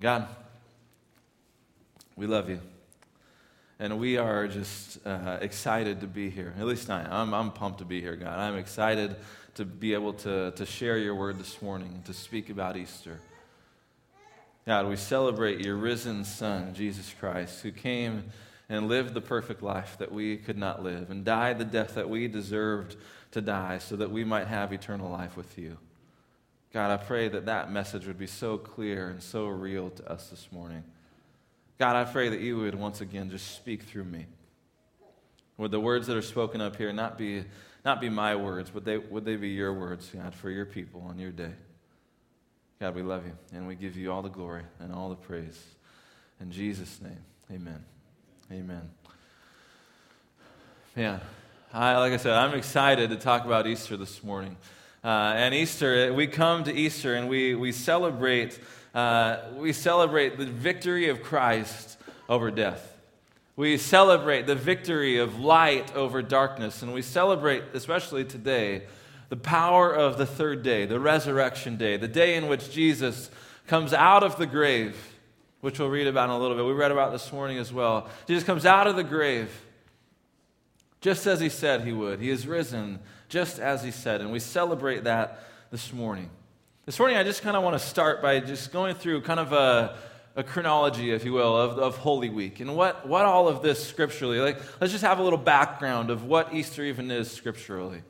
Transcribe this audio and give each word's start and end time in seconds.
God, 0.00 0.28
we 2.14 2.28
love 2.28 2.48
you. 2.48 2.60
And 3.80 3.98
we 3.98 4.16
are 4.16 4.46
just 4.46 5.04
uh, 5.04 5.38
excited 5.40 6.00
to 6.02 6.06
be 6.06 6.30
here. 6.30 6.54
At 6.56 6.66
least 6.66 6.88
I 6.88 7.00
am. 7.00 7.12
I'm, 7.12 7.34
I'm 7.34 7.50
pumped 7.50 7.80
to 7.80 7.84
be 7.84 8.00
here, 8.00 8.14
God. 8.14 8.38
I'm 8.38 8.56
excited 8.56 9.16
to 9.54 9.64
be 9.64 9.94
able 9.94 10.12
to, 10.14 10.52
to 10.52 10.66
share 10.66 10.98
your 10.98 11.16
word 11.16 11.38
this 11.38 11.60
morning, 11.60 12.02
to 12.06 12.14
speak 12.14 12.48
about 12.48 12.76
Easter. 12.76 13.18
God, 14.66 14.86
we 14.86 14.94
celebrate 14.94 15.64
your 15.64 15.74
risen 15.74 16.24
Son, 16.24 16.74
Jesus 16.74 17.12
Christ, 17.18 17.62
who 17.62 17.72
came 17.72 18.24
and 18.68 18.86
lived 18.86 19.14
the 19.14 19.20
perfect 19.20 19.64
life 19.64 19.96
that 19.98 20.12
we 20.12 20.36
could 20.36 20.58
not 20.58 20.84
live 20.84 21.10
and 21.10 21.24
died 21.24 21.58
the 21.58 21.64
death 21.64 21.96
that 21.96 22.08
we 22.08 22.28
deserved 22.28 22.94
to 23.32 23.40
die 23.40 23.78
so 23.78 23.96
that 23.96 24.12
we 24.12 24.22
might 24.22 24.46
have 24.46 24.72
eternal 24.72 25.10
life 25.10 25.36
with 25.36 25.58
you. 25.58 25.76
God, 26.72 26.90
I 26.90 27.02
pray 27.02 27.28
that 27.28 27.46
that 27.46 27.72
message 27.72 28.06
would 28.06 28.18
be 28.18 28.26
so 28.26 28.58
clear 28.58 29.08
and 29.08 29.22
so 29.22 29.46
real 29.46 29.90
to 29.90 30.10
us 30.10 30.28
this 30.28 30.48
morning. 30.52 30.84
God, 31.78 31.96
I 31.96 32.04
pray 32.04 32.28
that 32.28 32.40
you 32.40 32.58
would 32.58 32.74
once 32.74 33.00
again 33.00 33.30
just 33.30 33.54
speak 33.54 33.84
through 33.84 34.04
me. 34.04 34.26
Would 35.56 35.70
the 35.70 35.80
words 35.80 36.06
that 36.08 36.16
are 36.16 36.22
spoken 36.22 36.60
up 36.60 36.76
here 36.76 36.92
not 36.92 37.16
be, 37.16 37.44
not 37.84 38.00
be 38.00 38.08
my 38.08 38.36
words, 38.36 38.70
but 38.70 38.84
they, 38.84 38.98
would 38.98 39.24
they 39.24 39.36
be 39.36 39.48
your 39.48 39.72
words, 39.72 40.10
God, 40.14 40.34
for 40.34 40.50
your 40.50 40.66
people 40.66 41.04
on 41.08 41.18
your 41.18 41.30
day? 41.30 41.52
God, 42.80 42.94
we 42.94 43.02
love 43.02 43.26
you, 43.26 43.32
and 43.52 43.66
we 43.66 43.74
give 43.74 43.96
you 43.96 44.12
all 44.12 44.22
the 44.22 44.28
glory 44.28 44.62
and 44.78 44.92
all 44.92 45.08
the 45.08 45.16
praise. 45.16 45.60
In 46.40 46.52
Jesus' 46.52 47.00
name, 47.00 47.18
amen. 47.50 47.84
Amen. 48.52 48.88
Man, 50.94 51.20
I, 51.72 51.96
like 51.98 52.12
I 52.12 52.18
said, 52.18 52.34
I'm 52.34 52.54
excited 52.54 53.10
to 53.10 53.16
talk 53.16 53.44
about 53.44 53.66
Easter 53.66 53.96
this 53.96 54.22
morning. 54.22 54.56
Uh, 55.04 55.32
and 55.36 55.54
Easter, 55.54 56.12
we 56.12 56.26
come 56.26 56.64
to 56.64 56.74
Easter 56.74 57.14
and 57.14 57.28
we, 57.28 57.54
we 57.54 57.72
celebrate 57.72 58.58
uh, 58.94 59.38
we 59.56 59.72
celebrate 59.72 60.38
the 60.38 60.46
victory 60.46 61.08
of 61.08 61.22
Christ 61.22 61.98
over 62.28 62.50
death. 62.50 62.96
We 63.54 63.76
celebrate 63.76 64.46
the 64.46 64.54
victory 64.54 65.18
of 65.18 65.38
light 65.38 65.94
over 65.94 66.22
darkness, 66.22 66.82
and 66.82 66.92
we 66.92 67.02
celebrate, 67.02 67.62
especially 67.74 68.24
today, 68.24 68.84
the 69.28 69.36
power 69.36 69.92
of 69.92 70.16
the 70.16 70.26
third 70.26 70.62
day, 70.62 70.86
the 70.86 70.98
resurrection 70.98 71.76
day, 71.76 71.96
the 71.96 72.08
day 72.08 72.34
in 72.34 72.48
which 72.48 72.70
Jesus 72.70 73.30
comes 73.66 73.92
out 73.92 74.22
of 74.22 74.36
the 74.36 74.46
grave, 74.46 74.96
which 75.60 75.78
we'll 75.78 75.90
read 75.90 76.06
about 76.06 76.24
in 76.24 76.30
a 76.30 76.38
little 76.38 76.56
bit. 76.56 76.64
We 76.64 76.72
read 76.72 76.92
about 76.92 77.12
this 77.12 77.32
morning 77.32 77.58
as 77.58 77.72
well. 77.72 78.08
Jesus 78.26 78.44
comes 78.44 78.64
out 78.64 78.86
of 78.86 78.96
the 78.96 79.04
grave 79.04 79.50
just 81.00 81.26
as 81.26 81.40
he 81.40 81.48
said 81.48 81.82
he 81.82 81.92
would. 81.92 82.20
He 82.20 82.30
is 82.30 82.46
risen 82.46 82.98
just 83.28 83.58
as 83.58 83.82
he 83.82 83.90
said, 83.90 84.20
and 84.20 84.32
we 84.32 84.38
celebrate 84.38 85.04
that 85.04 85.40
this 85.70 85.92
morning. 85.92 86.30
This 86.86 86.98
morning, 86.98 87.18
I 87.18 87.24
just 87.24 87.42
kind 87.42 87.56
of 87.56 87.62
want 87.62 87.78
to 87.78 87.86
start 87.86 88.22
by 88.22 88.40
just 88.40 88.72
going 88.72 88.94
through 88.94 89.20
kind 89.20 89.38
of 89.38 89.52
a, 89.52 89.96
a 90.36 90.42
chronology, 90.42 91.10
if 91.10 91.24
you 91.24 91.34
will, 91.34 91.54
of, 91.54 91.78
of 91.78 91.98
Holy 91.98 92.30
Week 92.30 92.60
and 92.60 92.74
what, 92.74 93.06
what 93.06 93.26
all 93.26 93.48
of 93.48 93.60
this 93.60 93.86
scripturally. 93.86 94.40
Like, 94.40 94.58
let's 94.80 94.92
just 94.92 95.04
have 95.04 95.18
a 95.18 95.22
little 95.22 95.38
background 95.38 96.10
of 96.10 96.24
what 96.24 96.54
Easter 96.54 96.82
even 96.84 97.10
is 97.10 97.30
scripturally. 97.30 98.02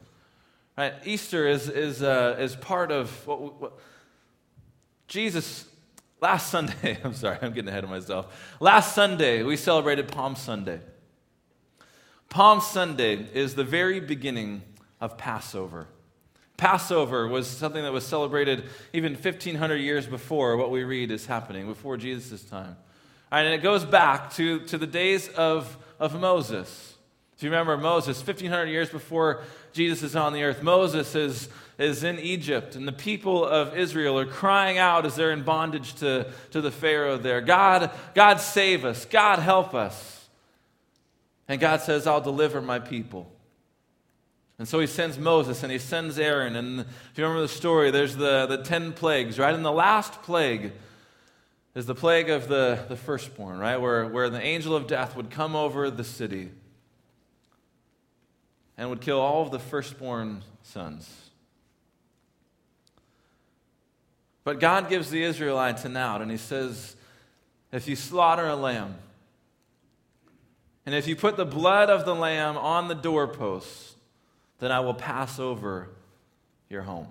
Right? 0.76 0.94
Easter 1.04 1.48
is, 1.48 1.68
is, 1.68 2.02
uh, 2.02 2.36
is 2.38 2.54
part 2.54 2.92
of 2.92 3.26
what, 3.26 3.60
what 3.60 3.72
Jesus 5.08 5.64
last 6.20 6.50
Sunday, 6.50 6.98
I'm 7.02 7.14
sorry, 7.14 7.38
I'm 7.42 7.52
getting 7.52 7.68
ahead 7.68 7.84
of 7.84 7.90
myself. 7.90 8.56
Last 8.60 8.94
Sunday, 8.94 9.42
we 9.42 9.56
celebrated 9.56 10.08
Palm 10.08 10.36
Sunday. 10.36 10.80
Palm 12.28 12.60
Sunday 12.60 13.26
is 13.32 13.54
the 13.54 13.64
very 13.64 14.00
beginning 14.00 14.62
of 15.00 15.18
Passover. 15.18 15.88
Passover 16.56 17.28
was 17.28 17.46
something 17.46 17.82
that 17.84 17.92
was 17.92 18.04
celebrated 18.04 18.64
even 18.92 19.14
1,500 19.14 19.76
years 19.76 20.06
before 20.06 20.56
what 20.56 20.70
we 20.70 20.82
read 20.82 21.10
is 21.12 21.24
happening, 21.26 21.66
before 21.66 21.96
Jesus' 21.96 22.42
time. 22.42 22.76
and 23.30 23.46
it 23.48 23.62
goes 23.62 23.84
back 23.84 24.32
to, 24.34 24.60
to 24.66 24.76
the 24.76 24.86
days 24.86 25.28
of, 25.28 25.78
of 26.00 26.20
Moses. 26.20 26.96
If 27.36 27.44
you 27.44 27.50
remember 27.50 27.76
Moses, 27.76 28.18
1,500 28.18 28.66
years 28.66 28.90
before 28.90 29.44
Jesus 29.72 30.02
is 30.02 30.16
on 30.16 30.32
the 30.32 30.42
earth, 30.42 30.60
Moses 30.60 31.14
is, 31.14 31.48
is 31.78 32.02
in 32.02 32.18
Egypt, 32.18 32.74
and 32.74 32.88
the 32.88 32.92
people 32.92 33.44
of 33.44 33.78
Israel 33.78 34.18
are 34.18 34.26
crying 34.26 34.78
out 34.78 35.06
as 35.06 35.14
they're 35.14 35.30
in 35.30 35.44
bondage 35.44 35.94
to, 36.00 36.28
to 36.50 36.60
the 36.60 36.72
Pharaoh 36.72 37.16
there 37.16 37.40
God, 37.40 37.92
God, 38.16 38.40
save 38.40 38.84
us. 38.84 39.04
God, 39.04 39.38
help 39.38 39.72
us. 39.72 40.28
And 41.46 41.60
God 41.60 41.80
says, 41.82 42.08
I'll 42.08 42.20
deliver 42.20 42.60
my 42.60 42.80
people. 42.80 43.30
And 44.58 44.66
so 44.66 44.80
he 44.80 44.86
sends 44.86 45.18
Moses 45.18 45.62
and 45.62 45.70
he 45.70 45.78
sends 45.78 46.18
Aaron. 46.18 46.56
And 46.56 46.80
if 46.80 46.86
you 47.16 47.24
remember 47.24 47.42
the 47.42 47.48
story, 47.48 47.90
there's 47.90 48.16
the, 48.16 48.46
the 48.46 48.58
10 48.58 48.92
plagues, 48.92 49.38
right? 49.38 49.54
And 49.54 49.64
the 49.64 49.72
last 49.72 50.22
plague 50.22 50.72
is 51.74 51.86
the 51.86 51.94
plague 51.94 52.28
of 52.28 52.48
the, 52.48 52.84
the 52.88 52.96
firstborn, 52.96 53.58
right? 53.58 53.76
Where, 53.76 54.06
where 54.06 54.28
the 54.28 54.40
angel 54.40 54.74
of 54.74 54.88
death 54.88 55.14
would 55.14 55.30
come 55.30 55.54
over 55.54 55.90
the 55.90 56.02
city 56.02 56.50
and 58.76 58.90
would 58.90 59.00
kill 59.00 59.20
all 59.20 59.42
of 59.42 59.52
the 59.52 59.60
firstborn 59.60 60.42
sons. 60.62 61.30
But 64.42 64.60
God 64.60 64.88
gives 64.88 65.10
the 65.10 65.22
Israelites 65.22 65.84
an 65.84 65.96
out, 65.96 66.22
and 66.22 66.30
he 66.30 66.36
says, 66.36 66.96
if 67.70 67.86
you 67.86 67.96
slaughter 67.96 68.46
a 68.46 68.56
lamb, 68.56 68.96
and 70.86 70.94
if 70.94 71.06
you 71.06 71.16
put 71.16 71.36
the 71.36 71.44
blood 71.44 71.90
of 71.90 72.06
the 72.06 72.14
lamb 72.14 72.56
on 72.56 72.88
the 72.88 72.94
doorposts, 72.94 73.87
then 74.58 74.72
I 74.72 74.80
will 74.80 74.94
pass 74.94 75.38
over 75.38 75.88
your 76.68 76.82
home. 76.82 77.08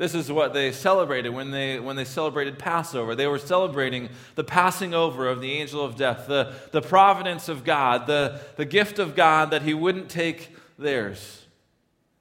This 0.00 0.14
is 0.14 0.32
what 0.32 0.54
they 0.54 0.72
celebrated 0.72 1.28
when 1.28 1.50
they, 1.50 1.78
when 1.78 1.94
they 1.94 2.06
celebrated 2.06 2.58
Passover. 2.58 3.14
They 3.14 3.26
were 3.26 3.38
celebrating 3.38 4.08
the 4.34 4.44
passing 4.44 4.94
over 4.94 5.28
of 5.28 5.42
the 5.42 5.52
angel 5.52 5.84
of 5.84 5.96
death, 5.96 6.26
the, 6.26 6.54
the 6.72 6.80
providence 6.80 7.50
of 7.50 7.64
God, 7.64 8.06
the, 8.06 8.40
the 8.56 8.64
gift 8.64 8.98
of 8.98 9.14
God 9.14 9.50
that 9.50 9.60
he 9.60 9.74
wouldn't 9.74 10.08
take 10.08 10.56
theirs. 10.78 11.44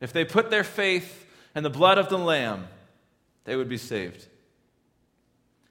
If 0.01 0.11
they 0.11 0.25
put 0.25 0.50
their 0.50 0.66
faith 0.66 1.25
in 1.56 1.63
the 1.63 1.69
blood 1.69 1.97
of 1.97 2.09
the 2.09 2.17
Lamb, 2.17 2.67
they 3.45 3.56
would 3.56 3.69
be 3.69 3.77
saved. 3.77 4.27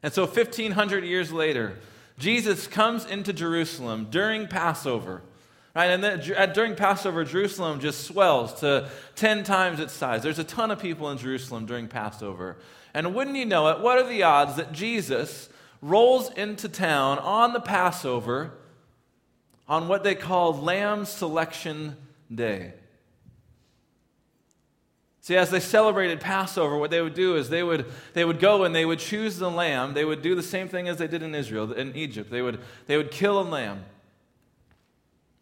And 0.03 0.11
so, 0.11 0.23
1,500 0.23 1.05
years 1.05 1.31
later, 1.31 1.77
Jesus 2.19 2.67
comes 2.67 3.05
into 3.05 3.35
Jerusalem 3.35 4.09
during 4.11 4.47
Passover 4.47 5.21
Right? 5.79 5.91
And 5.93 6.03
then, 6.03 6.53
during 6.55 6.75
Passover, 6.75 7.23
Jerusalem 7.23 7.79
just 7.79 8.05
swells 8.05 8.53
to 8.63 8.91
10 9.15 9.45
times 9.45 9.79
its 9.79 9.93
size. 9.93 10.25
There's 10.25 10.41
a 10.41 10.45
ton 10.45 10.73
of 10.73 10.81
people 10.81 11.09
in 11.11 11.19
Jerusalem 11.19 11.67
during 11.67 11.87
Passover. 11.87 12.57
And 12.95 13.15
wouldn't 13.15 13.37
you 13.37 13.47
know 13.47 13.69
it, 13.69 13.79
what 13.79 13.97
are 13.97 14.09
the 14.09 14.25
odds 14.25 14.57
that 14.57 14.73
Jesus 14.73 15.49
rolls 15.81 16.33
into 16.33 16.69
town 16.69 17.21
on 17.21 17.53
the 17.53 17.61
Passover 17.61 18.55
on 19.69 19.87
what 19.87 20.03
they 20.03 20.17
call 20.17 20.53
Lamb 20.53 21.05
Selection 21.05 21.97
Day? 22.35 22.73
See, 25.21 25.37
as 25.37 25.51
they 25.51 25.61
celebrated 25.61 26.21
Passover, 26.21 26.77
what 26.77 26.91
they 26.91 27.03
would 27.03 27.15
do 27.15 27.37
is 27.37 27.51
they 27.51 27.63
would, 27.63 27.87
they 28.15 28.25
would 28.25 28.41
go 28.41 28.65
and 28.65 28.75
they 28.75 28.85
would 28.85 28.99
choose 28.99 29.39
the 29.39 29.49
lamb. 29.49 29.95
They 29.95 30.05
would 30.05 30.23
do 30.23 30.35
the 30.35 30.43
same 30.43 30.67
thing 30.67 30.89
as 30.89 30.97
they 30.97 31.07
did 31.07 31.23
in 31.23 31.37
Israel, 31.37 31.71
in 31.73 31.95
Egypt. 31.95 32.33
They 32.33 32.43
would, 32.43 32.59
they 32.89 32.97
would 32.97 33.13
kill 33.13 33.41
a 33.41 33.47
lamb. 33.47 33.85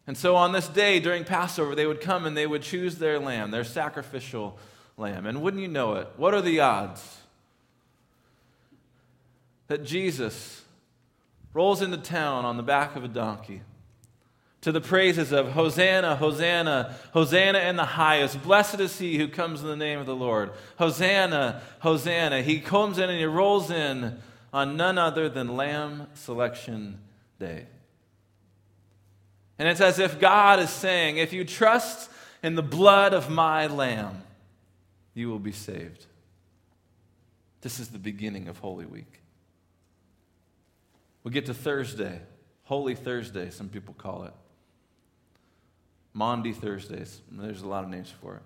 And 0.07 0.17
so 0.17 0.37
on 0.37 0.53
this 0.53 0.69
day 0.69 0.99
during 0.99 1.25
Passover, 1.25 1.75
they 1.75 1.85
would 1.85 1.99
come 1.99 2.25
and 2.25 2.35
they 2.35 2.47
would 2.47 2.61
choose 2.61 2.97
their 2.97 3.19
lamb, 3.19 3.51
their 3.51 3.65
sacrificial 3.65 4.57
lamb. 4.95 5.25
And 5.25 5.41
wouldn't 5.41 5.61
you 5.61 5.67
know 5.67 5.95
it, 5.95 6.07
what 6.15 6.33
are 6.33 6.41
the 6.41 6.61
odds 6.61 7.17
that 9.67 9.83
Jesus 9.83 10.63
rolls 11.53 11.81
into 11.81 11.97
town 11.97 12.45
on 12.45 12.55
the 12.55 12.63
back 12.63 12.95
of 12.95 13.03
a 13.03 13.07
donkey 13.07 13.61
to 14.61 14.71
the 14.71 14.81
praises 14.81 15.31
of 15.31 15.51
Hosanna, 15.51 16.15
Hosanna, 16.15 16.95
Hosanna 17.13 17.59
in 17.59 17.75
the 17.75 17.85
highest. 17.85 18.41
Blessed 18.43 18.79
is 18.79 18.97
he 18.97 19.17
who 19.17 19.27
comes 19.27 19.61
in 19.61 19.67
the 19.67 19.75
name 19.75 19.99
of 19.99 20.05
the 20.05 20.15
Lord. 20.15 20.51
Hosanna, 20.77 21.61
Hosanna. 21.79 22.41
He 22.41 22.59
comes 22.59 22.97
in 22.97 23.09
and 23.09 23.19
he 23.19 23.25
rolls 23.25 23.69
in 23.69 24.19
on 24.51 24.77
none 24.77 24.97
other 24.97 25.29
than 25.29 25.55
Lamb 25.55 26.07
Selection 26.15 26.99
Day. 27.39 27.67
And 29.59 29.67
it's 29.67 29.81
as 29.81 29.99
if 29.99 30.19
God 30.19 30.59
is 30.59 30.69
saying, 30.69 31.17
if 31.17 31.33
you 31.33 31.43
trust 31.43 32.09
in 32.43 32.55
the 32.55 32.63
blood 32.63 33.13
of 33.13 33.29
my 33.29 33.67
lamb, 33.67 34.23
you 35.13 35.29
will 35.29 35.39
be 35.39 35.51
saved. 35.51 36.05
This 37.61 37.79
is 37.79 37.87
the 37.89 37.97
beginning 37.97 38.47
of 38.47 38.59
Holy 38.59 38.85
Week. 38.85 39.21
We 41.23 41.31
get 41.31 41.47
to 41.47 41.53
Thursday, 41.53 42.21
Holy 42.63 42.95
Thursday, 42.95 43.49
some 43.49 43.69
people 43.69 43.95
call 43.97 44.23
it. 44.23 44.33
Maundy 46.13 46.53
Thursdays. 46.53 47.21
There's 47.31 47.61
a 47.61 47.67
lot 47.67 47.83
of 47.83 47.89
names 47.89 48.11
for 48.21 48.37
it. 48.37 48.41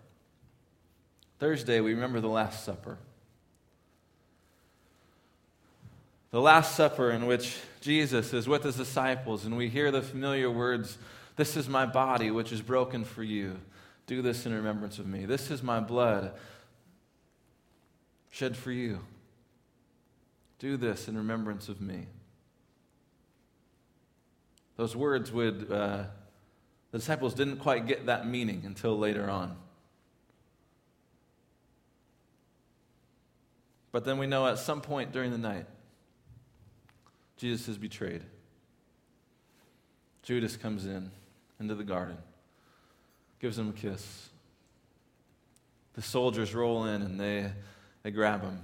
Thursday, 1.40 1.80
we 1.80 1.94
remember 1.94 2.20
the 2.20 2.28
Last 2.28 2.66
Supper. 2.66 2.98
The 6.32 6.40
Last 6.40 6.76
Supper 6.76 7.12
in 7.12 7.26
which 7.26 7.58
Jesus 7.82 8.34
is 8.34 8.48
with 8.48 8.64
his 8.64 8.78
disciples, 8.78 9.46
and 9.46 9.58
we 9.58 9.68
hear 9.68 9.92
the 9.92 10.02
familiar 10.02 10.50
words 10.50 10.98
This 11.36 11.58
is 11.58 11.68
my 11.68 11.86
body, 11.86 12.32
which 12.32 12.52
is 12.52 12.62
broken 12.62 13.04
for 13.04 13.24
you. 13.24 13.58
Do 14.08 14.22
this 14.22 14.46
in 14.46 14.54
remembrance 14.54 14.98
of 14.98 15.08
me. 15.08 15.26
This 15.26 15.52
is 15.52 15.62
my 15.62 15.80
blood 15.80 16.34
shed 18.30 18.56
for 18.56 18.72
you. 18.72 19.00
Do 20.60 20.78
this 20.78 21.08
in 21.08 21.18
remembrance 21.18 21.68
of 21.70 21.82
me. 21.82 22.08
Those 24.78 24.96
words 24.96 25.32
would, 25.32 25.70
uh, 25.70 26.04
the 26.92 26.98
disciples 26.98 27.34
didn't 27.34 27.58
quite 27.58 27.88
get 27.88 28.06
that 28.06 28.28
meaning 28.28 28.64
until 28.66 28.98
later 28.98 29.30
on. 29.30 29.58
But 33.92 34.06
then 34.06 34.18
we 34.18 34.28
know 34.28 34.48
at 34.48 34.60
some 34.60 34.80
point 34.80 35.12
during 35.12 35.32
the 35.32 35.38
night, 35.38 35.66
Jesus 37.42 37.68
is 37.68 37.78
betrayed. 37.80 38.22
Judas 40.22 40.56
comes 40.56 40.86
in 40.86 41.10
into 41.60 41.74
the 41.74 41.84
garden, 41.84 42.18
gives 43.40 43.58
him 43.58 43.70
a 43.70 43.74
kiss. 43.74 44.30
The 45.96 46.04
soldiers 46.04 46.54
roll 46.54 46.86
in 46.86 47.02
and 47.02 47.20
they, 47.20 47.52
they 48.04 48.12
grab 48.12 48.44
him. 48.44 48.60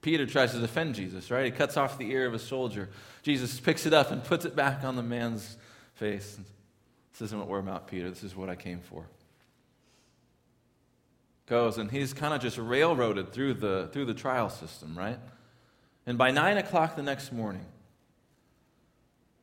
Peter 0.00 0.24
tries 0.24 0.52
to 0.52 0.58
defend 0.58 0.94
Jesus, 0.94 1.30
right? 1.30 1.44
He 1.44 1.50
cuts 1.50 1.76
off 1.76 1.98
the 1.98 2.10
ear 2.10 2.24
of 2.26 2.32
a 2.32 2.38
soldier. 2.38 2.88
Jesus 3.22 3.60
picks 3.60 3.84
it 3.84 3.92
up 3.92 4.10
and 4.10 4.24
puts 4.24 4.46
it 4.46 4.56
back 4.56 4.82
on 4.82 4.96
the 4.96 5.02
man's 5.02 5.58
face. 5.96 6.38
This 7.12 7.20
isn't 7.20 7.38
what 7.38 7.48
we're 7.48 7.58
about, 7.58 7.88
Peter. 7.88 8.08
This 8.08 8.24
is 8.24 8.34
what 8.34 8.48
I 8.48 8.56
came 8.56 8.80
for 8.80 9.04
goes, 11.46 11.78
and 11.78 11.90
he's 11.90 12.12
kind 12.12 12.34
of 12.34 12.40
just 12.40 12.58
railroaded 12.58 13.32
through 13.32 13.54
the, 13.54 13.88
through 13.92 14.04
the 14.04 14.14
trial 14.14 14.50
system, 14.50 14.98
right? 14.98 15.18
And 16.06 16.16
by 16.16 16.30
9 16.30 16.58
o'clock 16.58 16.94
the 16.94 17.02
next 17.02 17.32
morning, 17.32 17.66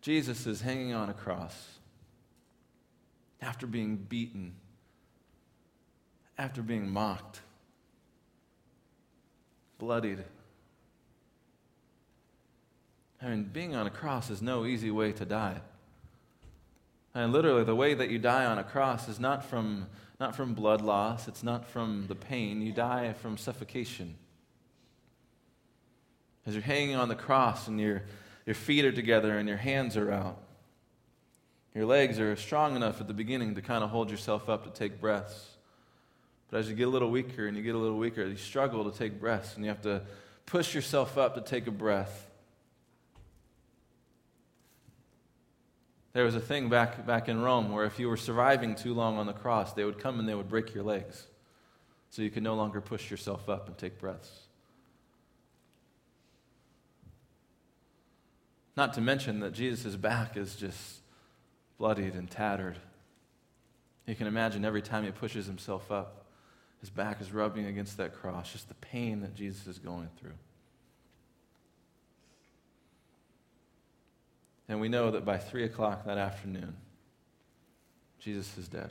Jesus 0.01 0.47
is 0.47 0.61
hanging 0.61 0.93
on 0.93 1.09
a 1.09 1.13
cross 1.13 1.79
after 3.41 3.67
being 3.67 3.97
beaten, 3.97 4.55
after 6.37 6.61
being 6.61 6.89
mocked, 6.89 7.41
bloodied. 9.77 10.23
I 13.21 13.27
mean, 13.27 13.43
being 13.43 13.75
on 13.75 13.87
a 13.87 13.89
cross 13.89 14.29
is 14.29 14.41
no 14.41 14.65
easy 14.65 14.91
way 14.91 15.11
to 15.13 15.25
die. 15.25 15.61
And 17.15 17.31
literally, 17.31 17.63
the 17.63 17.75
way 17.75 17.93
that 17.93 18.09
you 18.09 18.19
die 18.19 18.45
on 18.45 18.57
a 18.57 18.63
cross 18.63 19.07
is 19.07 19.19
not 19.19 19.43
from 19.43 19.87
not 20.19 20.35
from 20.35 20.53
blood 20.53 20.81
loss, 20.81 21.27
it's 21.27 21.43
not 21.43 21.65
from 21.65 22.05
the 22.07 22.15
pain. 22.15 22.61
You 22.61 22.71
die 22.71 23.13
from 23.13 23.37
suffocation. 23.37 24.15
As 26.45 26.53
you're 26.53 26.63
hanging 26.63 26.95
on 26.95 27.07
the 27.07 27.15
cross 27.15 27.67
and 27.67 27.79
your, 27.79 28.03
your 28.45 28.55
feet 28.55 28.85
are 28.85 28.91
together 28.91 29.37
and 29.37 29.47
your 29.47 29.57
hands 29.57 29.95
are 29.95 30.11
out, 30.11 30.37
your 31.73 31.85
legs 31.85 32.19
are 32.19 32.35
strong 32.35 32.75
enough 32.75 33.01
at 33.01 33.07
the 33.07 33.13
beginning 33.13 33.55
to 33.55 33.61
kind 33.61 33.83
of 33.83 33.89
hold 33.89 34.11
yourself 34.11 34.49
up 34.49 34.63
to 34.65 34.69
take 34.69 34.99
breaths. 35.01 35.49
But 36.51 36.59
as 36.59 36.69
you 36.69 36.75
get 36.75 36.87
a 36.87 36.91
little 36.91 37.09
weaker 37.09 37.47
and 37.47 37.57
you 37.57 37.63
get 37.63 37.73
a 37.73 37.79
little 37.79 37.97
weaker, 37.97 38.23
you 38.23 38.35
struggle 38.35 38.89
to 38.89 38.95
take 38.95 39.19
breaths 39.19 39.55
and 39.55 39.63
you 39.63 39.69
have 39.69 39.81
to 39.81 40.03
push 40.45 40.75
yourself 40.75 41.17
up 41.17 41.33
to 41.35 41.41
take 41.41 41.65
a 41.65 41.71
breath. 41.71 42.29
There 46.11 46.25
was 46.25 46.35
a 46.35 46.39
thing 46.39 46.69
back, 46.69 47.07
back 47.07 47.27
in 47.27 47.41
Rome 47.41 47.71
where 47.71 47.85
if 47.85 47.97
you 47.97 48.07
were 48.07 48.17
surviving 48.17 48.75
too 48.75 48.93
long 48.93 49.17
on 49.17 49.25
the 49.25 49.33
cross, 49.33 49.73
they 49.73 49.83
would 49.83 49.97
come 49.97 50.19
and 50.19 50.29
they 50.29 50.35
would 50.35 50.49
break 50.49 50.75
your 50.75 50.83
legs 50.83 51.25
so 52.11 52.21
you 52.21 52.29
could 52.29 52.43
no 52.43 52.53
longer 52.53 52.81
push 52.81 53.09
yourself 53.09 53.49
up 53.49 53.67
and 53.67 53.75
take 53.75 53.97
breaths. 53.97 54.42
Not 58.75 58.93
to 58.93 59.01
mention 59.01 59.39
that 59.41 59.53
Jesus' 59.53 59.95
back 59.95 60.35
is 60.35 60.55
just 60.55 61.01
bloodied 61.77 62.15
and 62.15 62.29
tattered. 62.29 62.77
You 64.07 64.15
can 64.15 64.27
imagine 64.27 64.65
every 64.65 64.81
time 64.81 65.03
he 65.03 65.11
pushes 65.11 65.45
himself 65.45 65.91
up, 65.91 66.25
his 66.79 66.89
back 66.89 67.21
is 67.21 67.31
rubbing 67.31 67.67
against 67.67 67.97
that 67.97 68.13
cross, 68.13 68.51
just 68.51 68.67
the 68.67 68.73
pain 68.75 69.21
that 69.21 69.35
Jesus 69.35 69.67
is 69.67 69.79
going 69.79 70.09
through. 70.19 70.33
And 74.67 74.81
we 74.81 74.89
know 74.89 75.11
that 75.11 75.23
by 75.23 75.37
3 75.37 75.63
o'clock 75.65 76.05
that 76.05 76.17
afternoon, 76.17 76.75
Jesus 78.19 78.57
is 78.57 78.67
dead. 78.67 78.89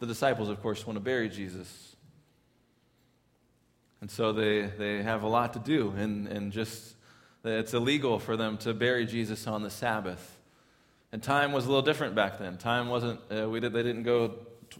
The 0.00 0.06
disciples, 0.06 0.48
of 0.48 0.60
course, 0.62 0.86
want 0.86 0.96
to 0.96 1.00
bury 1.00 1.28
Jesus. 1.28 1.89
And 4.00 4.10
so 4.10 4.32
they, 4.32 4.62
they 4.62 5.02
have 5.02 5.22
a 5.22 5.28
lot 5.28 5.52
to 5.52 5.58
do, 5.58 5.92
and, 5.96 6.26
and 6.28 6.52
just 6.52 6.94
it's 7.44 7.74
illegal 7.74 8.18
for 8.18 8.36
them 8.36 8.58
to 8.58 8.74
bury 8.74 9.06
Jesus 9.06 9.46
on 9.46 9.62
the 9.62 9.70
Sabbath. 9.70 10.38
And 11.12 11.22
time 11.22 11.52
was 11.52 11.64
a 11.66 11.68
little 11.68 11.82
different 11.82 12.14
back 12.14 12.38
then. 12.38 12.56
Time 12.56 12.88
wasn't, 12.88 13.20
uh, 13.30 13.48
we 13.48 13.60
did, 13.60 13.72
they 13.72 13.82
didn't 13.82 14.04
go 14.04 14.34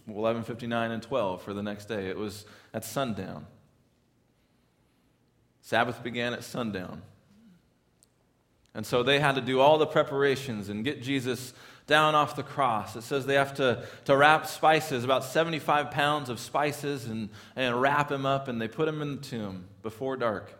11.59 0.09 0.91
and 0.91 1.03
12 1.03 1.41
for 1.41 1.53
the 1.53 1.63
next 1.63 1.85
day. 1.85 2.07
It 2.07 2.17
was 2.17 2.45
at 2.73 2.85
sundown. 2.85 3.45
Sabbath 5.61 6.01
began 6.01 6.33
at 6.33 6.43
sundown. 6.43 7.01
And 8.73 8.85
so 8.85 9.03
they 9.03 9.19
had 9.19 9.35
to 9.35 9.41
do 9.41 9.59
all 9.59 9.77
the 9.77 9.85
preparations 9.85 10.69
and 10.69 10.85
get 10.85 11.01
Jesus 11.01 11.53
down 11.87 12.15
off 12.15 12.35
the 12.35 12.43
cross. 12.43 12.95
It 12.95 13.03
says 13.03 13.25
they 13.25 13.35
have 13.35 13.55
to, 13.55 13.85
to 14.05 14.15
wrap 14.15 14.47
spices, 14.47 15.03
about 15.03 15.23
75 15.23 15.91
pounds 15.91 16.29
of 16.29 16.39
spices, 16.39 17.05
and, 17.05 17.29
and 17.55 17.81
wrap 17.81 18.11
him 18.11 18.25
up, 18.25 18.47
and 18.47 18.61
they 18.61 18.67
put 18.67 18.87
him 18.87 19.01
in 19.01 19.17
the 19.17 19.21
tomb 19.21 19.65
before 19.81 20.17
dark. 20.17 20.53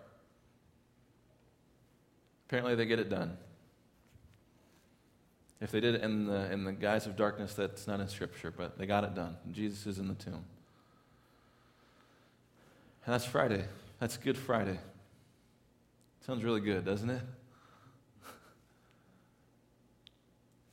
Apparently, 2.47 2.75
they 2.75 2.85
get 2.85 2.99
it 2.99 3.09
done. 3.09 3.37
If 5.61 5.71
they 5.71 5.79
did 5.79 5.95
it 5.95 6.01
in 6.01 6.25
the, 6.25 6.51
in 6.51 6.63
the 6.63 6.73
guise 6.73 7.05
of 7.05 7.15
darkness, 7.15 7.53
that's 7.53 7.87
not 7.87 7.99
in 7.99 8.07
Scripture, 8.07 8.51
but 8.55 8.77
they 8.77 8.87
got 8.87 9.03
it 9.03 9.13
done. 9.13 9.37
Jesus 9.51 9.85
is 9.85 9.99
in 9.99 10.07
the 10.07 10.15
tomb. 10.15 10.43
And 13.05 13.13
that's 13.13 13.25
Friday. 13.25 13.63
That's 13.99 14.17
Good 14.17 14.37
Friday. 14.37 14.79
Sounds 16.25 16.43
really 16.43 16.61
good, 16.61 16.83
doesn't 16.83 17.09
it? 17.09 17.21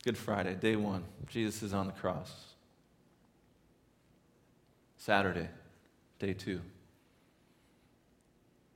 Good 0.08 0.16
Friday, 0.16 0.54
day 0.54 0.74
one. 0.74 1.04
Jesus 1.26 1.62
is 1.62 1.74
on 1.74 1.86
the 1.86 1.92
cross. 1.92 2.32
Saturday, 4.96 5.48
day 6.18 6.32
two. 6.32 6.62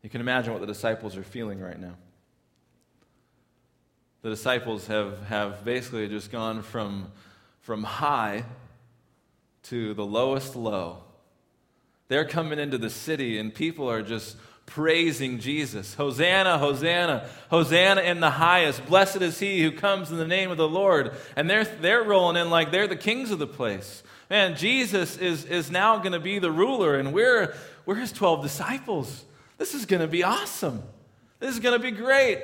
You 0.03 0.11
can 0.11 0.21
imagine 0.21 0.53
what 0.53 0.61
the 0.61 0.67
disciples 0.67 1.17
are 1.17 1.23
feeling 1.23 1.59
right 1.59 1.81
now. 1.81 1.95
The 4.21 4.29
disciples 4.29 4.89
have, 4.89 5.23
have 5.29 5.65
basically 5.65 6.07
just 6.07 6.31
gone 6.31 6.61
from, 6.61 7.11
from 7.63 7.83
high 7.83 8.45
to 9.63 9.95
the 9.95 10.05
lowest 10.05 10.55
low. 10.55 10.99
They're 12.09 12.29
coming 12.29 12.59
into 12.59 12.77
the 12.77 12.91
city, 12.91 13.39
and 13.39 13.55
people 13.55 13.89
are 13.89 14.03
just 14.03 14.37
praising 14.67 15.39
Jesus. 15.39 15.95
Hosanna, 15.95 16.59
Hosanna, 16.59 17.29
Hosanna 17.51 18.01
in 18.03 18.21
the 18.21 18.31
highest. 18.31 18.87
Blessed 18.87 19.23
is 19.23 19.39
he 19.39 19.63
who 19.63 19.73
comes 19.73 20.11
in 20.11 20.17
the 20.17 20.27
name 20.27 20.51
of 20.51 20.57
the 20.57 20.69
Lord. 20.69 21.13
And 21.37 21.49
they're, 21.49 21.65
they're 21.65 22.03
rolling 22.03 22.37
in 22.37 22.51
like 22.51 22.71
they're 22.71 22.89
the 22.89 22.97
kings 22.97 23.31
of 23.31 23.39
the 23.39 23.47
place. 23.47 24.03
Man, 24.31 24.57
Jesus 24.57 25.19
is, 25.19 25.45
is 25.45 25.71
now 25.71 25.99
going 25.99 26.13
to 26.13 26.21
be 26.21 26.39
the 26.39 26.51
ruler, 26.51 26.99
and 26.99 27.13
we're, 27.13 27.55
we're 27.85 27.97
his 27.97 28.13
12 28.13 28.43
disciples. 28.43 29.27
This 29.59 29.75
is 29.75 29.85
going 29.85 30.01
to 30.01 30.09
be 30.09 30.23
awesome. 30.23 30.83
This 31.39 31.53
is 31.53 31.61
going 31.61 31.79
to 31.79 31.83
be 31.83 31.91
great. 31.91 32.43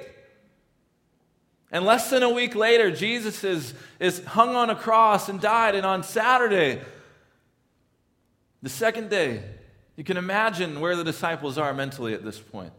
And 1.71 1.85
less 1.85 2.11
than 2.11 2.23
a 2.23 2.31
week 2.31 2.55
later, 2.55 2.91
Jesus 2.91 3.45
is, 3.45 3.75
is 4.01 4.25
hung 4.25 4.55
on 4.55 4.71
a 4.71 4.77
cross 4.77 5.29
and 5.29 5.41
died. 5.41 5.75
And 5.75 5.87
on 5.87 6.03
Saturday, 6.03 6.81
the 8.63 8.69
second 8.69 9.11
day, 9.11 9.43
you 9.99 10.05
can 10.05 10.17
imagine 10.17 10.79
where 10.79 10.95
the 10.95 11.03
disciples 11.03 11.59
are 11.59 11.75
mentally 11.75 12.15
at 12.15 12.25
this 12.25 12.39
point. 12.39 12.73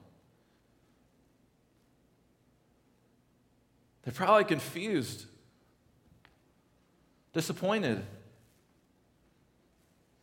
They're 4.03 4.13
probably 4.13 4.45
confused, 4.45 5.25
disappointed, 7.33 8.05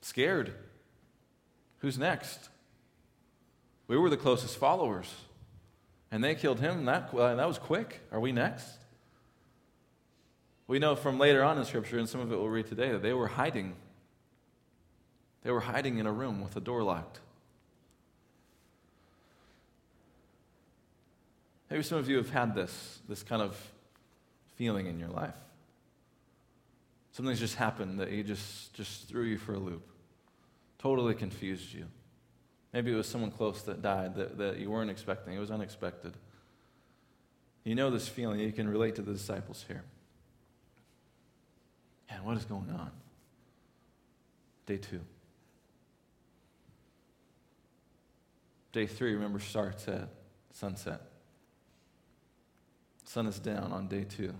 scared. 0.00 0.54
Who's 1.80 1.98
next? 1.98 2.48
We 3.88 3.98
were 3.98 4.08
the 4.08 4.16
closest 4.16 4.56
followers, 4.56 5.12
and 6.10 6.24
they 6.24 6.34
killed 6.34 6.60
him. 6.60 6.86
That, 6.86 7.12
that 7.12 7.46
was 7.46 7.58
quick. 7.58 8.00
Are 8.10 8.20
we 8.20 8.32
next? 8.32 8.66
We 10.66 10.78
know 10.78 10.96
from 10.96 11.18
later 11.18 11.44
on 11.44 11.58
in 11.58 11.66
Scripture, 11.66 11.98
and 11.98 12.08
some 12.08 12.22
of 12.22 12.32
it 12.32 12.36
we'll 12.36 12.48
read 12.48 12.68
today, 12.68 12.92
that 12.92 13.02
they 13.02 13.12
were 13.12 13.28
hiding 13.28 13.74
they 15.46 15.52
were 15.52 15.60
hiding 15.60 15.98
in 15.98 16.06
a 16.06 16.12
room 16.12 16.40
with 16.40 16.56
a 16.56 16.60
door 16.60 16.82
locked. 16.82 17.20
Maybe 21.70 21.84
some 21.84 21.98
of 21.98 22.08
you 22.10 22.16
have 22.16 22.30
had 22.30 22.52
this, 22.52 22.98
this 23.08 23.22
kind 23.22 23.40
of 23.40 23.56
feeling 24.56 24.88
in 24.88 24.98
your 24.98 25.08
life. 25.08 25.36
Something's 27.12 27.38
just 27.38 27.54
happened 27.54 28.00
that 28.00 28.10
you 28.10 28.24
just, 28.24 28.74
just 28.74 29.06
threw 29.06 29.22
you 29.22 29.38
for 29.38 29.54
a 29.54 29.58
loop, 29.58 29.88
totally 30.80 31.14
confused 31.14 31.72
you. 31.72 31.84
Maybe 32.72 32.92
it 32.92 32.96
was 32.96 33.06
someone 33.06 33.30
close 33.30 33.62
that 33.62 33.82
died 33.82 34.16
that, 34.16 34.38
that 34.38 34.58
you 34.58 34.68
weren't 34.68 34.90
expecting, 34.90 35.34
it 35.34 35.38
was 35.38 35.52
unexpected. 35.52 36.14
You 37.62 37.76
know 37.76 37.88
this 37.90 38.08
feeling, 38.08 38.40
you 38.40 38.50
can 38.50 38.68
relate 38.68 38.96
to 38.96 39.02
the 39.02 39.12
disciples 39.12 39.64
here. 39.68 39.84
And 42.10 42.24
what 42.24 42.36
is 42.36 42.44
going 42.44 42.70
on? 42.70 42.90
Day 44.66 44.78
two. 44.78 45.02
Day 48.72 48.86
three, 48.86 49.14
remember, 49.14 49.38
starts 49.38 49.88
at 49.88 50.08
sunset. 50.52 51.00
Sun 53.04 53.26
is 53.26 53.38
down 53.38 53.72
on 53.72 53.88
day 53.88 54.04
two. 54.04 54.34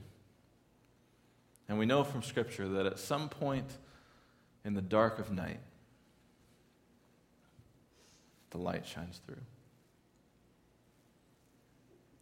And 1.68 1.78
we 1.78 1.87
know 1.87 2.04
from 2.04 2.23
Scripture 2.23 2.68
that 2.68 2.87
at 2.87 2.99
some 2.99 3.28
point 3.28 3.66
in 4.64 4.75
the 4.75 4.83
dark 4.83 5.18
of 5.18 5.33
night, 5.33 5.61
the 8.50 8.59
light 8.59 8.87
shines 8.87 9.21
through. 9.26 9.42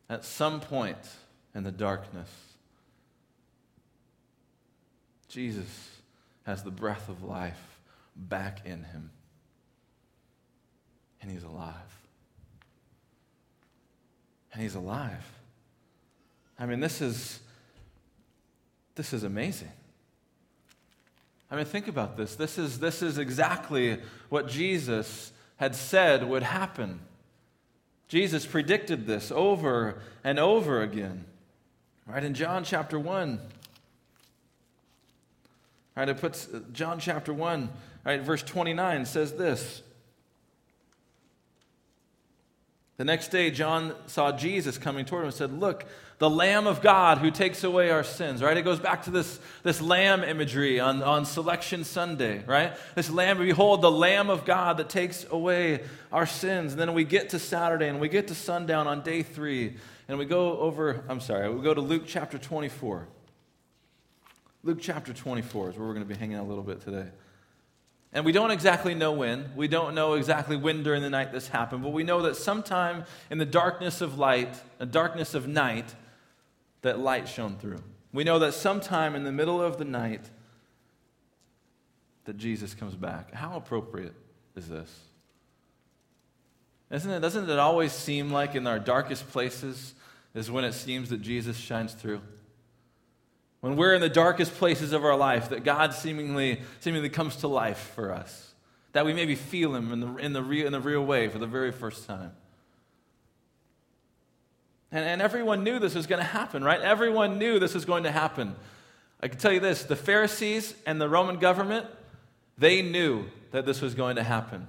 At 0.08 0.24
some 0.24 0.60
point 0.60 0.98
in 1.54 1.62
the 1.62 1.72
darkness, 1.72 2.30
Jesus 5.28 5.98
has 6.44 6.62
the 6.62 6.70
breath 6.70 7.08
of 7.08 7.22
life 7.22 7.80
back 8.14 8.66
in 8.66 8.84
him. 8.84 9.10
And 11.24 11.32
he's 11.32 11.42
alive. 11.42 11.72
And 14.52 14.62
he's 14.62 14.74
alive. 14.74 15.24
I 16.58 16.66
mean, 16.66 16.80
this 16.80 17.00
is 17.00 17.40
this 18.94 19.14
is 19.14 19.24
amazing. 19.24 19.72
I 21.50 21.56
mean, 21.56 21.64
think 21.64 21.88
about 21.88 22.16
this. 22.16 22.36
This 22.36 22.58
is, 22.58 22.78
this 22.78 23.02
is 23.02 23.18
exactly 23.18 24.00
what 24.28 24.48
Jesus 24.48 25.32
had 25.56 25.74
said 25.74 26.28
would 26.28 26.42
happen. 26.42 27.00
Jesus 28.08 28.46
predicted 28.46 29.06
this 29.06 29.32
over 29.32 30.00
and 30.22 30.38
over 30.38 30.82
again. 30.82 31.24
Right 32.06 32.22
in 32.22 32.34
John 32.34 32.64
chapter 32.64 32.98
1. 32.98 33.40
Right, 35.96 36.08
it 36.08 36.18
puts 36.18 36.48
John 36.72 36.98
chapter 36.98 37.32
1, 37.32 37.68
right, 38.04 38.20
verse 38.20 38.42
29 38.42 39.06
says 39.06 39.32
this. 39.34 39.80
The 42.96 43.04
next 43.04 43.28
day, 43.28 43.50
John 43.50 43.94
saw 44.06 44.30
Jesus 44.30 44.78
coming 44.78 45.04
toward 45.04 45.22
him 45.22 45.26
and 45.26 45.34
said, 45.34 45.52
Look, 45.52 45.84
the 46.18 46.30
Lamb 46.30 46.68
of 46.68 46.80
God 46.80 47.18
who 47.18 47.32
takes 47.32 47.64
away 47.64 47.90
our 47.90 48.04
sins, 48.04 48.40
right? 48.40 48.56
It 48.56 48.62
goes 48.62 48.78
back 48.78 49.04
to 49.04 49.10
this, 49.10 49.40
this 49.64 49.80
lamb 49.80 50.22
imagery 50.22 50.78
on, 50.78 51.02
on 51.02 51.24
Selection 51.24 51.82
Sunday, 51.82 52.44
right? 52.46 52.72
This 52.94 53.10
lamb, 53.10 53.38
behold, 53.38 53.82
the 53.82 53.90
Lamb 53.90 54.30
of 54.30 54.44
God 54.44 54.76
that 54.76 54.88
takes 54.88 55.26
away 55.28 55.80
our 56.12 56.24
sins. 56.24 56.72
And 56.72 56.80
then 56.80 56.94
we 56.94 57.02
get 57.02 57.30
to 57.30 57.40
Saturday 57.40 57.88
and 57.88 58.00
we 58.00 58.08
get 58.08 58.28
to 58.28 58.34
sundown 58.34 58.86
on 58.86 59.02
day 59.02 59.22
three, 59.22 59.76
and 60.06 60.16
we 60.16 60.24
go 60.24 60.58
over, 60.58 61.02
I'm 61.08 61.20
sorry, 61.20 61.52
we 61.52 61.62
go 61.62 61.74
to 61.74 61.80
Luke 61.80 62.04
chapter 62.06 62.38
24. 62.38 63.08
Luke 64.62 64.78
chapter 64.80 65.12
24 65.12 65.70
is 65.70 65.76
where 65.76 65.86
we're 65.86 65.94
going 65.94 66.06
to 66.06 66.14
be 66.14 66.18
hanging 66.18 66.36
out 66.36 66.44
a 66.44 66.48
little 66.48 66.62
bit 66.62 66.80
today. 66.80 67.08
And 68.14 68.24
we 68.24 68.30
don't 68.30 68.52
exactly 68.52 68.94
know 68.94 69.10
when. 69.10 69.50
We 69.56 69.66
don't 69.66 69.94
know 69.94 70.14
exactly 70.14 70.56
when 70.56 70.84
during 70.84 71.02
the 71.02 71.10
night 71.10 71.32
this 71.32 71.48
happened, 71.48 71.82
but 71.82 71.92
we 71.92 72.04
know 72.04 72.22
that 72.22 72.36
sometime 72.36 73.04
in 73.28 73.38
the 73.38 73.44
darkness 73.44 74.00
of 74.00 74.16
light, 74.18 74.54
the 74.78 74.86
darkness 74.86 75.34
of 75.34 75.48
night, 75.48 75.94
that 76.82 77.00
light 77.00 77.28
shone 77.28 77.56
through. 77.56 77.82
We 78.12 78.22
know 78.22 78.38
that 78.38 78.54
sometime 78.54 79.16
in 79.16 79.24
the 79.24 79.32
middle 79.32 79.60
of 79.60 79.78
the 79.78 79.84
night 79.84 80.22
that 82.24 82.38
Jesus 82.38 82.72
comes 82.72 82.94
back. 82.94 83.34
How 83.34 83.56
appropriate 83.56 84.14
is 84.54 84.68
this? 84.68 85.00
Isn't 86.90 87.10
it, 87.10 87.20
doesn't 87.20 87.50
it 87.50 87.58
always 87.58 87.92
seem 87.92 88.30
like 88.30 88.54
in 88.54 88.68
our 88.68 88.78
darkest 88.78 89.28
places 89.30 89.94
is 90.34 90.50
when 90.50 90.64
it 90.64 90.74
seems 90.74 91.10
that 91.10 91.20
Jesus 91.20 91.56
shines 91.56 91.94
through? 91.94 92.20
When 93.64 93.76
we're 93.76 93.94
in 93.94 94.02
the 94.02 94.10
darkest 94.10 94.52
places 94.56 94.92
of 94.92 95.06
our 95.06 95.16
life, 95.16 95.48
that 95.48 95.64
God 95.64 95.94
seemingly, 95.94 96.60
seemingly 96.80 97.08
comes 97.08 97.36
to 97.36 97.48
life 97.48 97.92
for 97.94 98.12
us. 98.12 98.52
That 98.92 99.06
we 99.06 99.14
maybe 99.14 99.36
feel 99.36 99.74
Him 99.74 99.90
in 99.90 100.00
the, 100.00 100.16
in, 100.16 100.34
the 100.34 100.42
real, 100.42 100.66
in 100.66 100.72
the 100.74 100.82
real 100.82 101.02
way 101.02 101.28
for 101.28 101.38
the 101.38 101.46
very 101.46 101.72
first 101.72 102.06
time. 102.06 102.32
And, 104.92 105.06
and 105.06 105.22
everyone 105.22 105.64
knew 105.64 105.78
this 105.78 105.94
was 105.94 106.06
going 106.06 106.18
to 106.18 106.28
happen, 106.28 106.62
right? 106.62 106.78
Everyone 106.78 107.38
knew 107.38 107.58
this 107.58 107.72
was 107.72 107.86
going 107.86 108.02
to 108.02 108.10
happen. 108.10 108.54
I 109.22 109.28
can 109.28 109.38
tell 109.38 109.50
you 109.50 109.60
this 109.60 109.84
the 109.84 109.96
Pharisees 109.96 110.74
and 110.84 111.00
the 111.00 111.08
Roman 111.08 111.38
government, 111.38 111.86
they 112.58 112.82
knew 112.82 113.24
that 113.52 113.64
this 113.64 113.80
was 113.80 113.94
going 113.94 114.16
to 114.16 114.22
happen. 114.22 114.66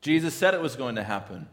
Jesus 0.00 0.32
said 0.32 0.54
it 0.54 0.62
was 0.62 0.74
going 0.74 0.94
to 0.94 1.04
happen. 1.04 1.48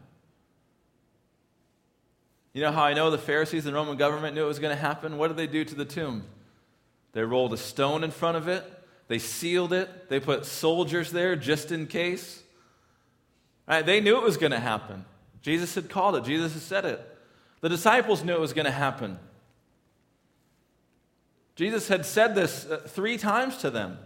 You 2.52 2.62
know 2.62 2.72
how 2.72 2.82
I 2.82 2.94
know 2.94 3.10
the 3.10 3.18
Pharisees 3.18 3.66
and 3.66 3.74
Roman 3.74 3.96
government 3.96 4.34
knew 4.34 4.44
it 4.44 4.48
was 4.48 4.58
going 4.58 4.74
to 4.74 4.80
happen? 4.80 5.16
What 5.16 5.28
did 5.28 5.36
they 5.36 5.46
do 5.46 5.64
to 5.64 5.74
the 5.74 5.84
tomb? 5.84 6.24
They 7.12 7.22
rolled 7.22 7.52
a 7.52 7.56
stone 7.56 8.04
in 8.04 8.10
front 8.10 8.36
of 8.36 8.48
it, 8.48 8.64
they 9.08 9.18
sealed 9.18 9.72
it, 9.72 10.08
they 10.08 10.20
put 10.20 10.46
soldiers 10.46 11.10
there 11.12 11.36
just 11.36 11.72
in 11.72 11.86
case. 11.86 12.42
They 13.66 14.00
knew 14.00 14.16
it 14.16 14.22
was 14.22 14.36
going 14.36 14.52
to 14.52 14.60
happen. 14.60 15.04
Jesus 15.40 15.74
had 15.74 15.88
called 15.88 16.16
it, 16.16 16.24
Jesus 16.24 16.52
had 16.52 16.62
said 16.62 16.84
it. 16.84 17.08
The 17.60 17.68
disciples 17.68 18.24
knew 18.24 18.32
it 18.32 18.40
was 18.40 18.52
going 18.52 18.64
to 18.64 18.70
happen. 18.70 19.18
Jesus 21.54 21.88
had 21.88 22.06
said 22.06 22.34
this 22.34 22.66
uh, 22.66 22.78
three 22.86 23.18
times 23.18 23.58
to 23.58 23.70
them. 23.70 23.98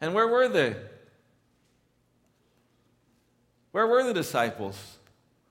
And 0.00 0.12
where 0.12 0.26
were 0.26 0.48
they? 0.48 0.76
Where 3.72 3.86
were 3.86 4.04
the 4.04 4.14
disciples? 4.14 4.98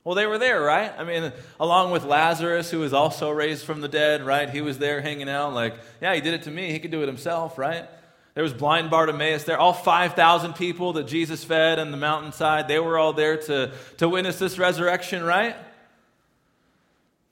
Well, 0.03 0.15
they 0.15 0.25
were 0.25 0.39
there, 0.39 0.61
right? 0.61 0.91
I 0.97 1.03
mean, 1.03 1.31
along 1.59 1.91
with 1.91 2.03
Lazarus, 2.05 2.71
who 2.71 2.79
was 2.79 2.93
also 2.93 3.29
raised 3.29 3.65
from 3.65 3.81
the 3.81 3.87
dead, 3.87 4.25
right? 4.25 4.49
He 4.49 4.61
was 4.61 4.79
there 4.79 5.01
hanging 5.01 5.29
out, 5.29 5.53
like, 5.53 5.75
yeah, 6.01 6.15
he 6.15 6.21
did 6.21 6.33
it 6.33 6.43
to 6.43 6.51
me. 6.51 6.71
He 6.71 6.79
could 6.79 6.89
do 6.89 7.03
it 7.03 7.07
himself, 7.07 7.57
right? 7.57 7.87
There 8.33 8.43
was 8.43 8.53
blind 8.53 8.89
Bartimaeus 8.89 9.43
there. 9.43 9.59
All 9.59 9.73
5,000 9.73 10.53
people 10.53 10.93
that 10.93 11.03
Jesus 11.05 11.43
fed 11.43 11.77
on 11.77 11.91
the 11.91 11.97
mountainside, 11.97 12.67
they 12.67 12.79
were 12.79 12.97
all 12.97 13.13
there 13.13 13.37
to, 13.37 13.71
to 13.97 14.09
witness 14.09 14.39
this 14.39 14.57
resurrection, 14.57 15.23
right? 15.23 15.55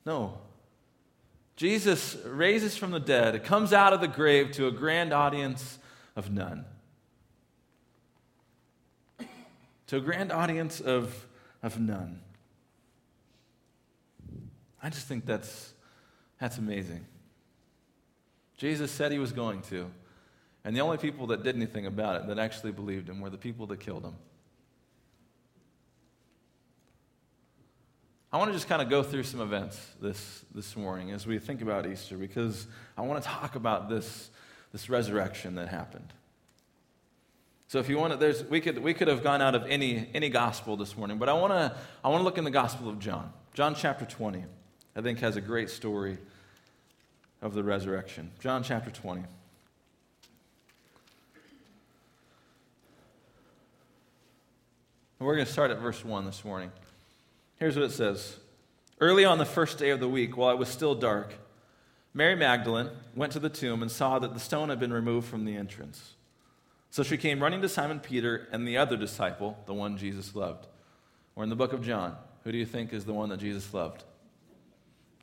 No. 0.05 0.38
Jesus 1.55 2.17
raises 2.25 2.77
from 2.77 2.91
the 2.91 3.00
dead, 3.00 3.43
comes 3.43 3.74
out 3.74 3.93
of 3.93 4.01
the 4.01 4.08
grave 4.08 4.51
to 4.53 4.67
a 4.67 4.72
grand 4.72 5.12
audience 5.12 5.79
of 6.15 6.31
none. 6.31 6.65
To 9.89 9.98
a 9.98 10.01
grand 10.01 10.31
audience 10.31 10.81
of, 10.81 11.27
of 11.63 11.79
none. 11.79 12.22
I 14.84 14.91
just 14.91 15.08
think 15.08 15.25
that's, 15.25 15.74
that's 16.39 16.60
amazing. 16.60 17.08
Jesus 18.55 18.91
said 18.91 19.12
he 19.12 19.17
was 19.17 19.31
going 19.31 19.63
to. 19.63 19.89
And 20.63 20.75
the 20.75 20.81
only 20.81 20.98
people 20.98 21.25
that 21.27 21.41
did 21.41 21.55
anything 21.55 21.88
about 21.88 22.22
it, 22.22 22.27
that 22.27 22.38
actually 22.38 22.72
believed 22.72 23.10
him, 23.10 23.19
were 23.19 23.31
the 23.31 23.38
people 23.39 23.65
that 23.65 23.79
killed 23.79 24.03
him. 24.03 24.13
I 28.31 28.38
want 28.38 28.50
to 28.50 28.53
just 28.53 28.67
kind 28.67 28.84
of 28.84 28.89
go 28.89 29.01
through 29.01 29.24
some 29.24 29.41
events 29.41 29.84
this, 30.00 30.46
this 30.53 30.77
morning 30.77 31.10
as 31.13 31.25
we 31.25 31.39
think 31.39 31.63
about 31.63 31.88
Easter 31.88 32.15
because 32.15 32.67
I 32.96 33.01
want 33.01 33.24
to 33.24 33.27
talk 33.27 33.55
about 33.55 33.89
this, 33.89 34.29
this 34.72 34.88
resurrection 34.88 35.55
that 35.55 35.67
happened. 35.67 36.13
So 37.69 37.77
if 37.77 37.88
you 37.88 37.99
want 37.99 38.13
to, 38.13 38.17
there's, 38.17 38.43
we, 38.45 38.61
could, 38.61 38.79
we 38.79 38.95
could 38.95 39.07
have 39.07 39.21
gone 39.21 39.43
out 39.43 39.53
of 39.53 39.63
any, 39.67 40.09
any 40.15 40.29
gospel 40.29 40.75
this 40.75 40.97
morning, 40.97 41.19
but 41.19 41.29
I 41.29 41.33
want, 41.33 41.53
to, 41.53 41.75
I 42.03 42.09
want 42.09 42.21
to 42.21 42.23
look 42.23 42.39
in 42.39 42.43
the 42.43 42.49
Gospel 42.49 42.89
of 42.89 42.97
John. 42.97 43.31
John 43.53 43.75
chapter 43.75 44.05
20, 44.05 44.43
I 44.95 45.01
think, 45.01 45.19
has 45.19 45.35
a 45.35 45.41
great 45.41 45.69
story 45.69 46.17
of 47.43 47.53
the 47.53 47.63
resurrection. 47.63 48.31
John 48.39 48.63
chapter 48.63 48.89
20. 48.89 49.19
And 49.19 49.29
we're 55.19 55.35
going 55.35 55.45
to 55.45 55.51
start 55.51 55.69
at 55.69 55.77
verse 55.77 56.03
1 56.03 56.25
this 56.25 56.43
morning. 56.43 56.71
Here's 57.57 57.75
what 57.75 57.85
it 57.85 57.91
says 57.91 58.38
Early 58.99 59.25
on 59.25 59.38
the 59.38 59.45
first 59.45 59.77
day 59.77 59.91
of 59.91 59.99
the 59.99 60.09
week, 60.09 60.35
while 60.35 60.49
it 60.49 60.57
was 60.57 60.69
still 60.69 60.95
dark, 60.95 61.35
Mary 62.15 62.35
Magdalene 62.35 62.89
went 63.15 63.31
to 63.33 63.39
the 63.39 63.47
tomb 63.47 63.83
and 63.83 63.91
saw 63.91 64.17
that 64.17 64.33
the 64.33 64.39
stone 64.39 64.69
had 64.69 64.79
been 64.79 64.91
removed 64.91 65.27
from 65.27 65.45
the 65.45 65.55
entrance. 65.55 66.15
So 66.91 67.03
she 67.03 67.17
came 67.17 67.41
running 67.41 67.62
to 67.62 67.69
Simon 67.69 68.00
Peter 68.00 68.48
and 68.51 68.67
the 68.67 68.77
other 68.77 68.98
disciple, 68.98 69.58
the 69.65 69.74
one 69.74 69.98
Jesus 69.98 70.36
loved. 70.36 70.67
Or 71.36 71.43
in 71.43 71.50
the 71.50 71.55
book 71.55 71.74
of 71.74 71.81
John, 71.86 72.15
who 72.43 72.51
do 72.51 72.58
you 72.58 72.65
think 72.65 72.93
is 72.93 73.05
the 73.05 73.13
one 73.13 73.29
that 73.29 73.39
Jesus 73.39 73.74
loved? 73.74 74.03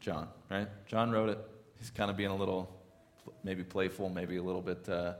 John, 0.01 0.29
right? 0.51 0.69
John 0.87 1.11
wrote 1.11 1.29
it. 1.29 1.39
He's 1.79 1.91
kind 1.91 2.11
of 2.11 2.17
being 2.17 2.31
a 2.31 2.37
little, 2.37 2.73
maybe 3.43 3.65
playful, 3.65 4.09
maybe 4.09 4.37
a 4.37 4.43
little 4.43 4.63
bit, 4.63 4.89
uh, 4.89 5.15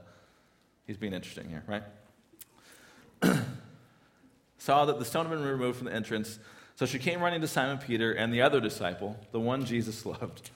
he's 0.85 0.97
being 0.97 1.13
interesting 1.13 1.49
here, 1.49 1.63
right? 1.67 1.83
Saw 4.57 4.85
that 4.85 4.99
the 4.99 5.05
stone 5.05 5.25
had 5.25 5.35
been 5.35 5.45
removed 5.45 5.77
from 5.77 5.87
the 5.87 5.93
entrance. 5.93 6.39
So 6.75 6.85
she 6.85 6.99
came 6.99 7.21
running 7.21 7.41
to 7.41 7.47
Simon 7.47 7.77
Peter 7.77 8.11
and 8.13 8.33
the 8.33 8.41
other 8.41 8.61
disciple, 8.61 9.19
the 9.31 9.39
one 9.39 9.65
Jesus 9.65 10.05
loved. 10.05 10.51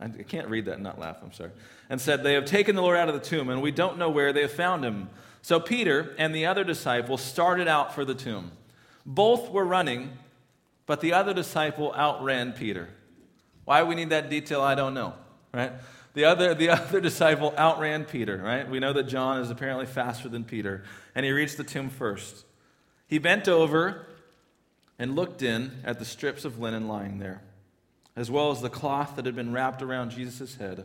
I 0.00 0.08
can't 0.08 0.48
read 0.48 0.64
that 0.64 0.74
and 0.74 0.82
not 0.82 0.98
laugh, 0.98 1.18
I'm 1.22 1.32
sorry. 1.32 1.50
And 1.88 2.00
said, 2.00 2.22
They 2.22 2.34
have 2.34 2.44
taken 2.44 2.74
the 2.74 2.82
Lord 2.82 2.96
out 2.96 3.08
of 3.08 3.14
the 3.14 3.20
tomb, 3.20 3.48
and 3.48 3.62
we 3.62 3.70
don't 3.70 3.98
know 3.98 4.10
where 4.10 4.32
they 4.32 4.42
have 4.42 4.52
found 4.52 4.84
him. 4.84 5.08
So 5.42 5.60
Peter 5.60 6.14
and 6.18 6.34
the 6.34 6.46
other 6.46 6.64
disciple 6.64 7.18
started 7.18 7.68
out 7.68 7.94
for 7.94 8.04
the 8.04 8.14
tomb. 8.14 8.52
Both 9.04 9.50
were 9.50 9.64
running, 9.64 10.12
but 10.86 11.00
the 11.00 11.12
other 11.12 11.34
disciple 11.34 11.92
outran 11.94 12.52
Peter. 12.52 12.88
Why 13.64 13.82
we 13.82 13.94
need 13.94 14.10
that 14.10 14.30
detail, 14.30 14.60
I 14.60 14.74
don't 14.74 14.94
know, 14.94 15.14
right? 15.52 15.72
The 16.14 16.24
other, 16.24 16.54
the 16.54 16.68
other 16.70 17.00
disciple 17.00 17.54
outran 17.56 18.04
Peter, 18.04 18.36
right? 18.36 18.68
We 18.68 18.78
know 18.78 18.92
that 18.92 19.04
John 19.04 19.40
is 19.40 19.50
apparently 19.50 19.86
faster 19.86 20.28
than 20.28 20.44
Peter, 20.44 20.84
and 21.14 21.24
he 21.24 21.32
reached 21.32 21.56
the 21.56 21.64
tomb 21.64 21.90
first. 21.90 22.44
He 23.06 23.18
bent 23.18 23.48
over 23.48 24.06
and 24.98 25.16
looked 25.16 25.42
in 25.42 25.82
at 25.84 25.98
the 25.98 26.04
strips 26.04 26.44
of 26.44 26.58
linen 26.58 26.88
lying 26.88 27.18
there, 27.18 27.42
as 28.16 28.30
well 28.30 28.50
as 28.50 28.60
the 28.60 28.70
cloth 28.70 29.16
that 29.16 29.26
had 29.26 29.36
been 29.36 29.52
wrapped 29.52 29.82
around 29.82 30.10
Jesus' 30.10 30.56
head. 30.56 30.84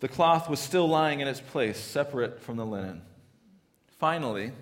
The 0.00 0.08
cloth 0.08 0.48
was 0.48 0.60
still 0.60 0.88
lying 0.88 1.20
in 1.20 1.28
its 1.28 1.40
place, 1.40 1.78
separate 1.78 2.40
from 2.40 2.56
the 2.56 2.66
linen. 2.66 3.02
Finally, 3.98 4.52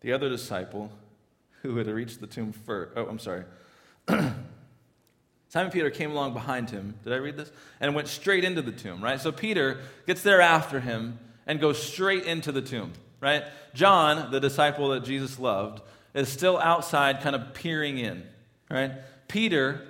the 0.00 0.12
other 0.12 0.28
disciple 0.28 0.90
who 1.62 1.76
had 1.76 1.86
reached 1.86 2.20
the 2.20 2.26
tomb 2.26 2.52
first, 2.52 2.92
oh, 2.96 3.06
I'm 3.06 3.18
sorry. 3.18 3.44
Simon 5.48 5.70
Peter 5.70 5.88
came 5.88 6.10
along 6.10 6.34
behind 6.34 6.68
him. 6.68 6.94
Did 7.04 7.12
I 7.12 7.16
read 7.16 7.36
this? 7.36 7.50
And 7.80 7.94
went 7.94 8.08
straight 8.08 8.44
into 8.44 8.60
the 8.60 8.72
tomb, 8.72 9.02
right? 9.02 9.20
So 9.20 9.32
Peter 9.32 9.80
gets 10.06 10.22
there 10.22 10.40
after 10.40 10.80
him 10.80 11.18
and 11.46 11.60
goes 11.60 11.80
straight 11.82 12.24
into 12.24 12.52
the 12.52 12.60
tomb, 12.60 12.92
right? 13.20 13.44
John, 13.72 14.30
the 14.30 14.40
disciple 14.40 14.88
that 14.90 15.04
Jesus 15.04 15.38
loved, 15.38 15.80
is 16.12 16.28
still 16.28 16.58
outside, 16.58 17.20
kind 17.20 17.34
of 17.34 17.54
peering 17.54 17.98
in, 17.98 18.24
right? 18.70 18.92
Peter, 19.34 19.84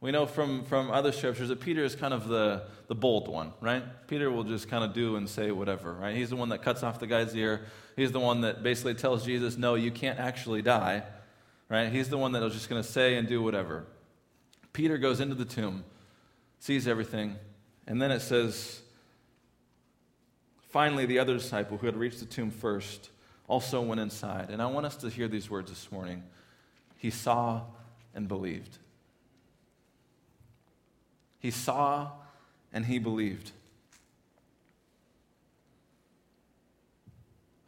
we 0.00 0.10
know 0.10 0.26
from, 0.26 0.64
from 0.64 0.90
other 0.90 1.12
scriptures 1.12 1.50
that 1.50 1.60
Peter 1.60 1.84
is 1.84 1.94
kind 1.94 2.12
of 2.12 2.26
the, 2.26 2.64
the 2.88 2.96
bold 2.96 3.28
one, 3.28 3.52
right? 3.60 3.84
Peter 4.08 4.28
will 4.28 4.42
just 4.42 4.68
kind 4.68 4.82
of 4.82 4.92
do 4.92 5.14
and 5.14 5.28
say 5.28 5.52
whatever, 5.52 5.92
right? 5.92 6.16
He's 6.16 6.30
the 6.30 6.36
one 6.36 6.48
that 6.48 6.62
cuts 6.62 6.82
off 6.82 6.98
the 6.98 7.06
guy's 7.06 7.32
ear. 7.36 7.66
He's 7.94 8.10
the 8.10 8.18
one 8.18 8.40
that 8.40 8.64
basically 8.64 8.94
tells 8.94 9.24
Jesus, 9.24 9.56
no, 9.56 9.76
you 9.76 9.92
can't 9.92 10.18
actually 10.18 10.62
die, 10.62 11.04
right? 11.68 11.92
He's 11.92 12.08
the 12.08 12.18
one 12.18 12.32
that 12.32 12.42
is 12.42 12.54
just 12.54 12.68
going 12.68 12.82
to 12.82 12.88
say 12.88 13.14
and 13.14 13.28
do 13.28 13.40
whatever. 13.40 13.86
Peter 14.72 14.98
goes 14.98 15.20
into 15.20 15.36
the 15.36 15.44
tomb, 15.44 15.84
sees 16.58 16.88
everything, 16.88 17.36
and 17.86 18.02
then 18.02 18.10
it 18.10 18.18
says, 18.18 18.82
finally, 20.70 21.06
the 21.06 21.20
other 21.20 21.34
disciple 21.34 21.78
who 21.78 21.86
had 21.86 21.96
reached 21.96 22.18
the 22.18 22.26
tomb 22.26 22.50
first 22.50 23.10
also 23.46 23.80
went 23.80 24.00
inside. 24.00 24.50
And 24.50 24.60
I 24.60 24.66
want 24.66 24.86
us 24.86 24.96
to 24.96 25.08
hear 25.08 25.28
these 25.28 25.48
words 25.48 25.70
this 25.70 25.92
morning. 25.92 26.24
He 26.96 27.10
saw 27.10 27.62
and 28.16 28.26
believed. 28.26 28.78
He 31.38 31.52
saw 31.52 32.10
and 32.72 32.86
he 32.86 32.98
believed. 32.98 33.52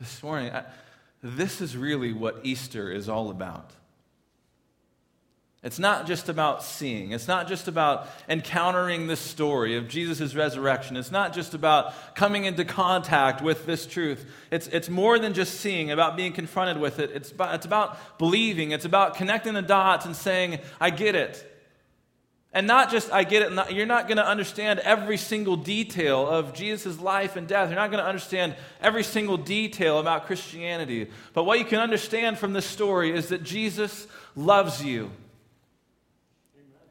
This 0.01 0.23
morning, 0.23 0.53
I, 0.53 0.65
this 1.23 1.61
is 1.61 1.77
really 1.77 2.13
what 2.13 2.41
Easter 2.43 2.91
is 2.91 3.09
all 3.09 3.31
about. 3.31 3.71
It's 5.61 5.81
not 5.81 6.07
just 6.07 6.29
about 6.29 6.63
seeing. 6.63 7.11
It's 7.11 7.27
not 7.27 7.49
just 7.49 7.67
about 7.67 8.07
encountering 8.29 9.09
this 9.09 9.19
story 9.19 9.77
of 9.77 9.89
Jesus' 9.89 10.37
resurrection. 10.37 10.97
It's 10.97 11.11
not 11.11 11.33
just 11.33 11.53
about 11.53 12.15
coming 12.15 12.45
into 12.45 12.65
contact 12.65 13.43
with 13.43 13.67
this 13.67 13.85
truth. 13.85 14.25
It's, 14.53 14.69
it's 14.69 14.89
more 14.89 15.19
than 15.19 15.35
just 15.35 15.59
seeing, 15.59 15.91
about 15.91 16.17
being 16.17 16.33
confronted 16.33 16.81
with 16.81 17.01
it. 17.01 17.11
It's 17.13 17.33
about, 17.33 17.57
it's 17.57 17.67
about 17.67 18.19
believing. 18.19 18.71
It's 18.71 18.85
about 18.85 19.17
connecting 19.17 19.55
the 19.55 19.63
dots 19.63 20.07
and 20.07 20.15
saying, 20.15 20.61
I 20.81 20.91
get 20.91 21.17
it. 21.17 21.45
And 22.53 22.69
not 22.69 22.91
just, 22.93 23.13
I 23.13 23.25
get 23.25 23.43
it, 23.43 23.53
not, 23.53 23.75
you're 23.75 23.85
not 23.85 24.07
going 24.07 24.17
to 24.19 24.27
understand 24.27 24.79
every 24.79 25.17
single 25.17 25.57
detail 25.57 26.27
of 26.27 26.55
Jesus' 26.55 27.01
life 27.01 27.35
and 27.35 27.49
death. 27.49 27.69
You're 27.69 27.77
not 27.77 27.91
going 27.91 28.03
to 28.03 28.09
understand 28.09 28.55
every 28.81 29.03
single 29.03 29.37
detail 29.37 29.99
about 29.99 30.27
Christianity. 30.27 31.11
But 31.35 31.45
what 31.45 31.59
you 31.59 31.65
can 31.65 31.81
understand 31.81 32.39
from 32.39 32.53
this 32.53 32.65
story 32.65 33.11
is 33.11 33.29
that 33.31 33.43
Jesus 33.43 34.07
loves 34.37 34.85
you. 34.85 35.11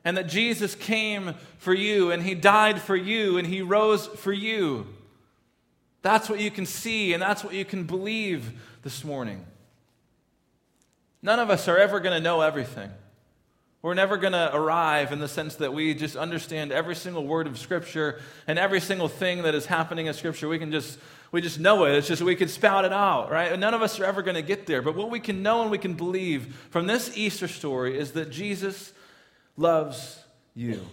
And 0.08 0.16
that 0.16 0.30
Jesus 0.30 0.74
came 0.74 1.34
for 1.58 1.74
you, 1.74 2.12
and 2.12 2.24
He 2.24 2.34
died 2.34 2.82
for 2.82 2.96
you, 2.96 3.38
and 3.38 3.46
He 3.46 3.62
rose 3.62 4.08
for 4.08 4.32
you. 4.32 4.88
That's 6.02 6.30
what 6.30 6.40
you 6.40 6.50
can 6.50 6.66
see, 6.66 7.12
and 7.12 7.22
that's 7.22 7.44
what 7.44 7.54
you 7.54 7.66
can 7.66 7.84
believe 7.84 8.54
this 8.84 9.04
morning. 9.04 9.46
None 11.22 11.40
of 11.40 11.50
us 11.50 11.68
are 11.68 11.78
ever 11.78 12.00
going 12.00 12.16
to 12.16 12.24
know 12.24 12.40
everything. 12.40 12.90
We're 13.82 13.96
never 13.96 14.16
going 14.16 14.32
to 14.32 14.50
arrive 14.56 15.12
in 15.12 15.20
the 15.20 15.28
sense 15.28 15.56
that 15.56 15.74
we 15.74 15.94
just 15.94 16.16
understand 16.16 16.72
every 16.72 16.96
single 16.96 17.28
word 17.28 17.46
of 17.46 17.60
Scripture 17.60 18.22
and 18.48 18.58
every 18.58 18.80
single 18.80 19.10
thing 19.10 19.44
that 19.44 19.56
is 19.56 19.66
happening 19.66 20.06
in 20.06 20.14
Scripture. 20.14 20.48
We 20.48 20.58
can 20.58 20.72
just 20.72 20.98
we 21.34 21.42
just 21.42 21.60
know 21.60 21.84
it. 21.84 21.96
It's 21.96 22.08
just 22.08 22.22
we 22.22 22.38
can 22.38 22.48
spout 22.48 22.86
it 22.86 22.94
out, 22.94 23.30
right? 23.30 23.52
And 23.52 23.60
none 23.60 23.74
of 23.74 23.82
us 23.82 24.00
are 24.00 24.06
ever 24.06 24.22
going 24.22 24.36
to 24.36 24.42
get 24.42 24.68
there. 24.68 24.82
But 24.82 24.96
what 24.96 25.10
we 25.10 25.20
can 25.20 25.44
know 25.44 25.64
and 25.64 25.70
we 25.70 25.78
can 25.78 25.96
believe 25.96 26.56
from 26.70 26.88
this 26.88 27.18
Easter 27.18 27.50
story 27.50 28.00
is 28.00 28.14
that 28.14 28.30
Jesus 28.30 28.94
loves 29.58 30.24
you. 30.54 30.86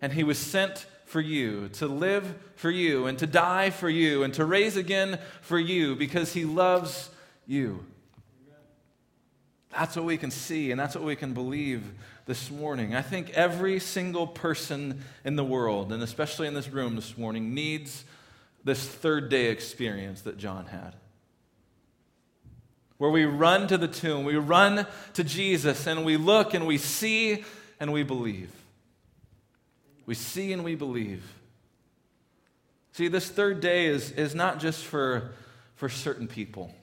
And 0.00 0.12
he 0.12 0.22
was 0.22 0.38
sent 0.38 0.86
for 1.06 1.20
you, 1.20 1.68
to 1.70 1.86
live 1.86 2.34
for 2.56 2.70
you, 2.70 3.06
and 3.06 3.18
to 3.18 3.26
die 3.26 3.70
for 3.70 3.88
you, 3.88 4.22
and 4.22 4.34
to 4.34 4.44
raise 4.44 4.76
again 4.76 5.18
for 5.40 5.58
you 5.58 5.96
because 5.96 6.34
he 6.34 6.44
loves 6.44 7.10
you. 7.46 7.84
That's 9.70 9.96
what 9.96 10.04
we 10.04 10.16
can 10.16 10.30
see, 10.30 10.70
and 10.70 10.80
that's 10.80 10.94
what 10.94 11.04
we 11.04 11.16
can 11.16 11.34
believe 11.34 11.82
this 12.26 12.50
morning. 12.50 12.94
I 12.94 13.02
think 13.02 13.30
every 13.30 13.78
single 13.78 14.26
person 14.26 15.04
in 15.24 15.36
the 15.36 15.44
world, 15.44 15.92
and 15.92 16.02
especially 16.02 16.48
in 16.48 16.54
this 16.54 16.68
room 16.68 16.96
this 16.96 17.16
morning, 17.16 17.54
needs 17.54 18.04
this 18.64 18.84
third 18.84 19.28
day 19.28 19.46
experience 19.46 20.22
that 20.22 20.38
John 20.38 20.66
had. 20.66 20.94
Where 22.98 23.10
we 23.10 23.26
run 23.26 23.68
to 23.68 23.78
the 23.78 23.86
tomb, 23.86 24.24
we 24.24 24.36
run 24.36 24.86
to 25.14 25.22
Jesus, 25.22 25.86
and 25.86 26.04
we 26.04 26.16
look 26.16 26.54
and 26.54 26.66
we 26.66 26.78
see 26.78 27.44
and 27.78 27.92
we 27.92 28.02
believe. 28.02 28.50
We 30.06 30.14
see 30.14 30.52
and 30.52 30.64
we 30.64 30.74
believe. 30.74 31.24
See, 32.92 33.08
this 33.08 33.28
third 33.28 33.60
day 33.60 33.86
is, 33.86 34.12
is 34.12 34.34
not 34.34 34.60
just 34.60 34.84
for, 34.84 35.32
for 35.74 35.88
certain 35.88 36.28
people. 36.28 36.74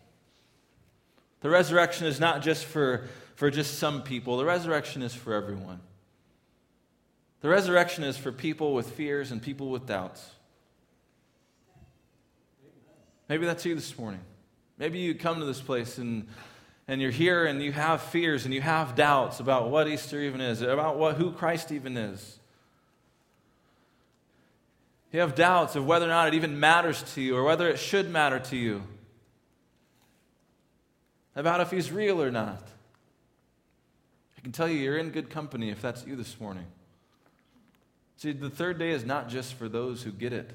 The 1.42 1.50
resurrection 1.50 2.06
is 2.06 2.20
not 2.20 2.42
just 2.42 2.66
for, 2.66 3.08
for 3.36 3.50
just 3.50 3.80
some 3.80 4.04
people, 4.04 4.38
the 4.38 4.46
resurrection 4.46 5.02
is 5.02 5.14
for 5.14 5.34
everyone. 5.34 5.80
The 7.42 7.50
resurrection 7.50 8.04
is 8.04 8.16
for 8.16 8.32
people 8.32 8.74
with 8.74 8.92
fears 8.92 9.32
and 9.32 9.42
people 9.42 9.70
with 9.70 9.86
doubts. 9.86 10.26
Maybe 13.28 13.46
that's 13.46 13.66
you 13.66 13.76
this 13.76 13.98
morning. 13.98 14.22
Maybe 14.78 15.00
you 15.00 15.16
come 15.16 15.40
to 15.40 15.46
this 15.46 15.60
place 15.60 15.98
and, 15.98 16.28
and 16.88 17.02
you're 17.02 17.12
here 17.12 17.46
and 17.46 17.62
you 17.62 17.72
have 17.72 18.02
fears 18.02 18.46
and 18.46 18.54
you 18.54 18.62
have 18.62 18.96
doubts 18.96 19.40
about 19.40 19.70
what 19.70 19.88
Easter 19.88 20.20
even 20.22 20.42
is, 20.42 20.62
about 20.62 20.98
what, 20.98 21.16
who 21.16 21.32
Christ 21.32 21.72
even 21.72 21.98
is. 21.98 22.40
You 25.12 25.20
have 25.20 25.36
doubts 25.36 25.76
of 25.76 25.86
whether 25.86 26.06
or 26.06 26.10
not 26.10 26.28
it 26.28 26.34
even 26.34 26.60
matters 26.60 27.04
to 27.14 27.22
you 27.22 27.38
or 27.38 27.44
whether 27.44 27.70
it 27.70 27.78
should 27.78 28.10
matter 28.10 28.40
to 28.40 28.58
you 28.58 28.84
about 31.36 31.62
if 31.62 31.72
he's 31.72 31.92
real 31.92 32.22
or 32.22 32.32
not. 32.32 32.68
I 34.38 34.42
can 34.42 34.52
tell 34.52 34.68
you, 34.68 34.78
you're 34.78 34.98
in 34.98 35.10
good 35.10 35.30
company 35.30 35.70
if 35.70 35.82
that's 35.82 36.06
you 36.06 36.16
this 36.16 36.40
morning. 36.40 36.66
See, 38.18 38.32
the 38.32 38.50
third 38.50 38.78
day 38.78 38.92
is 38.92 39.06
not 39.06 39.30
just 39.30 39.54
for 39.54 39.68
those 39.68 40.04
who 40.04 40.12
get 40.12 40.34
it. 40.34 40.52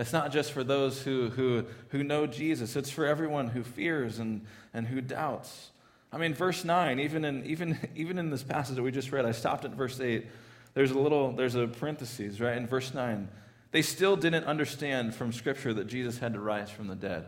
It's 0.00 0.14
not 0.14 0.32
just 0.32 0.52
for 0.52 0.64
those 0.64 1.02
who, 1.02 1.28
who, 1.28 1.66
who 1.88 2.02
know 2.02 2.26
Jesus. 2.26 2.74
It's 2.74 2.88
for 2.88 3.04
everyone 3.04 3.48
who 3.48 3.62
fears 3.62 4.18
and, 4.18 4.46
and 4.72 4.86
who 4.86 5.02
doubts. 5.02 5.68
I 6.10 6.16
mean, 6.16 6.32
verse 6.32 6.64
9, 6.64 6.98
even 6.98 7.22
in, 7.22 7.44
even, 7.44 7.78
even 7.94 8.18
in 8.18 8.30
this 8.30 8.42
passage 8.42 8.76
that 8.76 8.82
we 8.82 8.92
just 8.92 9.12
read, 9.12 9.26
I 9.26 9.32
stopped 9.32 9.66
at 9.66 9.72
verse 9.72 10.00
8. 10.00 10.26
There's 10.72 10.90
a 10.90 10.98
little, 10.98 11.32
there's 11.32 11.54
a 11.54 11.66
parenthesis, 11.66 12.40
right? 12.40 12.56
In 12.56 12.66
verse 12.66 12.94
9, 12.94 13.28
they 13.72 13.82
still 13.82 14.16
didn't 14.16 14.44
understand 14.44 15.14
from 15.14 15.34
Scripture 15.34 15.74
that 15.74 15.86
Jesus 15.86 16.18
had 16.18 16.32
to 16.32 16.40
rise 16.40 16.70
from 16.70 16.88
the 16.88 16.96
dead. 16.96 17.26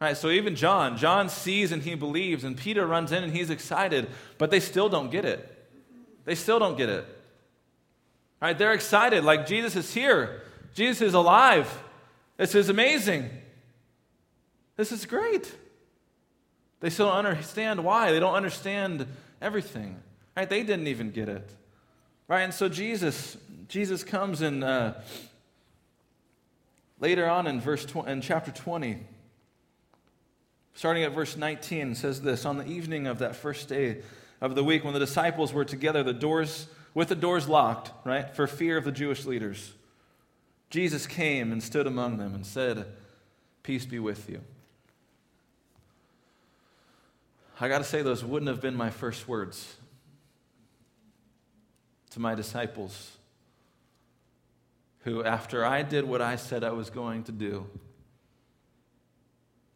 Right, 0.00 0.16
so 0.16 0.30
even 0.30 0.56
John, 0.56 0.96
John 0.96 1.28
sees 1.28 1.72
and 1.72 1.82
he 1.82 1.94
believes, 1.94 2.42
and 2.42 2.56
Peter 2.56 2.86
runs 2.86 3.12
in 3.12 3.22
and 3.22 3.34
he's 3.34 3.50
excited, 3.50 4.08
but 4.38 4.50
they 4.50 4.60
still 4.60 4.88
don't 4.88 5.10
get 5.10 5.26
it. 5.26 5.46
They 6.24 6.34
still 6.34 6.58
don't 6.58 6.78
get 6.78 6.88
it. 6.88 7.04
Right, 8.40 8.56
they're 8.56 8.72
excited, 8.72 9.24
like 9.24 9.46
Jesus 9.46 9.76
is 9.76 9.92
here, 9.92 10.40
Jesus 10.74 11.02
is 11.02 11.14
alive. 11.14 11.82
This 12.36 12.54
is 12.54 12.68
amazing. 12.68 13.30
This 14.76 14.92
is 14.92 15.04
great. 15.04 15.52
They 16.80 16.90
still 16.90 17.08
don't 17.08 17.26
understand 17.26 17.84
why. 17.84 18.12
They 18.12 18.20
don't 18.20 18.34
understand 18.34 19.06
everything. 19.40 19.96
Right? 20.36 20.48
They 20.48 20.62
didn't 20.62 20.86
even 20.86 21.10
get 21.10 21.28
it. 21.28 21.50
Right? 22.28 22.42
And 22.42 22.54
so 22.54 22.68
Jesus, 22.68 23.36
Jesus 23.68 24.04
comes 24.04 24.40
in 24.40 24.62
uh, 24.62 25.02
later 26.98 27.28
on 27.28 27.46
in 27.46 27.60
verse 27.60 27.84
tw- 27.84 28.06
in 28.06 28.20
chapter 28.20 28.50
20. 28.50 28.98
Starting 30.74 31.02
at 31.02 31.12
verse 31.12 31.36
19, 31.36 31.94
says 31.94 32.22
this 32.22 32.46
On 32.46 32.56
the 32.56 32.66
evening 32.66 33.06
of 33.06 33.18
that 33.18 33.36
first 33.36 33.68
day 33.68 33.98
of 34.40 34.54
the 34.54 34.64
week, 34.64 34.84
when 34.84 34.94
the 34.94 35.00
disciples 35.00 35.52
were 35.52 35.64
together, 35.64 36.02
the 36.02 36.14
doors, 36.14 36.68
with 36.94 37.08
the 37.08 37.14
doors 37.14 37.48
locked, 37.48 37.90
right, 38.06 38.34
for 38.34 38.46
fear 38.46 38.78
of 38.78 38.84
the 38.84 38.92
Jewish 38.92 39.26
leaders, 39.26 39.74
Jesus 40.70 41.06
came 41.06 41.50
and 41.52 41.62
stood 41.62 41.86
among 41.86 42.16
them 42.16 42.34
and 42.34 42.46
said, 42.46 42.86
Peace 43.62 43.84
be 43.84 43.98
with 43.98 44.30
you. 44.30 44.40
I 47.60 47.68
got 47.68 47.78
to 47.78 47.84
say, 47.84 48.00
those 48.00 48.24
wouldn't 48.24 48.48
have 48.48 48.62
been 48.62 48.74
my 48.74 48.88
first 48.88 49.28
words. 49.28 49.76
to 52.10 52.20
my 52.20 52.34
disciples 52.34 53.16
who, 55.00 55.22
after 55.22 55.64
I 55.64 55.82
did 55.82 56.04
what 56.04 56.20
I 56.20 56.36
said 56.36 56.64
I 56.64 56.70
was 56.70 56.90
going 56.90 57.24
to 57.24 57.32
do, 57.32 57.66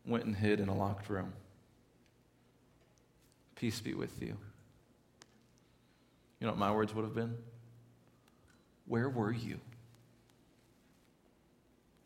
went 0.06 0.24
and 0.24 0.34
hid 0.34 0.60
in 0.60 0.68
a 0.68 0.74
locked 0.74 1.08
room. 1.08 1.32
Peace 3.54 3.80
be 3.80 3.94
with 3.94 4.20
you. 4.20 4.36
You 6.40 6.46
know 6.46 6.48
what 6.48 6.58
my 6.58 6.72
words 6.72 6.94
would 6.94 7.04
have 7.04 7.14
been? 7.14 7.36
Where 8.86 9.08
were 9.08 9.32
you? 9.32 9.60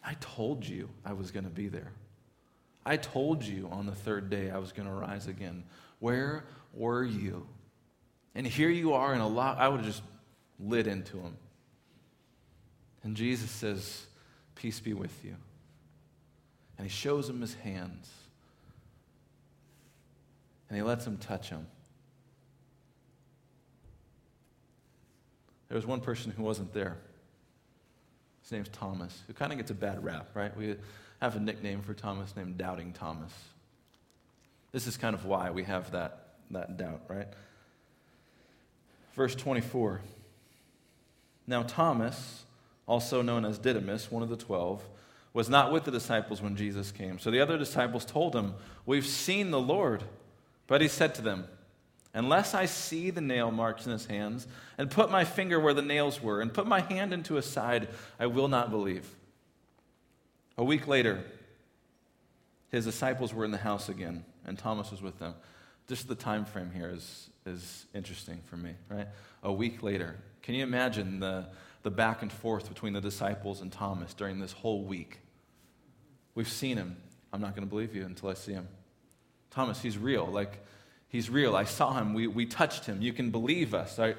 I 0.08 0.14
told 0.20 0.66
you 0.66 0.88
I 1.04 1.12
was 1.12 1.32
going 1.32 1.44
to 1.44 1.50
be 1.50 1.68
there. 1.68 1.92
I 2.86 2.96
told 2.96 3.44
you 3.44 3.68
on 3.70 3.84
the 3.84 3.94
third 3.94 4.30
day 4.30 4.50
I 4.50 4.56
was 4.56 4.72
going 4.72 4.88
to 4.88 4.94
rise 4.94 5.26
again. 5.26 5.64
Where 5.98 6.46
were 6.72 7.04
you? 7.04 7.46
And 8.34 8.46
here 8.46 8.70
you 8.70 8.94
are 8.94 9.12
in 9.12 9.20
a 9.20 9.28
lot. 9.28 9.58
I 9.58 9.68
would 9.68 9.80
have 9.80 9.86
just 9.86 10.02
lit 10.58 10.86
into 10.86 11.18
him. 11.18 11.36
And 13.02 13.18
Jesus 13.18 13.50
says, 13.50 14.06
Peace 14.54 14.80
be 14.80 14.94
with 14.94 15.12
you. 15.22 15.36
And 16.78 16.86
he 16.86 16.90
shows 16.90 17.28
him 17.28 17.42
his 17.42 17.52
hands. 17.56 18.10
And 20.70 20.78
he 20.78 20.82
lets 20.82 21.06
him 21.06 21.18
touch 21.18 21.50
him. 21.50 21.66
There 25.68 25.76
was 25.76 25.84
one 25.84 26.00
person 26.00 26.32
who 26.34 26.44
wasn't 26.44 26.72
there. 26.72 26.96
His 28.48 28.52
name's 28.52 28.70
Thomas, 28.70 29.24
who 29.26 29.34
kind 29.34 29.52
of 29.52 29.58
gets 29.58 29.70
a 29.70 29.74
bad 29.74 30.02
rap, 30.02 30.30
right? 30.32 30.56
We 30.56 30.74
have 31.20 31.36
a 31.36 31.38
nickname 31.38 31.82
for 31.82 31.92
Thomas 31.92 32.34
named 32.34 32.56
Doubting 32.56 32.94
Thomas. 32.94 33.30
This 34.72 34.86
is 34.86 34.96
kind 34.96 35.14
of 35.14 35.26
why 35.26 35.50
we 35.50 35.64
have 35.64 35.90
that, 35.90 36.28
that 36.52 36.78
doubt, 36.78 37.02
right? 37.08 37.26
Verse 39.14 39.34
24. 39.34 40.00
Now, 41.46 41.62
Thomas, 41.62 42.44
also 42.86 43.20
known 43.20 43.44
as 43.44 43.58
Didymus, 43.58 44.10
one 44.10 44.22
of 44.22 44.30
the 44.30 44.36
twelve, 44.38 44.82
was 45.34 45.50
not 45.50 45.70
with 45.70 45.84
the 45.84 45.90
disciples 45.90 46.40
when 46.40 46.56
Jesus 46.56 46.90
came. 46.90 47.18
So 47.18 47.30
the 47.30 47.40
other 47.40 47.58
disciples 47.58 48.06
told 48.06 48.34
him, 48.34 48.54
We've 48.86 49.04
seen 49.04 49.50
the 49.50 49.60
Lord. 49.60 50.04
But 50.66 50.80
he 50.80 50.88
said 50.88 51.14
to 51.16 51.22
them, 51.22 51.48
Unless 52.18 52.52
I 52.52 52.64
see 52.66 53.10
the 53.10 53.20
nail 53.20 53.52
marks 53.52 53.86
in 53.86 53.92
his 53.92 54.06
hands, 54.06 54.48
and 54.76 54.90
put 54.90 55.08
my 55.08 55.24
finger 55.24 55.60
where 55.60 55.72
the 55.72 55.82
nails 55.82 56.20
were, 56.20 56.40
and 56.40 56.52
put 56.52 56.66
my 56.66 56.80
hand 56.80 57.12
into 57.12 57.34
his 57.34 57.46
side, 57.46 57.86
I 58.18 58.26
will 58.26 58.48
not 58.48 58.72
believe. 58.72 59.08
A 60.56 60.64
week 60.64 60.88
later, 60.88 61.22
his 62.72 62.84
disciples 62.84 63.32
were 63.32 63.44
in 63.44 63.52
the 63.52 63.56
house 63.56 63.88
again, 63.88 64.24
and 64.44 64.58
Thomas 64.58 64.90
was 64.90 65.00
with 65.00 65.20
them. 65.20 65.32
Just 65.86 66.08
the 66.08 66.16
time 66.16 66.44
frame 66.44 66.72
here 66.74 66.90
is, 66.92 67.30
is 67.46 67.86
interesting 67.94 68.40
for 68.46 68.56
me, 68.56 68.72
right? 68.88 69.06
A 69.44 69.52
week 69.52 69.84
later. 69.84 70.16
Can 70.42 70.56
you 70.56 70.64
imagine 70.64 71.20
the, 71.20 71.46
the 71.84 71.90
back 71.92 72.22
and 72.22 72.32
forth 72.32 72.68
between 72.68 72.94
the 72.94 73.00
disciples 73.00 73.60
and 73.60 73.70
Thomas 73.70 74.12
during 74.12 74.40
this 74.40 74.50
whole 74.50 74.82
week? 74.82 75.20
We've 76.34 76.48
seen 76.48 76.78
him. 76.78 76.96
I'm 77.32 77.40
not 77.40 77.54
going 77.54 77.64
to 77.64 77.70
believe 77.70 77.94
you 77.94 78.04
until 78.04 78.28
I 78.28 78.34
see 78.34 78.54
him. 78.54 78.66
Thomas, 79.52 79.80
he's 79.80 79.96
real. 79.96 80.26
Like, 80.26 80.64
he's 81.08 81.28
real. 81.28 81.56
I 81.56 81.64
saw 81.64 81.94
him. 81.94 82.14
We, 82.14 82.26
we 82.26 82.46
touched 82.46 82.86
him. 82.86 83.02
You 83.02 83.12
can 83.12 83.30
believe 83.30 83.74
us. 83.74 83.98
I, 83.98 84.14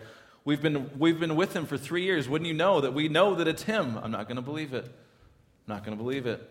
we've, 0.46 0.62
been, 0.62 0.90
we've 0.98 1.20
been 1.20 1.36
with 1.36 1.56
him 1.56 1.66
for 1.66 1.78
three 1.78 2.04
years. 2.04 2.28
Wouldn't 2.28 2.48
you 2.48 2.54
know 2.54 2.82
that 2.82 2.94
we 2.94 3.08
know 3.08 3.36
that 3.36 3.48
it's 3.48 3.64
him? 3.64 3.98
I'm 4.02 4.12
not 4.12 4.28
going 4.28 4.38
to 4.38 4.42
believe 4.42 4.74
it. 4.74 4.86
I'm 4.86 5.76
not 5.76 5.84
going 5.84 5.98
to 5.98 6.04
believe 6.04 6.26
it. 6.26 6.48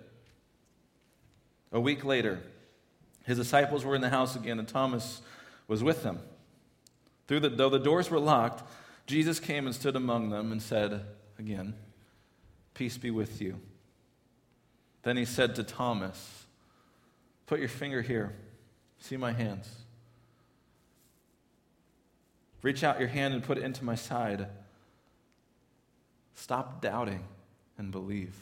A 1.72 1.80
week 1.80 2.04
later, 2.04 2.40
his 3.24 3.36
disciples 3.36 3.84
were 3.84 3.94
in 3.94 4.00
the 4.00 4.08
house 4.08 4.36
again, 4.36 4.58
and 4.58 4.66
Thomas 4.66 5.20
was 5.66 5.84
with 5.84 6.02
them. 6.02 6.20
Through 7.26 7.40
the, 7.40 7.48
though 7.50 7.68
the 7.68 7.78
doors 7.78 8.08
were 8.08 8.18
locked, 8.18 8.62
Jesus 9.06 9.38
came 9.38 9.66
and 9.66 9.74
stood 9.74 9.96
among 9.96 10.30
them 10.30 10.50
and 10.50 10.62
said 10.62 11.02
again, 11.38 11.74
Peace 12.74 12.96
be 12.96 13.10
with 13.10 13.42
you. 13.42 13.58
Then 15.02 15.16
he 15.16 15.24
said 15.24 15.56
to 15.56 15.64
Thomas, 15.64 16.44
Put 17.46 17.60
your 17.60 17.68
finger 17.68 18.02
here. 18.02 18.34
See 19.00 19.16
my 19.16 19.32
hands. 19.32 19.68
Reach 22.62 22.82
out 22.82 22.98
your 22.98 23.08
hand 23.08 23.34
and 23.34 23.42
put 23.42 23.58
it 23.58 23.64
into 23.64 23.84
my 23.84 23.94
side. 23.94 24.48
Stop 26.34 26.80
doubting 26.80 27.24
and 27.76 27.90
believe. 27.90 28.34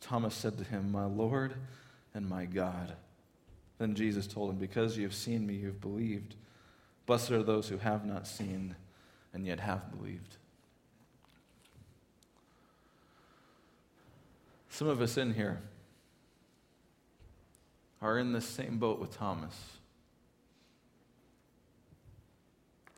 Thomas 0.00 0.34
said 0.34 0.58
to 0.58 0.64
him, 0.64 0.92
My 0.92 1.06
Lord 1.06 1.54
and 2.14 2.28
my 2.28 2.44
God. 2.44 2.94
Then 3.78 3.94
Jesus 3.94 4.26
told 4.26 4.50
him, 4.50 4.56
Because 4.56 4.96
you 4.96 5.04
have 5.04 5.14
seen 5.14 5.46
me, 5.46 5.54
you 5.54 5.66
have 5.68 5.80
believed. 5.80 6.34
Blessed 7.06 7.32
are 7.32 7.42
those 7.42 7.68
who 7.68 7.78
have 7.78 8.04
not 8.04 8.26
seen 8.26 8.76
and 9.32 9.46
yet 9.46 9.60
have 9.60 9.90
believed. 9.96 10.36
Some 14.70 14.88
of 14.88 15.00
us 15.00 15.16
in 15.16 15.34
here 15.34 15.60
are 18.02 18.18
in 18.18 18.32
the 18.32 18.40
same 18.40 18.78
boat 18.78 18.98
with 18.98 19.16
Thomas. 19.16 19.73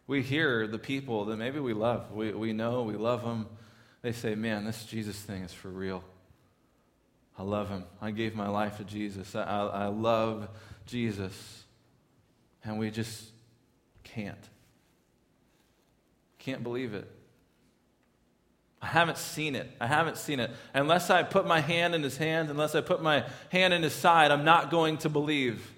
We 0.06 0.22
hear 0.22 0.66
the 0.66 0.78
people 0.78 1.24
that 1.26 1.36
maybe 1.36 1.58
we 1.58 1.72
love. 1.72 2.12
We, 2.12 2.32
we 2.32 2.52
know, 2.52 2.82
we 2.82 2.94
love 2.94 3.22
them. 3.22 3.46
They 4.02 4.12
say, 4.12 4.34
Man, 4.34 4.64
this 4.64 4.84
Jesus 4.84 5.16
thing 5.16 5.42
is 5.42 5.52
for 5.52 5.68
real. 5.68 6.04
I 7.38 7.42
love 7.42 7.68
him. 7.68 7.84
I 8.00 8.12
gave 8.12 8.34
my 8.34 8.48
life 8.48 8.78
to 8.78 8.84
Jesus. 8.84 9.34
I, 9.34 9.42
I, 9.42 9.66
I 9.66 9.86
love 9.86 10.48
Jesus. 10.86 11.64
And 12.64 12.78
we 12.78 12.90
just 12.90 13.24
can't. 14.04 14.38
Can't 16.38 16.62
believe 16.62 16.94
it. 16.94 17.10
I 18.80 18.86
haven't 18.86 19.18
seen 19.18 19.54
it. 19.54 19.70
I 19.80 19.86
haven't 19.86 20.16
seen 20.16 20.38
it. 20.38 20.50
Unless 20.72 21.10
I 21.10 21.22
put 21.24 21.46
my 21.46 21.60
hand 21.60 21.94
in 21.94 22.02
his 22.02 22.16
hand, 22.16 22.50
unless 22.50 22.74
I 22.74 22.80
put 22.80 23.02
my 23.02 23.24
hand 23.50 23.74
in 23.74 23.82
his 23.82 23.92
side, 23.92 24.30
I'm 24.30 24.44
not 24.44 24.70
going 24.70 24.98
to 24.98 25.08
believe. 25.08 25.72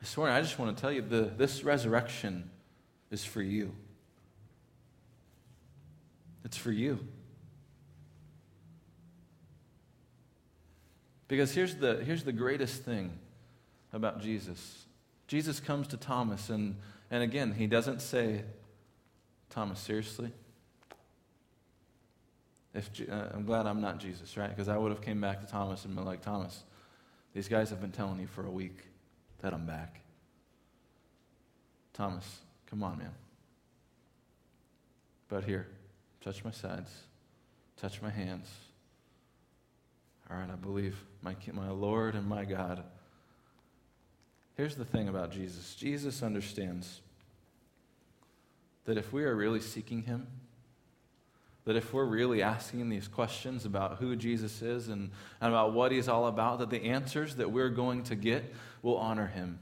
This 0.00 0.16
morning, 0.16 0.36
I 0.36 0.40
just 0.40 0.58
want 0.58 0.76
to 0.76 0.80
tell 0.80 0.92
you 0.92 1.02
the, 1.02 1.22
this 1.22 1.64
resurrection 1.64 2.50
is 3.10 3.24
for 3.24 3.42
you. 3.42 3.72
It's 6.44 6.56
for 6.56 6.70
you. 6.70 7.00
Because 11.26 11.52
here's 11.52 11.74
the, 11.74 11.96
here's 12.04 12.22
the 12.22 12.32
greatest 12.32 12.84
thing 12.84 13.18
about 13.92 14.20
Jesus 14.20 14.86
Jesus 15.26 15.60
comes 15.60 15.88
to 15.88 15.98
Thomas, 15.98 16.48
and, 16.48 16.76
and 17.10 17.22
again, 17.22 17.52
he 17.52 17.66
doesn't 17.66 18.00
say, 18.00 18.44
Thomas, 19.50 19.78
seriously? 19.78 20.32
If, 22.72 22.90
uh, 23.10 23.26
I'm 23.34 23.44
glad 23.44 23.66
I'm 23.66 23.82
not 23.82 23.98
Jesus, 23.98 24.38
right? 24.38 24.48
Because 24.48 24.68
I 24.68 24.78
would 24.78 24.90
have 24.90 25.02
came 25.02 25.20
back 25.20 25.40
to 25.40 25.46
Thomas 25.46 25.84
and 25.84 25.94
been 25.94 26.06
like, 26.06 26.22
Thomas, 26.22 26.62
these 27.34 27.46
guys 27.46 27.68
have 27.68 27.80
been 27.82 27.92
telling 27.92 28.20
you 28.20 28.26
for 28.26 28.46
a 28.46 28.50
week 28.50 28.88
that 29.40 29.52
I'm 29.52 29.66
back. 29.66 30.00
Thomas, 31.92 32.40
come 32.68 32.82
on, 32.82 32.98
man. 32.98 33.14
But 35.28 35.44
here, 35.44 35.66
touch 36.22 36.44
my 36.44 36.50
sides, 36.50 36.90
touch 37.76 38.00
my 38.00 38.10
hands. 38.10 38.48
All 40.30 40.36
right, 40.36 40.50
I 40.50 40.56
believe 40.56 40.96
my, 41.22 41.34
my 41.52 41.70
Lord 41.70 42.14
and 42.14 42.26
my 42.26 42.44
God. 42.44 42.84
Here's 44.56 44.74
the 44.74 44.84
thing 44.84 45.08
about 45.08 45.30
Jesus 45.30 45.74
Jesus 45.74 46.22
understands 46.22 47.00
that 48.84 48.98
if 48.98 49.12
we 49.12 49.24
are 49.24 49.34
really 49.34 49.60
seeking 49.60 50.02
Him, 50.02 50.26
that 51.68 51.76
if 51.76 51.92
we're 51.92 52.06
really 52.06 52.42
asking 52.42 52.88
these 52.88 53.08
questions 53.08 53.66
about 53.66 53.98
who 53.98 54.16
Jesus 54.16 54.62
is 54.62 54.88
and, 54.88 55.10
and 55.38 55.52
about 55.52 55.74
what 55.74 55.92
He's 55.92 56.08
all 56.08 56.26
about, 56.26 56.60
that 56.60 56.70
the 56.70 56.84
answers 56.84 57.36
that 57.36 57.52
we're 57.52 57.68
going 57.68 58.04
to 58.04 58.14
get 58.14 58.54
will 58.80 58.96
honor 58.96 59.26
Him. 59.26 59.58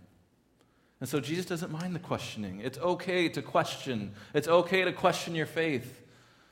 And 1.00 1.08
so 1.08 1.18
Jesus 1.18 1.46
doesn't 1.46 1.72
mind 1.72 1.96
the 1.96 1.98
questioning. 1.98 2.60
It's 2.60 2.78
okay 2.78 3.28
to 3.30 3.42
question. 3.42 4.12
It's 4.34 4.46
okay 4.46 4.84
to 4.84 4.92
question 4.92 5.34
your 5.34 5.46
faith. 5.46 6.00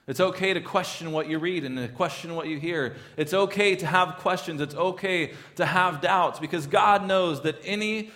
It's 0.08 0.18
okay 0.18 0.54
to 0.54 0.60
question 0.60 1.12
what 1.12 1.28
you 1.28 1.38
read 1.38 1.62
and 1.62 1.76
to 1.78 1.86
question 1.86 2.34
what 2.34 2.48
you 2.48 2.58
hear. 2.58 2.96
It's 3.16 3.32
okay 3.32 3.76
to 3.76 3.86
have 3.86 4.16
questions. 4.16 4.60
It's 4.60 4.74
okay 4.74 5.34
to 5.54 5.66
have 5.66 6.00
doubts 6.00 6.40
because 6.40 6.66
God 6.66 7.06
knows 7.06 7.42
that 7.42 7.60
any, 7.64 8.10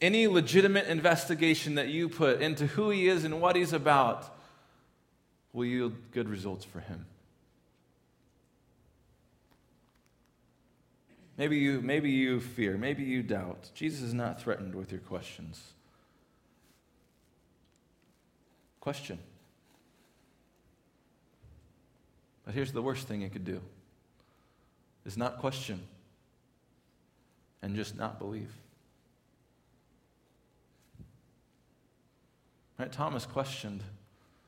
any 0.00 0.26
legitimate 0.26 0.88
investigation 0.88 1.76
that 1.76 1.86
you 1.86 2.08
put 2.08 2.42
into 2.42 2.66
who 2.66 2.90
He 2.90 3.06
is 3.06 3.22
and 3.22 3.40
what 3.40 3.54
He's 3.54 3.72
about 3.72 4.35
will 5.56 5.64
yield 5.64 5.94
good 6.12 6.28
results 6.28 6.66
for 6.66 6.80
Him. 6.80 7.06
Maybe 11.38 11.56
you, 11.56 11.80
maybe 11.80 12.10
you 12.10 12.40
fear, 12.40 12.76
maybe 12.76 13.04
you 13.04 13.22
doubt. 13.22 13.70
Jesus 13.74 14.02
is 14.02 14.12
not 14.12 14.38
threatened 14.38 14.74
with 14.74 14.92
your 14.92 15.00
questions. 15.00 15.72
Question. 18.80 19.18
But 22.44 22.52
here's 22.52 22.72
the 22.72 22.82
worst 22.82 23.08
thing 23.08 23.22
you 23.22 23.30
could 23.30 23.46
do 23.46 23.62
is 25.06 25.16
not 25.16 25.38
question 25.38 25.80
and 27.62 27.74
just 27.74 27.96
not 27.96 28.18
believe. 28.18 28.52
Right? 32.78 32.92
Thomas 32.92 33.24
questioned, 33.24 33.82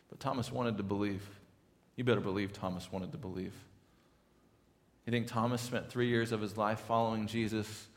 but 0.08 0.20
Thomas 0.20 0.50
wanted 0.50 0.76
to 0.78 0.82
believe. 0.82 1.22
You 1.96 2.04
better 2.04 2.20
believe 2.20 2.52
Thomas 2.52 2.90
wanted 2.92 3.12
to 3.12 3.18
believe. 3.18 3.54
You 5.06 5.10
think 5.10 5.26
Thomas 5.26 5.62
spent 5.62 5.90
three 5.90 6.08
years 6.08 6.32
of 6.32 6.40
his 6.40 6.56
life 6.56 6.80
following 6.80 7.26
Jesus 7.26 7.88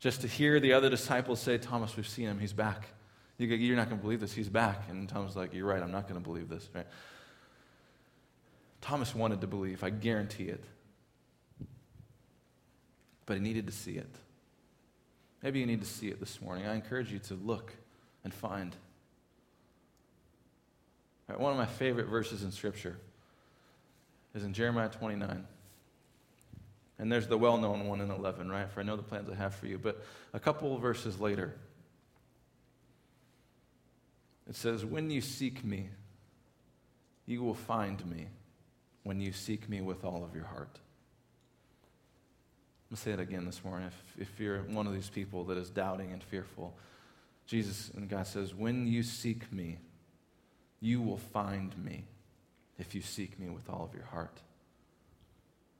just 0.00 0.22
to 0.22 0.26
hear 0.26 0.58
the 0.58 0.72
other 0.72 0.90
disciples 0.90 1.40
say, 1.40 1.58
Thomas, 1.58 1.96
we've 1.96 2.08
seen 2.08 2.26
him, 2.26 2.40
he's 2.40 2.52
back. 2.52 2.88
You're 3.38 3.76
not 3.76 3.88
going 3.88 3.98
to 3.98 4.02
believe 4.02 4.20
this, 4.20 4.32
he's 4.32 4.48
back. 4.48 4.88
And 4.90 5.08
Thomas 5.08 5.36
like, 5.36 5.54
You're 5.54 5.66
right, 5.66 5.82
I'm 5.82 5.92
not 5.92 6.08
going 6.08 6.20
to 6.20 6.24
believe 6.28 6.48
this. 6.48 6.68
Right? 6.74 6.86
Thomas 8.80 9.14
wanted 9.14 9.40
to 9.40 9.46
believe, 9.46 9.84
I 9.84 9.90
guarantee 9.90 10.48
it. 10.48 10.64
But 13.24 13.36
he 13.36 13.40
needed 13.40 13.66
to 13.68 13.72
see 13.72 13.92
it. 13.92 14.12
Maybe 15.42 15.60
you 15.60 15.66
need 15.66 15.80
to 15.80 15.86
see 15.86 16.08
it 16.08 16.20
this 16.20 16.40
morning. 16.40 16.66
I 16.66 16.74
encourage 16.74 17.12
you 17.12 17.20
to 17.20 17.34
look 17.34 17.72
and 18.24 18.34
find. 18.34 18.74
Right, 21.28 21.38
one 21.38 21.52
of 21.52 21.58
my 21.58 21.66
favorite 21.66 22.06
verses 22.06 22.42
in 22.42 22.52
Scripture 22.52 22.98
is 24.34 24.44
in 24.44 24.52
Jeremiah 24.52 24.88
29. 24.88 25.46
And 26.98 27.10
there's 27.10 27.26
the 27.26 27.38
well 27.38 27.56
known 27.58 27.86
one 27.86 28.00
in 28.00 28.10
11, 28.10 28.50
right? 28.50 28.70
For 28.70 28.80
I 28.80 28.82
know 28.82 28.96
the 28.96 29.02
plans 29.02 29.28
I 29.30 29.34
have 29.34 29.54
for 29.54 29.66
you. 29.66 29.78
But 29.78 30.04
a 30.32 30.40
couple 30.40 30.76
verses 30.78 31.18
later, 31.18 31.54
it 34.48 34.54
says, 34.54 34.84
When 34.84 35.10
you 35.10 35.20
seek 35.20 35.64
me, 35.64 35.88
you 37.26 37.42
will 37.42 37.54
find 37.54 38.04
me 38.06 38.26
when 39.04 39.20
you 39.20 39.32
seek 39.32 39.68
me 39.68 39.80
with 39.80 40.04
all 40.04 40.22
of 40.24 40.34
your 40.34 40.44
heart. 40.44 40.78
I'm 42.90 42.96
going 42.96 42.96
to 42.96 42.96
say 42.96 43.10
it 43.12 43.20
again 43.20 43.46
this 43.46 43.64
morning. 43.64 43.88
If, 43.88 44.28
if 44.28 44.40
you're 44.40 44.58
one 44.58 44.86
of 44.86 44.92
these 44.92 45.08
people 45.08 45.44
that 45.44 45.58
is 45.58 45.70
doubting 45.70 46.12
and 46.12 46.22
fearful, 46.22 46.76
Jesus 47.46 47.90
and 47.96 48.08
God 48.08 48.26
says, 48.26 48.54
When 48.54 48.86
you 48.86 49.02
seek 49.02 49.50
me, 49.52 49.78
you 50.82 51.00
will 51.00 51.16
find 51.16 51.72
me 51.82 52.04
if 52.78 52.94
you 52.94 53.00
seek 53.00 53.38
me 53.38 53.48
with 53.48 53.70
all 53.70 53.84
of 53.84 53.94
your 53.94 54.04
heart. 54.06 54.36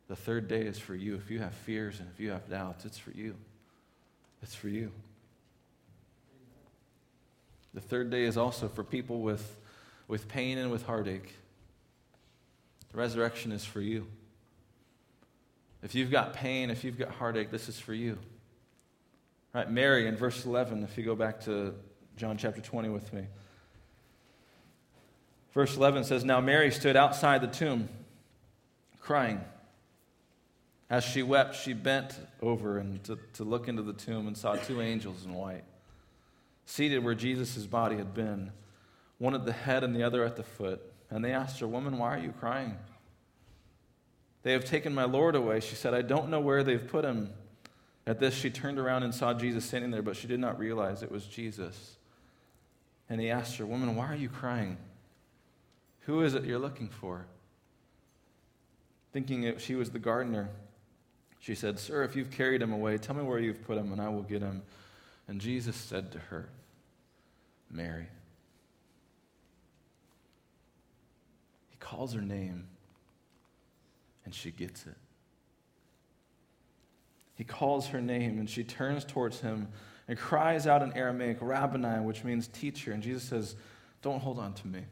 The 0.08 0.16
third 0.16 0.46
day 0.46 0.62
is 0.62 0.78
for 0.78 0.94
you. 0.94 1.16
If 1.16 1.30
you 1.30 1.40
have 1.40 1.52
fears 1.52 1.98
and 1.98 2.08
if 2.14 2.20
you 2.20 2.30
have 2.30 2.48
doubts, 2.48 2.84
it's 2.84 2.98
for 2.98 3.10
you. 3.10 3.34
It's 4.42 4.54
for 4.54 4.68
you. 4.68 4.92
The 7.74 7.80
third 7.80 8.10
day 8.10 8.22
is 8.22 8.36
also 8.36 8.68
for 8.68 8.84
people 8.84 9.22
with, 9.22 9.56
with 10.06 10.28
pain 10.28 10.56
and 10.56 10.70
with 10.70 10.86
heartache. 10.86 11.34
The 12.92 12.98
resurrection 12.98 13.50
is 13.50 13.64
for 13.64 13.80
you. 13.80 14.06
If 15.82 15.96
you've 15.96 16.10
got 16.12 16.32
pain, 16.34 16.70
if 16.70 16.84
you've 16.84 16.98
got 16.98 17.10
heartache, 17.10 17.50
this 17.50 17.68
is 17.68 17.80
for 17.80 17.94
you. 17.94 18.18
Right, 19.52 19.68
Mary 19.68 20.06
in 20.06 20.16
verse 20.16 20.44
11, 20.44 20.84
if 20.84 20.96
you 20.96 21.04
go 21.04 21.16
back 21.16 21.40
to 21.42 21.74
John 22.16 22.36
chapter 22.36 22.60
20 22.60 22.88
with 22.90 23.12
me. 23.12 23.26
Verse 25.52 25.76
11 25.76 26.04
says, 26.04 26.24
Now 26.24 26.40
Mary 26.40 26.70
stood 26.70 26.96
outside 26.96 27.42
the 27.42 27.46
tomb, 27.46 27.88
crying. 29.00 29.40
As 30.88 31.04
she 31.04 31.22
wept, 31.22 31.56
she 31.56 31.72
bent 31.72 32.18
over 32.40 32.78
and 32.78 33.02
to, 33.04 33.18
to 33.34 33.44
look 33.44 33.68
into 33.68 33.82
the 33.82 33.92
tomb 33.92 34.26
and 34.26 34.36
saw 34.36 34.56
two 34.56 34.80
angels 34.80 35.24
in 35.24 35.32
white, 35.32 35.64
seated 36.66 37.02
where 37.02 37.14
Jesus' 37.14 37.66
body 37.66 37.96
had 37.96 38.14
been, 38.14 38.52
one 39.18 39.34
at 39.34 39.46
the 39.46 39.52
head 39.52 39.84
and 39.84 39.94
the 39.94 40.02
other 40.02 40.24
at 40.24 40.36
the 40.36 40.42
foot. 40.42 40.80
And 41.10 41.24
they 41.24 41.32
asked 41.32 41.60
her, 41.60 41.66
Woman, 41.66 41.98
why 41.98 42.14
are 42.14 42.18
you 42.18 42.32
crying? 42.32 42.76
They 44.42 44.52
have 44.52 44.64
taken 44.64 44.94
my 44.94 45.04
Lord 45.04 45.34
away. 45.34 45.60
She 45.60 45.76
said, 45.76 45.94
I 45.94 46.02
don't 46.02 46.28
know 46.28 46.40
where 46.40 46.64
they've 46.64 46.86
put 46.86 47.04
him. 47.04 47.30
At 48.06 48.18
this, 48.18 48.34
she 48.34 48.50
turned 48.50 48.78
around 48.78 49.04
and 49.04 49.14
saw 49.14 49.32
Jesus 49.32 49.64
standing 49.64 49.92
there, 49.92 50.02
but 50.02 50.16
she 50.16 50.26
did 50.26 50.40
not 50.40 50.58
realize 50.58 51.02
it 51.02 51.12
was 51.12 51.24
Jesus. 51.24 51.96
And 53.08 53.20
he 53.20 53.30
asked 53.30 53.56
her, 53.58 53.66
Woman, 53.66 53.94
why 53.94 54.06
are 54.06 54.16
you 54.16 54.28
crying? 54.28 54.76
Who 56.02 56.22
is 56.22 56.34
it 56.34 56.44
you're 56.44 56.58
looking 56.58 56.88
for? 56.88 57.26
Thinking 59.12 59.42
that 59.42 59.60
she 59.60 59.74
was 59.74 59.90
the 59.90 59.98
gardener, 59.98 60.48
she 61.38 61.54
said, 61.54 61.78
Sir, 61.78 62.02
if 62.04 62.16
you've 62.16 62.30
carried 62.30 62.62
him 62.62 62.72
away, 62.72 62.98
tell 62.98 63.14
me 63.14 63.22
where 63.22 63.38
you've 63.38 63.62
put 63.64 63.76
him, 63.76 63.92
and 63.92 64.00
I 64.00 64.08
will 64.08 64.22
get 64.22 64.42
him. 64.42 64.62
And 65.28 65.40
Jesus 65.40 65.76
said 65.76 66.12
to 66.12 66.18
her, 66.18 66.48
Mary. 67.70 68.06
He 71.70 71.76
calls 71.78 72.14
her 72.14 72.20
name, 72.20 72.66
and 74.24 74.34
she 74.34 74.50
gets 74.50 74.86
it. 74.86 74.96
He 77.34 77.44
calls 77.44 77.88
her 77.88 78.00
name, 78.00 78.38
and 78.38 78.48
she 78.48 78.62
turns 78.62 79.04
towards 79.04 79.40
him 79.40 79.68
and 80.06 80.18
cries 80.18 80.66
out 80.66 80.82
in 80.82 80.92
Aramaic, 80.92 81.38
Rabboni, 81.40 82.04
which 82.04 82.24
means 82.24 82.48
teacher. 82.48 82.92
And 82.92 83.02
Jesus 83.02 83.22
says, 83.22 83.56
Don't 84.00 84.20
hold 84.20 84.38
on 84.38 84.52
to 84.54 84.66
me. 84.66 84.82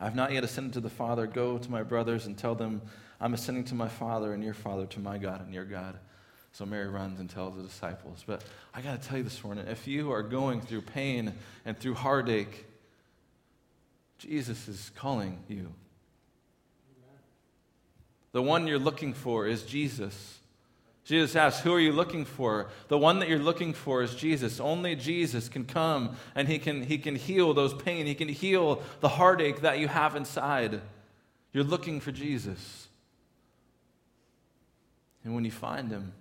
I've 0.00 0.14
not 0.14 0.32
yet 0.32 0.44
ascended 0.44 0.74
to 0.74 0.80
the 0.80 0.90
Father. 0.90 1.26
Go 1.26 1.58
to 1.58 1.70
my 1.70 1.82
brothers 1.82 2.26
and 2.26 2.36
tell 2.36 2.54
them, 2.54 2.82
I'm 3.20 3.34
ascending 3.34 3.64
to 3.64 3.74
my 3.74 3.88
Father 3.88 4.32
and 4.32 4.42
your 4.42 4.54
Father, 4.54 4.86
to 4.86 5.00
my 5.00 5.18
God 5.18 5.40
and 5.44 5.54
your 5.54 5.64
God. 5.64 5.98
So 6.52 6.64
Mary 6.64 6.88
runs 6.88 7.18
and 7.18 7.28
tells 7.28 7.56
the 7.56 7.62
disciples. 7.62 8.22
But 8.26 8.44
I 8.72 8.80
got 8.80 9.00
to 9.00 9.08
tell 9.08 9.18
you 9.18 9.24
this 9.24 9.42
morning 9.42 9.66
if 9.66 9.86
you 9.88 10.12
are 10.12 10.22
going 10.22 10.60
through 10.60 10.82
pain 10.82 11.32
and 11.64 11.78
through 11.78 11.94
heartache, 11.94 12.66
Jesus 14.18 14.68
is 14.68 14.90
calling 14.94 15.42
you. 15.48 15.72
The 18.32 18.42
one 18.42 18.66
you're 18.66 18.78
looking 18.78 19.14
for 19.14 19.46
is 19.46 19.62
Jesus. 19.62 20.38
Jesus 21.04 21.36
asks, 21.36 21.62
Who 21.62 21.72
are 21.74 21.80
you 21.80 21.92
looking 21.92 22.24
for? 22.24 22.68
The 22.88 22.96
one 22.96 23.18
that 23.18 23.28
you're 23.28 23.38
looking 23.38 23.74
for 23.74 24.02
is 24.02 24.14
Jesus. 24.14 24.58
Only 24.58 24.96
Jesus 24.96 25.48
can 25.48 25.64
come 25.64 26.16
and 26.34 26.48
he 26.48 26.58
can, 26.58 26.82
he 26.82 26.96
can 26.96 27.14
heal 27.14 27.52
those 27.52 27.74
pain. 27.74 28.06
He 28.06 28.14
can 28.14 28.28
heal 28.28 28.82
the 29.00 29.08
heartache 29.08 29.60
that 29.60 29.78
you 29.78 29.88
have 29.88 30.16
inside. 30.16 30.80
You're 31.52 31.64
looking 31.64 32.00
for 32.00 32.10
Jesus. 32.10 32.88
And 35.24 35.34
when 35.34 35.44
you 35.44 35.50
find 35.50 35.90
him, 35.90 36.12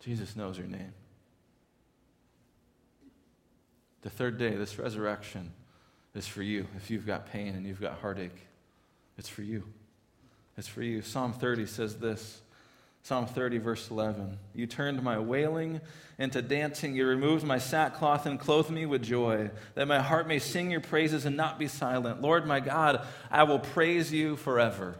Jesus 0.00 0.36
knows 0.36 0.58
your 0.58 0.66
name. 0.66 0.92
The 4.02 4.10
third 4.10 4.36
day, 4.36 4.56
this 4.56 4.78
resurrection 4.78 5.52
is 6.14 6.26
for 6.26 6.42
you. 6.42 6.66
If 6.76 6.90
you've 6.90 7.06
got 7.06 7.26
pain 7.26 7.54
and 7.54 7.66
you've 7.66 7.80
got 7.80 8.00
heartache, 8.00 8.46
it's 9.16 9.28
for 9.28 9.42
you. 9.42 9.64
It's 10.58 10.68
for 10.68 10.82
you. 10.82 11.00
Psalm 11.02 11.32
30 11.32 11.66
says 11.66 11.96
this. 11.96 12.42
Psalm 13.04 13.26
30, 13.26 13.58
verse 13.58 13.90
11. 13.90 14.38
You 14.54 14.66
turned 14.68 15.02
my 15.02 15.18
wailing 15.18 15.80
into 16.18 16.40
dancing. 16.40 16.94
You 16.94 17.06
removed 17.06 17.44
my 17.44 17.58
sackcloth 17.58 18.26
and 18.26 18.38
clothed 18.38 18.70
me 18.70 18.86
with 18.86 19.02
joy, 19.02 19.50
that 19.74 19.88
my 19.88 19.98
heart 19.98 20.28
may 20.28 20.38
sing 20.38 20.70
your 20.70 20.80
praises 20.80 21.24
and 21.24 21.36
not 21.36 21.58
be 21.58 21.66
silent. 21.66 22.22
Lord 22.22 22.46
my 22.46 22.60
God, 22.60 23.04
I 23.28 23.42
will 23.42 23.58
praise 23.58 24.12
you 24.12 24.36
forever. 24.36 24.96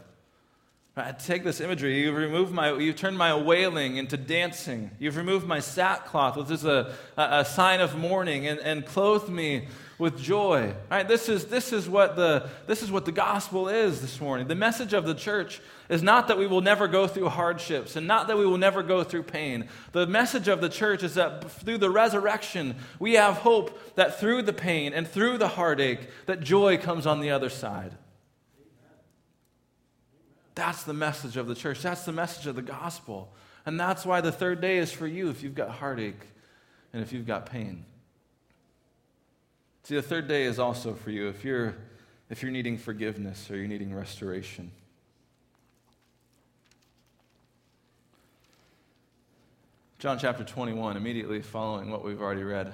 I 0.95 1.11
take 1.11 1.43
this 1.43 1.59
imagery. 1.59 2.01
You've 2.01 2.15
removed 2.15 2.53
my, 2.53 2.71
you've 2.73 2.97
turned 2.97 3.17
my 3.17 3.35
wailing 3.35 3.97
into 3.97 4.15
dancing. 4.15 4.91
You've 4.99 5.17
removed 5.17 5.47
my 5.47 5.59
sackcloth, 5.59 6.37
which 6.37 6.51
is 6.51 6.65
a, 6.65 6.93
a, 7.17 7.43
sign 7.43 7.81
of 7.81 7.97
mourning, 7.97 8.45
and, 8.45 8.59
and 8.59 8.85
clothed 8.85 9.27
me 9.27 9.69
with 9.97 10.19
joy. 10.19 10.75
Right? 10.91 11.07
This, 11.07 11.29
is, 11.29 11.45
this, 11.45 11.73
is 11.73 11.89
what 11.89 12.15
the, 12.15 12.47
this 12.67 12.83
is 12.83 12.91
what 12.91 13.05
the 13.05 13.11
gospel 13.11 13.69
is 13.69 14.01
this 14.01 14.21
morning. 14.21 14.47
The 14.47 14.53
message 14.53 14.93
of 14.93 15.05
the 15.05 15.15
church 15.15 15.61
is 15.89 16.03
not 16.03 16.27
that 16.27 16.37
we 16.37 16.45
will 16.45 16.61
never 16.61 16.87
go 16.87 17.07
through 17.07 17.29
hardships 17.29 17.95
and 17.95 18.05
not 18.05 18.27
that 18.27 18.37
we 18.37 18.45
will 18.45 18.59
never 18.59 18.83
go 18.83 19.03
through 19.03 19.23
pain. 19.23 19.69
The 19.93 20.05
message 20.05 20.47
of 20.47 20.61
the 20.61 20.69
church 20.69 21.01
is 21.01 21.15
that 21.15 21.49
through 21.49 21.79
the 21.79 21.89
resurrection, 21.89 22.75
we 22.99 23.13
have 23.13 23.37
hope 23.37 23.95
that 23.95 24.19
through 24.19 24.43
the 24.43 24.53
pain 24.53 24.93
and 24.93 25.07
through 25.07 25.39
the 25.39 25.47
heartache, 25.47 26.07
that 26.27 26.41
joy 26.41 26.77
comes 26.77 27.07
on 27.07 27.19
the 27.19 27.31
other 27.31 27.49
side. 27.49 27.95
That's 30.55 30.83
the 30.83 30.93
message 30.93 31.37
of 31.37 31.47
the 31.47 31.55
church. 31.55 31.81
That's 31.81 32.05
the 32.05 32.11
message 32.11 32.47
of 32.47 32.55
the 32.55 32.61
gospel. 32.61 33.33
And 33.65 33.79
that's 33.79 34.05
why 34.05 34.21
the 34.21 34.31
third 34.31 34.61
day 34.61 34.77
is 34.77 34.91
for 34.91 35.07
you 35.07 35.29
if 35.29 35.41
you've 35.41 35.55
got 35.55 35.69
heartache 35.69 36.27
and 36.91 37.01
if 37.01 37.11
you've 37.11 37.25
got 37.25 37.45
pain. 37.45 37.85
See, 39.83 39.95
the 39.95 40.01
third 40.01 40.27
day 40.27 40.43
is 40.43 40.59
also 40.59 40.93
for 40.93 41.11
you 41.11 41.27
if 41.27 41.43
you're, 41.43 41.75
if 42.29 42.41
you're 42.41 42.51
needing 42.51 42.77
forgiveness 42.77 43.49
or 43.49 43.57
you're 43.57 43.67
needing 43.67 43.93
restoration. 43.93 44.71
John 49.99 50.19
chapter 50.19 50.43
21, 50.43 50.97
immediately 50.97 51.41
following 51.41 51.89
what 51.89 52.03
we've 52.03 52.21
already 52.21 52.43
read, 52.43 52.73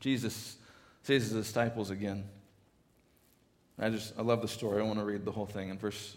Jesus 0.00 0.56
says 1.02 1.28
to 1.28 1.34
his 1.34 1.46
disciples 1.46 1.90
again. 1.90 2.24
I 3.78 3.90
just, 3.90 4.14
I 4.18 4.22
love 4.22 4.40
the 4.40 4.48
story. 4.48 4.80
I 4.80 4.84
want 4.84 4.98
to 4.98 5.04
read 5.04 5.24
the 5.24 5.32
whole 5.32 5.46
thing. 5.46 5.68
In 5.68 5.78
verse 5.78 6.16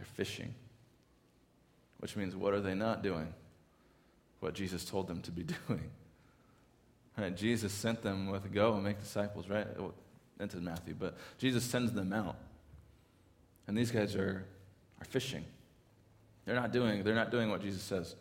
They're 0.00 0.06
fishing. 0.06 0.54
Which 1.98 2.16
means, 2.16 2.34
what 2.34 2.54
are 2.54 2.60
they 2.60 2.74
not 2.74 3.02
doing? 3.02 3.34
What 4.40 4.54
Jesus 4.54 4.82
told 4.86 5.06
them 5.06 5.20
to 5.22 5.30
be 5.30 5.42
doing. 5.68 5.90
Right? 7.18 7.36
Jesus 7.36 7.70
sent 7.70 8.00
them 8.00 8.30
with 8.30 8.50
go 8.50 8.72
and 8.72 8.82
make 8.82 8.98
disciples, 8.98 9.50
right? 9.50 9.66
Into 10.40 10.56
Matthew, 10.56 10.94
but 10.98 11.18
Jesus 11.36 11.64
sends 11.64 11.92
them 11.92 12.14
out. 12.14 12.36
And 13.68 13.76
these 13.76 13.90
guys 13.90 14.16
are, 14.16 14.42
are 15.00 15.04
fishing. 15.04 15.44
They're 16.46 16.54
not 16.54 16.72
doing, 16.72 17.04
they're 17.04 17.14
not 17.14 17.30
doing 17.30 17.50
what 17.50 17.60
Jesus 17.60 17.82
says. 17.82 18.14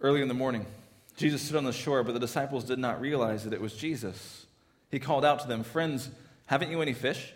Early 0.00 0.20
in 0.20 0.26
the 0.26 0.34
morning, 0.34 0.66
Jesus 1.16 1.42
stood 1.42 1.58
on 1.58 1.64
the 1.64 1.72
shore, 1.72 2.02
but 2.02 2.12
the 2.12 2.18
disciples 2.18 2.64
did 2.64 2.80
not 2.80 3.00
realize 3.00 3.44
that 3.44 3.52
it 3.52 3.60
was 3.60 3.74
Jesus. 3.74 4.46
He 4.90 4.98
called 4.98 5.24
out 5.24 5.38
to 5.40 5.46
them, 5.46 5.62
Friends, 5.62 6.10
haven't 6.46 6.72
you 6.72 6.82
any 6.82 6.92
fish? 6.92 7.32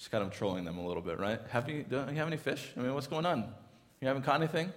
Just 0.00 0.10
kind 0.10 0.24
of 0.24 0.32
trolling 0.32 0.64
them 0.64 0.78
a 0.78 0.86
little 0.86 1.02
bit, 1.02 1.18
right? 1.20 1.38
Have 1.50 1.68
you, 1.68 1.82
do 1.82 1.96
you 1.96 2.16
have 2.16 2.26
any 2.26 2.38
fish? 2.38 2.72
I 2.74 2.80
mean, 2.80 2.94
what's 2.94 3.06
going 3.06 3.26
on? 3.26 3.44
You 4.00 4.08
haven't 4.08 4.22
caught 4.22 4.40
anything? 4.40 4.72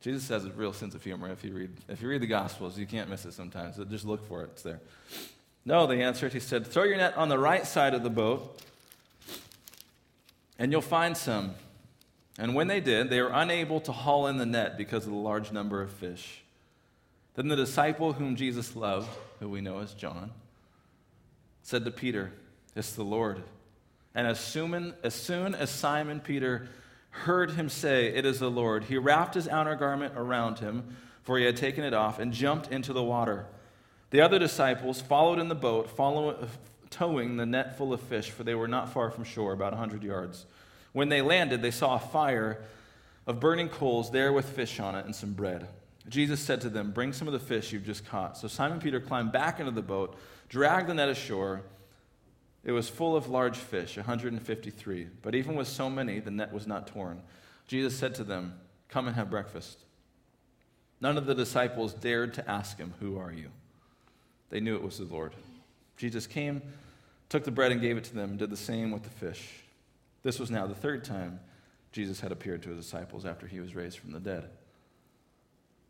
Jesus 0.00 0.26
has 0.28 0.46
a 0.46 0.48
real 0.52 0.72
sense 0.72 0.94
of 0.94 1.04
humor 1.04 1.30
if 1.30 1.44
you 1.44 1.52
read, 1.52 1.70
if 1.86 2.00
you 2.00 2.08
read 2.08 2.22
the 2.22 2.26
Gospels. 2.26 2.78
You 2.78 2.86
can't 2.86 3.10
miss 3.10 3.26
it 3.26 3.34
sometimes. 3.34 3.76
So 3.76 3.84
just 3.84 4.06
look 4.06 4.26
for 4.26 4.42
it. 4.44 4.52
It's 4.54 4.62
there. 4.62 4.80
No, 5.66 5.86
they 5.86 6.00
answered. 6.00 6.32
He 6.32 6.40
said, 6.40 6.66
Throw 6.66 6.84
your 6.84 6.96
net 6.96 7.14
on 7.18 7.28
the 7.28 7.38
right 7.38 7.66
side 7.66 7.92
of 7.92 8.02
the 8.02 8.08
boat, 8.08 8.58
and 10.58 10.72
you'll 10.72 10.80
find 10.80 11.14
some. 11.14 11.56
And 12.38 12.54
when 12.54 12.68
they 12.68 12.80
did, 12.80 13.10
they 13.10 13.20
were 13.20 13.32
unable 13.34 13.80
to 13.82 13.92
haul 13.92 14.28
in 14.28 14.38
the 14.38 14.46
net 14.46 14.78
because 14.78 15.04
of 15.04 15.12
the 15.12 15.18
large 15.18 15.52
number 15.52 15.82
of 15.82 15.92
fish. 15.92 16.40
Then 17.34 17.48
the 17.48 17.56
disciple 17.56 18.14
whom 18.14 18.34
Jesus 18.34 18.74
loved, 18.74 19.10
who 19.40 19.50
we 19.50 19.60
know 19.60 19.80
as 19.80 19.92
John, 19.92 20.30
said 21.62 21.84
to 21.84 21.90
Peter, 21.90 22.32
It's 22.74 22.92
the 22.92 23.04
Lord. 23.04 23.42
And 24.14 24.26
as 24.26 24.40
soon, 24.40 24.94
as 25.02 25.14
soon 25.14 25.54
as 25.54 25.70
Simon 25.70 26.20
Peter 26.20 26.68
heard 27.10 27.52
him 27.52 27.68
say, 27.68 28.06
It 28.06 28.24
is 28.24 28.38
the 28.38 28.50
Lord, 28.50 28.84
he 28.84 28.98
wrapped 28.98 29.34
his 29.34 29.48
outer 29.48 29.76
garment 29.76 30.14
around 30.16 30.58
him, 30.58 30.96
for 31.22 31.38
he 31.38 31.44
had 31.44 31.56
taken 31.56 31.84
it 31.84 31.94
off, 31.94 32.18
and 32.18 32.32
jumped 32.32 32.72
into 32.72 32.92
the 32.92 33.02
water. 33.02 33.46
The 34.10 34.20
other 34.20 34.38
disciples 34.38 35.00
followed 35.00 35.38
in 35.38 35.48
the 35.48 35.54
boat, 35.54 35.88
follow, 35.90 36.48
towing 36.90 37.36
the 37.36 37.46
net 37.46 37.78
full 37.78 37.92
of 37.92 38.00
fish, 38.00 38.30
for 38.30 38.42
they 38.42 38.54
were 38.54 38.68
not 38.68 38.92
far 38.92 39.10
from 39.10 39.24
shore, 39.24 39.52
about 39.52 39.72
a 39.72 39.76
hundred 39.76 40.02
yards. 40.02 40.46
When 40.92 41.08
they 41.08 41.22
landed, 41.22 41.62
they 41.62 41.70
saw 41.70 41.94
a 41.94 42.00
fire 42.00 42.62
of 43.26 43.38
burning 43.38 43.68
coals 43.68 44.10
there 44.10 44.32
with 44.32 44.48
fish 44.48 44.80
on 44.80 44.96
it 44.96 45.04
and 45.04 45.14
some 45.14 45.32
bread. 45.32 45.68
Jesus 46.08 46.40
said 46.40 46.60
to 46.62 46.68
them, 46.68 46.90
Bring 46.90 47.12
some 47.12 47.28
of 47.28 47.32
the 47.32 47.38
fish 47.38 47.72
you've 47.72 47.86
just 47.86 48.04
caught. 48.06 48.36
So 48.36 48.48
Simon 48.48 48.80
Peter 48.80 49.00
climbed 49.00 49.30
back 49.30 49.60
into 49.60 49.70
the 49.70 49.82
boat, 49.82 50.16
dragged 50.50 50.88
the 50.88 50.94
net 50.94 51.08
ashore. 51.08 51.62
It 52.62 52.72
was 52.72 52.90
full 52.90 53.16
of 53.16 53.28
large 53.28 53.56
fish, 53.56 53.96
153. 53.96 55.06
But 55.22 55.34
even 55.34 55.54
with 55.54 55.66
so 55.66 55.88
many, 55.88 56.20
the 56.20 56.30
net 56.30 56.52
was 56.52 56.66
not 56.66 56.86
torn. 56.86 57.22
Jesus 57.66 57.96
said 57.96 58.14
to 58.16 58.24
them, 58.24 58.60
Come 58.88 59.06
and 59.06 59.16
have 59.16 59.30
breakfast. 59.30 59.78
None 61.00 61.16
of 61.16 61.24
the 61.24 61.34
disciples 61.34 61.94
dared 61.94 62.34
to 62.34 62.50
ask 62.50 62.76
him, 62.76 62.92
Who 63.00 63.16
are 63.18 63.32
you? 63.32 63.50
They 64.50 64.60
knew 64.60 64.74
it 64.74 64.82
was 64.82 64.98
the 64.98 65.04
Lord. 65.04 65.32
Jesus 65.96 66.26
came, 66.26 66.60
took 67.30 67.44
the 67.44 67.50
bread, 67.50 67.72
and 67.72 67.80
gave 67.80 67.96
it 67.96 68.04
to 68.04 68.14
them, 68.14 68.30
and 68.30 68.38
did 68.38 68.50
the 68.50 68.56
same 68.56 68.90
with 68.90 69.04
the 69.04 69.10
fish. 69.10 69.62
This 70.22 70.38
was 70.38 70.50
now 70.50 70.66
the 70.66 70.74
third 70.74 71.04
time 71.04 71.40
Jesus 71.92 72.20
had 72.20 72.32
appeared 72.32 72.62
to 72.64 72.70
his 72.70 72.84
disciples 72.84 73.24
after 73.24 73.46
he 73.46 73.60
was 73.60 73.74
raised 73.74 73.98
from 73.98 74.12
the 74.12 74.20
dead. 74.20 74.50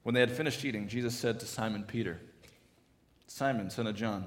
When 0.02 0.14
they 0.14 0.20
had 0.20 0.30
finished 0.30 0.64
eating, 0.64 0.86
Jesus 0.86 1.16
said 1.16 1.40
to 1.40 1.46
Simon 1.46 1.84
Peter, 1.84 2.20
Simon, 3.26 3.70
son 3.70 3.86
of 3.86 3.96
John, 3.96 4.26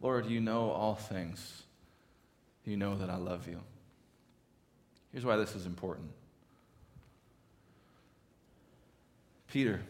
Lord, 0.00 0.26
you 0.26 0.40
know 0.40 0.70
all 0.70 0.94
things. 0.94 1.62
You 2.64 2.76
know 2.76 2.96
that 2.96 3.08
I 3.08 3.16
love 3.16 3.46
you. 3.48 3.60
Here's 5.12 5.24
why 5.24 5.36
this 5.36 5.54
is 5.54 5.66
important 5.66 6.10
Peter. 9.48 9.80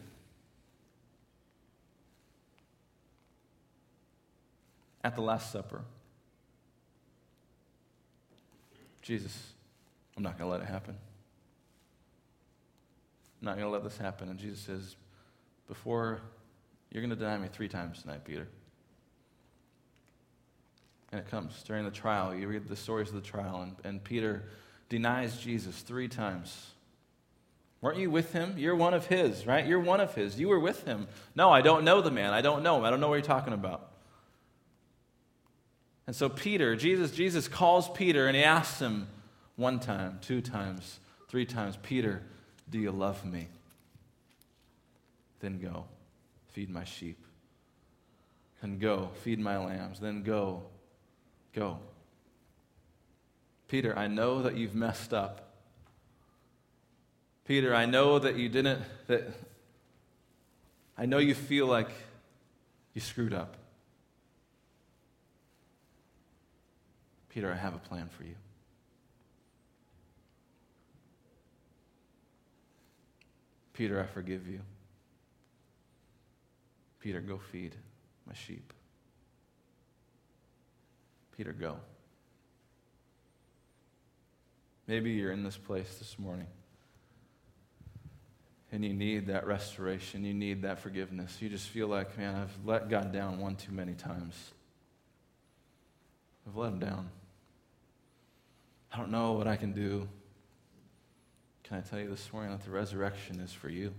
At 5.03 5.15
the 5.15 5.23
Last 5.23 5.53
Supper, 5.53 5.83
Jesus, 9.03 9.53
I'm 10.17 10.25
not 10.25 10.37
going 10.37 10.51
to 10.51 10.53
let 10.57 10.63
it 10.69 10.71
happen. 10.73 10.97
I'm 13.41 13.47
not 13.47 13.57
going 13.57 13.67
to 13.67 13.71
let 13.71 13.85
this 13.85 13.99
happen. 13.99 14.29
And 14.29 14.39
Jesus 14.39 14.59
says, 14.59 14.97
Before 15.69 16.21
you're 16.91 17.03
going 17.03 17.11
to 17.11 17.17
deny 17.17 17.39
me 17.39 17.49
three 17.53 17.69
times 17.69 18.03
tonight, 18.03 18.25
Peter. 18.25 18.49
And 21.17 21.25
it 21.25 21.31
comes 21.31 21.63
during 21.63 21.87
the 21.87 21.91
trial. 21.91 22.35
You 22.35 22.47
read 22.47 22.69
the 22.69 22.77
stories 22.77 23.09
of 23.09 23.15
the 23.15 23.23
trial, 23.23 23.63
and, 23.63 23.75
and 23.85 24.05
Peter 24.05 24.43
denies 24.91 25.39
Jesus 25.39 25.81
three 25.81 26.09
times. 26.09 26.73
Weren't 27.81 27.97
you 27.97 28.11
with 28.11 28.35
him? 28.35 28.57
You're 28.59 28.77
one 28.77 28.93
of 28.93 29.07
his, 29.07 29.47
right? 29.47 29.67
You're 29.67 29.81
one 29.81 30.01
of 30.01 30.15
his. 30.15 30.39
You 30.39 30.49
were 30.49 30.61
with 30.61 30.85
him. 30.85 31.09
No, 31.35 31.51
I 31.51 31.63
don't 31.63 31.85
know 31.85 32.03
the 32.03 32.11
man. 32.11 32.35
I 32.35 32.43
don't 32.43 32.63
know 32.63 32.77
him. 32.77 32.85
I 32.85 32.91
don't 32.91 33.01
know 33.01 33.09
what 33.09 33.15
you're 33.15 33.23
talking 33.23 33.55
about. 33.55 33.93
And 36.07 36.15
so 36.15 36.29
Peter, 36.29 36.77
Jesus, 36.77 37.13
Jesus 37.13 37.49
calls 37.49 37.89
Peter 37.89 38.27
and 38.27 38.37
he 38.37 38.45
asks 38.45 38.79
him 38.79 39.09
one 39.57 39.81
time, 39.81 40.19
two 40.21 40.43
times, 40.43 41.01
three 41.29 41.47
times, 41.47 41.79
Peter, 41.83 42.23
do 42.69 42.79
you 42.79 42.91
love 42.91 43.25
me? 43.25 43.49
Then 45.41 45.61
go, 45.61 45.87
feed 46.49 46.69
my 46.69 46.85
sheep. 46.85 47.25
And 48.61 48.79
go, 48.79 49.13
feed 49.23 49.39
my 49.39 49.57
lambs. 49.57 49.99
Then 49.99 50.23
go, 50.23 50.65
go. 51.57 51.79
Peter, 53.67 53.99
I 53.99 54.07
know 54.07 54.43
that 54.43 54.57
you've 54.57 54.75
messed 54.75 55.13
up. 55.13 55.55
Peter, 57.47 57.75
I 57.75 57.87
know 57.87 58.19
that 58.19 58.37
you 58.37 58.49
didn't, 58.49 58.83
that 59.07 59.29
I 60.99 61.07
know 61.07 61.19
you 61.19 61.35
feel 61.35 61.67
like 61.67 61.89
you 62.95 63.01
screwed 63.01 63.33
up. 63.33 63.57
Peter, 67.31 67.51
I 67.51 67.57
have 67.57 67.75
a 67.75 67.79
plan 67.79 68.09
for 68.17 68.25
you. 68.25 68.35
Peter, 73.73 74.01
I 74.01 74.07
forgive 74.07 74.49
you. 74.49 74.61
Peter, 77.01 77.21
go 77.21 77.39
feed 77.39 77.75
my 78.27 78.35
sheep. 78.35 78.73
Peter, 81.37 81.53
go. 81.53 81.77
Maybe 84.87 85.13
you're 85.13 85.33
in 85.33 85.43
this 85.43 85.57
place 85.57 85.97
this 85.99 86.19
morning 86.19 86.47
and 88.73 88.85
you 88.85 88.93
need 88.93 89.27
that 89.29 89.47
restoration. 89.47 90.25
You 90.25 90.35
need 90.35 90.63
that 90.63 90.79
forgiveness. 90.79 91.39
You 91.41 91.49
just 91.49 91.69
feel 91.69 91.89
like, 91.89 92.19
man, 92.19 92.35
I've 92.35 92.57
let 92.65 92.89
God 92.89 93.13
down 93.13 93.39
one 93.39 93.57
too 93.57 93.73
many 93.73 93.95
times. 93.95 94.35
I've 96.47 96.57
let 96.57 96.73
him 96.73 96.79
down. 96.79 97.11
I 98.93 98.99
don't 98.99 99.11
know 99.11 99.33
what 99.33 99.47
I 99.47 99.57
can 99.57 99.73
do. 99.73 100.09
Can 101.65 101.79
I 101.79 101.81
tell 101.81 101.99
you 101.99 102.09
this 102.09 102.33
morning 102.33 102.53
that 102.53 102.65
the 102.65 102.71
resurrection 102.71 103.41
is 103.41 103.53
for 103.53 103.69
you? 103.69 103.93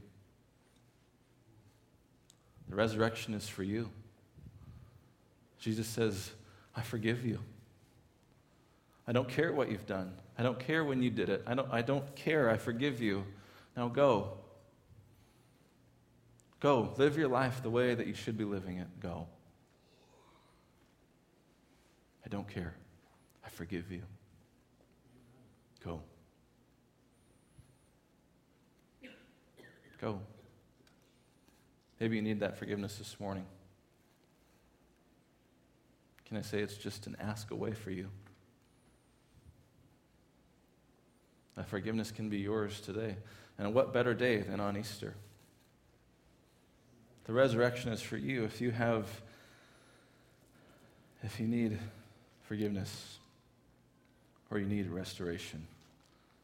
The 2.70 2.76
resurrection 2.76 3.34
is 3.34 3.48
for 3.48 3.64
you. 3.64 3.90
Jesus 5.60 5.88
says, 5.88 6.32
I 6.78 6.82
forgive 6.82 7.26
you. 7.26 7.40
I 9.08 9.12
don't 9.12 9.28
care 9.28 9.52
what 9.52 9.72
you've 9.72 9.88
done. 9.88 10.14
I 10.38 10.44
don't 10.44 10.60
care 10.60 10.86
when 10.86 11.02
you 11.02 11.10
did 11.10 11.28
it. 11.28 11.44
I 11.48 11.56
don't, 11.56 11.68
I 11.72 11.82
don't 11.82 12.16
care. 12.16 12.52
I 12.52 12.58
forgive 12.58 13.02
you. 13.02 13.26
Now 13.76 13.88
go. 13.88 14.38
Go. 16.60 16.94
Live 16.98 17.18
your 17.18 17.30
life 17.30 17.64
the 17.64 17.70
way 17.72 17.96
that 17.96 18.06
you 18.06 18.14
should 18.14 18.38
be 18.38 18.44
living 18.44 18.78
it. 18.78 18.88
Go. 19.00 19.28
I 22.24 22.30
don't 22.30 22.48
care. 22.48 22.76
I 23.44 23.50
forgive 23.50 23.92
you. 23.92 24.04
Go. 25.84 26.02
Go. 30.00 30.20
Maybe 32.00 32.18
you 32.18 32.22
need 32.22 32.42
that 32.42 32.58
forgiveness 32.58 32.98
this 32.98 33.20
morning. 33.20 33.46
Can 36.28 36.38
I 36.38 36.42
say 36.42 36.60
it's 36.60 36.76
just 36.76 37.08
an 37.08 37.16
ask 37.20 37.52
away 37.52 37.72
for 37.72 37.90
you? 37.90 38.10
That 41.56 41.68
forgiveness 41.68 42.12
can 42.12 42.30
be 42.30 42.38
yours 42.38 42.82
today. 42.82 43.16
And 43.58 43.74
what 43.74 43.94
better 43.94 44.14
day 44.14 44.42
than 44.42 44.60
on 44.60 44.78
Easter? 44.78 45.16
The 47.26 47.34
resurrection 47.34 47.92
is 47.92 48.02
for 48.02 48.18
you 48.18 48.44
if 48.44 48.62
you 48.62 48.72
have, 48.72 49.06
if 51.24 51.40
you 51.40 51.48
need 51.48 51.80
forgiveness 52.44 53.18
or 54.52 54.60
you 54.60 54.66
need 54.66 54.88
restoration. 54.90 55.66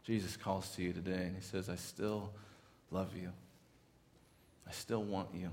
Jesus 0.04 0.36
calls 0.36 0.70
to 0.76 0.82
you 0.82 0.92
today 0.92 1.24
and 1.26 1.36
he 1.36 1.42
says, 1.42 1.70
I 1.70 1.76
still 1.76 2.32
love 2.92 3.16
you. 3.16 3.32
I 4.68 4.72
still 4.72 5.04
want 5.04 5.30
you. 5.34 5.52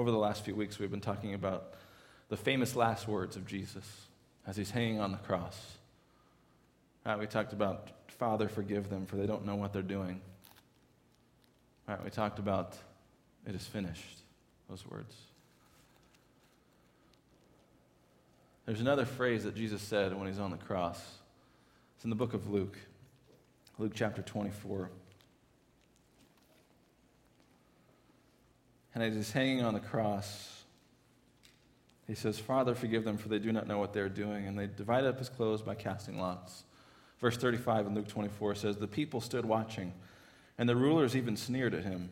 Over 0.00 0.12
the 0.12 0.16
last 0.16 0.46
few 0.46 0.54
weeks, 0.54 0.78
we've 0.78 0.90
been 0.90 1.02
talking 1.02 1.34
about 1.34 1.74
the 2.30 2.36
famous 2.38 2.74
last 2.74 3.06
words 3.06 3.36
of 3.36 3.46
Jesus 3.46 3.84
as 4.46 4.56
he's 4.56 4.70
hanging 4.70 4.98
on 4.98 5.12
the 5.12 5.18
cross. 5.18 5.74
Right, 7.04 7.18
we 7.18 7.26
talked 7.26 7.52
about, 7.52 7.90
Father, 8.06 8.48
forgive 8.48 8.88
them, 8.88 9.04
for 9.04 9.16
they 9.16 9.26
don't 9.26 9.44
know 9.44 9.56
what 9.56 9.74
they're 9.74 9.82
doing. 9.82 10.22
Right, 11.86 12.02
we 12.02 12.08
talked 12.08 12.38
about, 12.38 12.78
it 13.46 13.54
is 13.54 13.66
finished, 13.66 14.22
those 14.70 14.86
words. 14.86 15.14
There's 18.64 18.80
another 18.80 19.04
phrase 19.04 19.44
that 19.44 19.54
Jesus 19.54 19.82
said 19.82 20.16
when 20.16 20.28
he's 20.28 20.40
on 20.40 20.50
the 20.50 20.56
cross. 20.56 20.98
It's 21.96 22.04
in 22.04 22.10
the 22.10 22.16
book 22.16 22.32
of 22.32 22.48
Luke, 22.48 22.78
Luke 23.78 23.92
chapter 23.94 24.22
24. 24.22 24.88
And 29.00 29.08
as 29.08 29.14
he's 29.14 29.32
hanging 29.32 29.64
on 29.64 29.72
the 29.72 29.80
cross, 29.80 30.62
he 32.06 32.14
says, 32.14 32.38
Father, 32.38 32.74
forgive 32.74 33.02
them, 33.02 33.16
for 33.16 33.30
they 33.30 33.38
do 33.38 33.50
not 33.50 33.66
know 33.66 33.78
what 33.78 33.94
they're 33.94 34.10
doing. 34.10 34.46
And 34.46 34.58
they 34.58 34.66
divided 34.66 35.08
up 35.08 35.18
his 35.18 35.30
clothes 35.30 35.62
by 35.62 35.74
casting 35.74 36.18
lots. 36.18 36.64
Verse 37.18 37.38
35 37.38 37.86
in 37.86 37.94
Luke 37.94 38.08
24 38.08 38.56
says, 38.56 38.76
The 38.76 38.86
people 38.86 39.22
stood 39.22 39.46
watching, 39.46 39.94
and 40.58 40.68
the 40.68 40.76
rulers 40.76 41.16
even 41.16 41.38
sneered 41.38 41.72
at 41.72 41.84
him. 41.84 42.10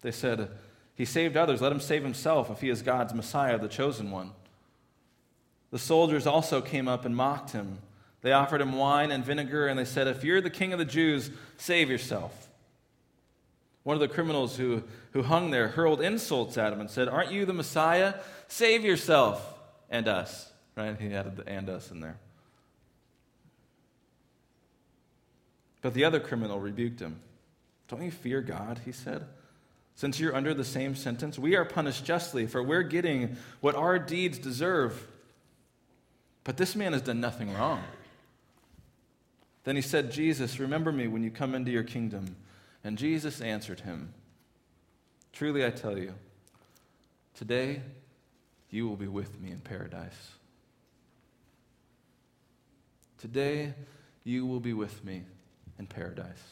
They 0.00 0.10
said, 0.10 0.50
He 0.96 1.04
saved 1.04 1.36
others, 1.36 1.60
let 1.60 1.70
him 1.70 1.78
save 1.78 2.02
himself 2.02 2.50
if 2.50 2.60
he 2.60 2.70
is 2.70 2.82
God's 2.82 3.14
Messiah, 3.14 3.56
the 3.56 3.68
chosen 3.68 4.10
one. 4.10 4.32
The 5.70 5.78
soldiers 5.78 6.26
also 6.26 6.60
came 6.60 6.88
up 6.88 7.04
and 7.04 7.14
mocked 7.14 7.52
him. 7.52 7.78
They 8.22 8.32
offered 8.32 8.60
him 8.60 8.72
wine 8.72 9.12
and 9.12 9.24
vinegar, 9.24 9.68
and 9.68 9.78
they 9.78 9.84
said, 9.84 10.08
If 10.08 10.24
you're 10.24 10.40
the 10.40 10.50
king 10.50 10.72
of 10.72 10.80
the 10.80 10.84
Jews, 10.84 11.30
save 11.56 11.88
yourself. 11.88 12.45
One 13.86 13.94
of 13.94 14.00
the 14.00 14.08
criminals 14.08 14.56
who, 14.56 14.82
who 15.12 15.22
hung 15.22 15.52
there 15.52 15.68
hurled 15.68 16.00
insults 16.00 16.58
at 16.58 16.72
him 16.72 16.80
and 16.80 16.90
said, 16.90 17.08
Aren't 17.08 17.30
you 17.30 17.44
the 17.44 17.52
Messiah? 17.52 18.14
Save 18.48 18.84
yourself 18.84 19.40
and 19.88 20.08
us. 20.08 20.50
Right? 20.76 21.00
He 21.00 21.14
added 21.14 21.36
the 21.36 21.48
and 21.48 21.70
us 21.70 21.92
in 21.92 22.00
there. 22.00 22.18
But 25.82 25.94
the 25.94 26.02
other 26.02 26.18
criminal 26.18 26.58
rebuked 26.58 26.98
him. 26.98 27.20
Don't 27.86 28.02
you 28.02 28.10
fear 28.10 28.40
God? 28.40 28.80
He 28.84 28.90
said. 28.90 29.24
Since 29.94 30.18
you're 30.18 30.34
under 30.34 30.52
the 30.52 30.64
same 30.64 30.96
sentence, 30.96 31.38
we 31.38 31.54
are 31.54 31.64
punished 31.64 32.04
justly, 32.04 32.48
for 32.48 32.64
we're 32.64 32.82
getting 32.82 33.36
what 33.60 33.76
our 33.76 34.00
deeds 34.00 34.36
deserve. 34.36 35.06
But 36.42 36.56
this 36.56 36.74
man 36.74 36.92
has 36.92 37.02
done 37.02 37.20
nothing 37.20 37.54
wrong. 37.54 37.84
Then 39.62 39.76
he 39.76 39.82
said, 39.82 40.10
Jesus, 40.10 40.58
remember 40.58 40.90
me 40.90 41.06
when 41.06 41.22
you 41.22 41.30
come 41.30 41.54
into 41.54 41.70
your 41.70 41.84
kingdom. 41.84 42.34
And 42.86 42.96
Jesus 42.96 43.40
answered 43.40 43.80
him, 43.80 44.14
Truly 45.32 45.66
I 45.66 45.70
tell 45.70 45.98
you, 45.98 46.14
today 47.34 47.82
you 48.70 48.86
will 48.86 48.94
be 48.94 49.08
with 49.08 49.40
me 49.40 49.50
in 49.50 49.58
paradise. 49.58 50.30
Today 53.18 53.74
you 54.22 54.46
will 54.46 54.60
be 54.60 54.72
with 54.72 55.04
me 55.04 55.24
in 55.80 55.88
paradise. 55.88 56.44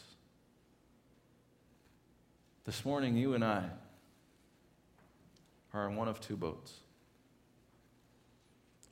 This 2.65 2.83
morning, 2.83 3.15
you 3.15 3.33
and 3.33 3.45
I 3.45 3.69
are 5.73 5.87
on 5.87 5.95
one 5.95 6.09
of 6.09 6.19
two 6.19 6.35
boats 6.35 6.73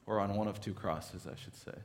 or 0.06 0.22
on 0.22 0.34
one 0.38 0.48
of 0.48 0.62
two 0.62 0.74
crosses, 0.74 1.28
I 1.28 1.36
should 1.36 1.56
say. 1.56 1.76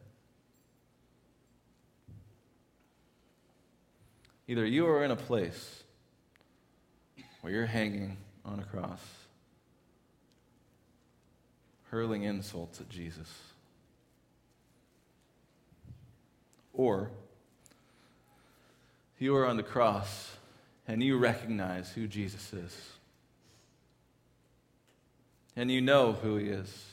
Either 4.49 4.65
you 4.65 4.87
are 4.87 5.05
in 5.05 5.11
a 5.11 5.17
place 5.17 5.85
where 7.43 7.53
you're 7.53 7.67
hanging 7.67 8.17
on 8.47 8.59
a 8.59 8.65
cross, 8.65 9.01
hurling 11.91 12.23
insults 12.23 12.81
at 12.81 12.89
Jesus, 12.89 13.31
or 16.73 17.11
you 19.19 19.37
are 19.37 19.47
on 19.47 19.59
the 19.59 19.63
cross 19.63 20.37
and 20.87 21.03
you 21.03 21.19
recognize 21.19 21.91
who 21.91 22.07
Jesus 22.07 22.53
is. 22.55 22.93
And 25.55 25.71
you 25.71 25.83
know 25.83 26.13
who 26.13 26.37
he 26.37 26.47
is. 26.47 26.88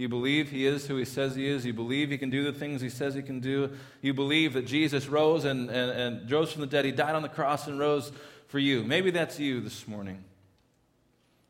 You 0.00 0.08
believe 0.08 0.50
he 0.50 0.64
is 0.64 0.86
who 0.86 0.96
he 0.96 1.04
says 1.04 1.34
he 1.34 1.46
is. 1.46 1.66
You 1.66 1.74
believe 1.74 2.08
he 2.08 2.16
can 2.16 2.30
do 2.30 2.42
the 2.42 2.58
things 2.58 2.80
he 2.80 2.88
says 2.88 3.12
he 3.12 3.20
can 3.20 3.38
do. 3.38 3.70
You 4.00 4.14
believe 4.14 4.54
that 4.54 4.64
Jesus 4.64 5.06
rose 5.08 5.44
and, 5.44 5.68
and, 5.68 5.90
and 5.90 6.30
rose 6.30 6.50
from 6.50 6.62
the 6.62 6.66
dead. 6.66 6.86
He 6.86 6.90
died 6.90 7.14
on 7.14 7.20
the 7.20 7.28
cross 7.28 7.66
and 7.66 7.78
rose 7.78 8.10
for 8.46 8.58
you. 8.58 8.82
Maybe 8.82 9.10
that's 9.10 9.38
you 9.38 9.60
this 9.60 9.86
morning. 9.86 10.24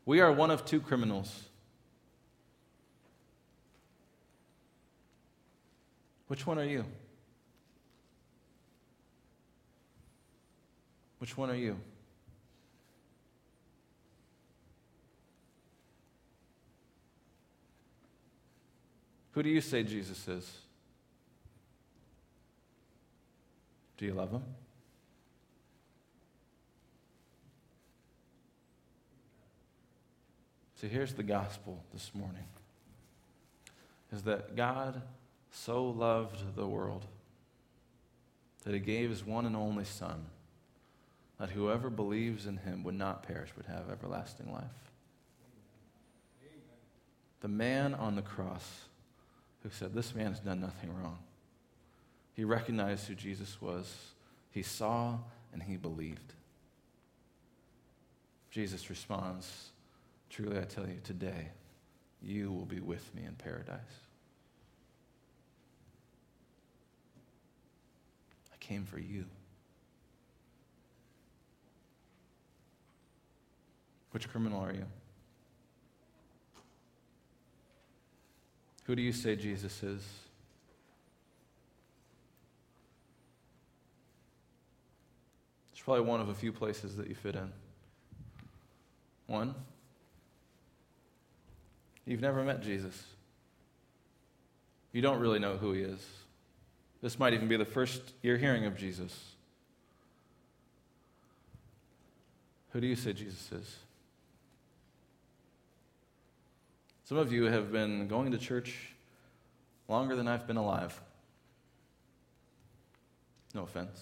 We 0.05 0.19
are 0.19 0.33
one 0.33 0.51
of 0.51 0.65
two 0.65 0.81
criminals. 0.81 1.43
Which 6.27 6.45
one 6.45 6.59
are 6.59 6.65
you? 6.65 6.83
Which 11.19 11.37
one 11.37 11.49
are 11.49 11.55
you? 11.55 11.77
Who 19.31 19.43
do 19.43 19.49
you 19.49 19.61
say 19.61 19.83
Jesus 19.83 20.27
is? 20.27 20.51
Do 23.97 24.05
you 24.05 24.13
love 24.13 24.31
him? 24.31 24.43
So 30.75 30.87
here's 30.87 31.13
the 31.13 31.23
gospel 31.23 31.83
this 31.93 32.09
morning 32.15 32.45
is 34.11 34.23
that 34.23 34.55
God 34.55 35.01
so 35.51 35.85
loved 35.85 36.55
the 36.55 36.65
world 36.65 37.05
that 38.63 38.73
he 38.73 38.79
gave 38.79 39.11
his 39.11 39.25
one 39.25 39.45
and 39.45 39.55
only 39.55 39.85
Son, 39.85 40.25
that 41.39 41.51
whoever 41.51 41.89
believes 41.89 42.47
in 42.47 42.57
him 42.57 42.83
would 42.83 42.95
not 42.95 43.23
perish 43.23 43.51
but 43.55 43.67
have 43.67 43.89
everlasting 43.91 44.51
life. 44.51 44.63
The 47.41 47.47
man 47.47 47.93
on 47.93 48.15
the 48.15 48.21
cross 48.21 48.85
who 49.63 49.69
said, 49.69 49.93
This 49.93 50.15
man 50.15 50.27
has 50.27 50.39
done 50.39 50.61
nothing 50.61 50.89
wrong. 51.01 51.19
He 52.33 52.43
recognized 52.43 53.07
who 53.07 53.15
Jesus 53.15 53.61
was, 53.61 53.93
he 54.51 54.63
saw, 54.63 55.17
and 55.53 55.61
he 55.61 55.77
believed. 55.77 56.33
Jesus 58.49 58.89
responds, 58.89 59.69
Truly 60.29 60.57
I 60.57 60.63
tell 60.63 60.87
you, 60.87 60.99
today 61.03 61.49
you 62.21 62.51
will 62.51 62.65
be 62.65 62.79
with 62.79 63.13
me 63.15 63.23
in 63.25 63.33
paradise. 63.35 63.79
I 68.53 68.57
came 68.59 68.85
for 68.85 68.99
you. 68.99 69.25
Which 74.11 74.29
criminal 74.29 74.61
are 74.61 74.73
you? 74.73 74.85
Who 78.91 78.95
do 78.97 79.03
you 79.03 79.13
say 79.13 79.37
Jesus 79.37 79.83
is? 79.83 80.03
It's 85.71 85.79
probably 85.79 86.03
one 86.03 86.19
of 86.19 86.27
a 86.27 86.33
few 86.33 86.51
places 86.51 86.97
that 86.97 87.07
you 87.07 87.15
fit 87.15 87.35
in. 87.35 87.49
One, 89.27 89.55
you've 92.05 92.19
never 92.19 92.43
met 92.43 92.61
Jesus. 92.61 93.01
You 94.91 95.01
don't 95.01 95.21
really 95.21 95.39
know 95.39 95.55
who 95.55 95.71
he 95.71 95.83
is. 95.83 96.05
This 97.01 97.17
might 97.17 97.33
even 97.33 97.47
be 97.47 97.55
the 97.55 97.63
first 97.63 98.01
you're 98.21 98.35
hearing 98.35 98.65
of 98.65 98.75
Jesus. 98.75 99.17
Who 102.73 102.81
do 102.81 102.87
you 102.87 102.97
say 102.97 103.13
Jesus 103.13 103.53
is? 103.53 103.75
Some 107.11 107.17
of 107.17 107.33
you 107.33 107.43
have 107.43 107.73
been 107.73 108.07
going 108.07 108.31
to 108.31 108.37
church 108.37 108.73
longer 109.89 110.15
than 110.15 110.29
I've 110.29 110.47
been 110.47 110.55
alive. 110.55 110.97
No 113.53 113.63
offense. 113.63 114.01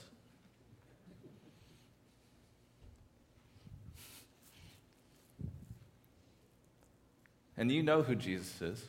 And 7.58 7.72
you 7.72 7.82
know 7.82 8.04
who 8.04 8.14
Jesus 8.14 8.62
is. 8.62 8.86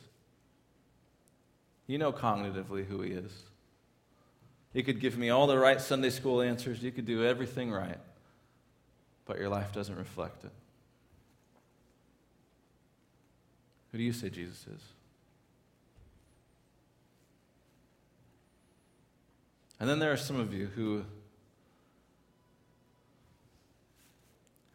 You 1.87 1.97
know 1.97 2.13
cognitively 2.13 2.85
who 2.85 3.01
he 3.01 3.13
is. 3.13 3.31
You 4.75 4.83
could 4.83 4.99
give 4.99 5.17
me 5.17 5.31
all 5.31 5.47
the 5.47 5.57
right 5.57 5.81
Sunday 5.81 6.11
school 6.11 6.43
answers, 6.43 6.83
you 6.83 6.91
could 6.91 7.07
do 7.07 7.25
everything 7.25 7.71
right, 7.71 7.97
but 9.25 9.39
your 9.39 9.49
life 9.49 9.73
doesn't 9.73 9.97
reflect 9.97 10.43
it. 10.43 10.51
Who 13.91 13.97
do 13.97 14.03
you 14.03 14.13
say 14.13 14.29
Jesus 14.29 14.65
is? 14.73 14.81
And 19.79 19.89
then 19.89 19.99
there 19.99 20.11
are 20.11 20.17
some 20.17 20.39
of 20.39 20.53
you 20.53 20.67
who, 20.67 21.03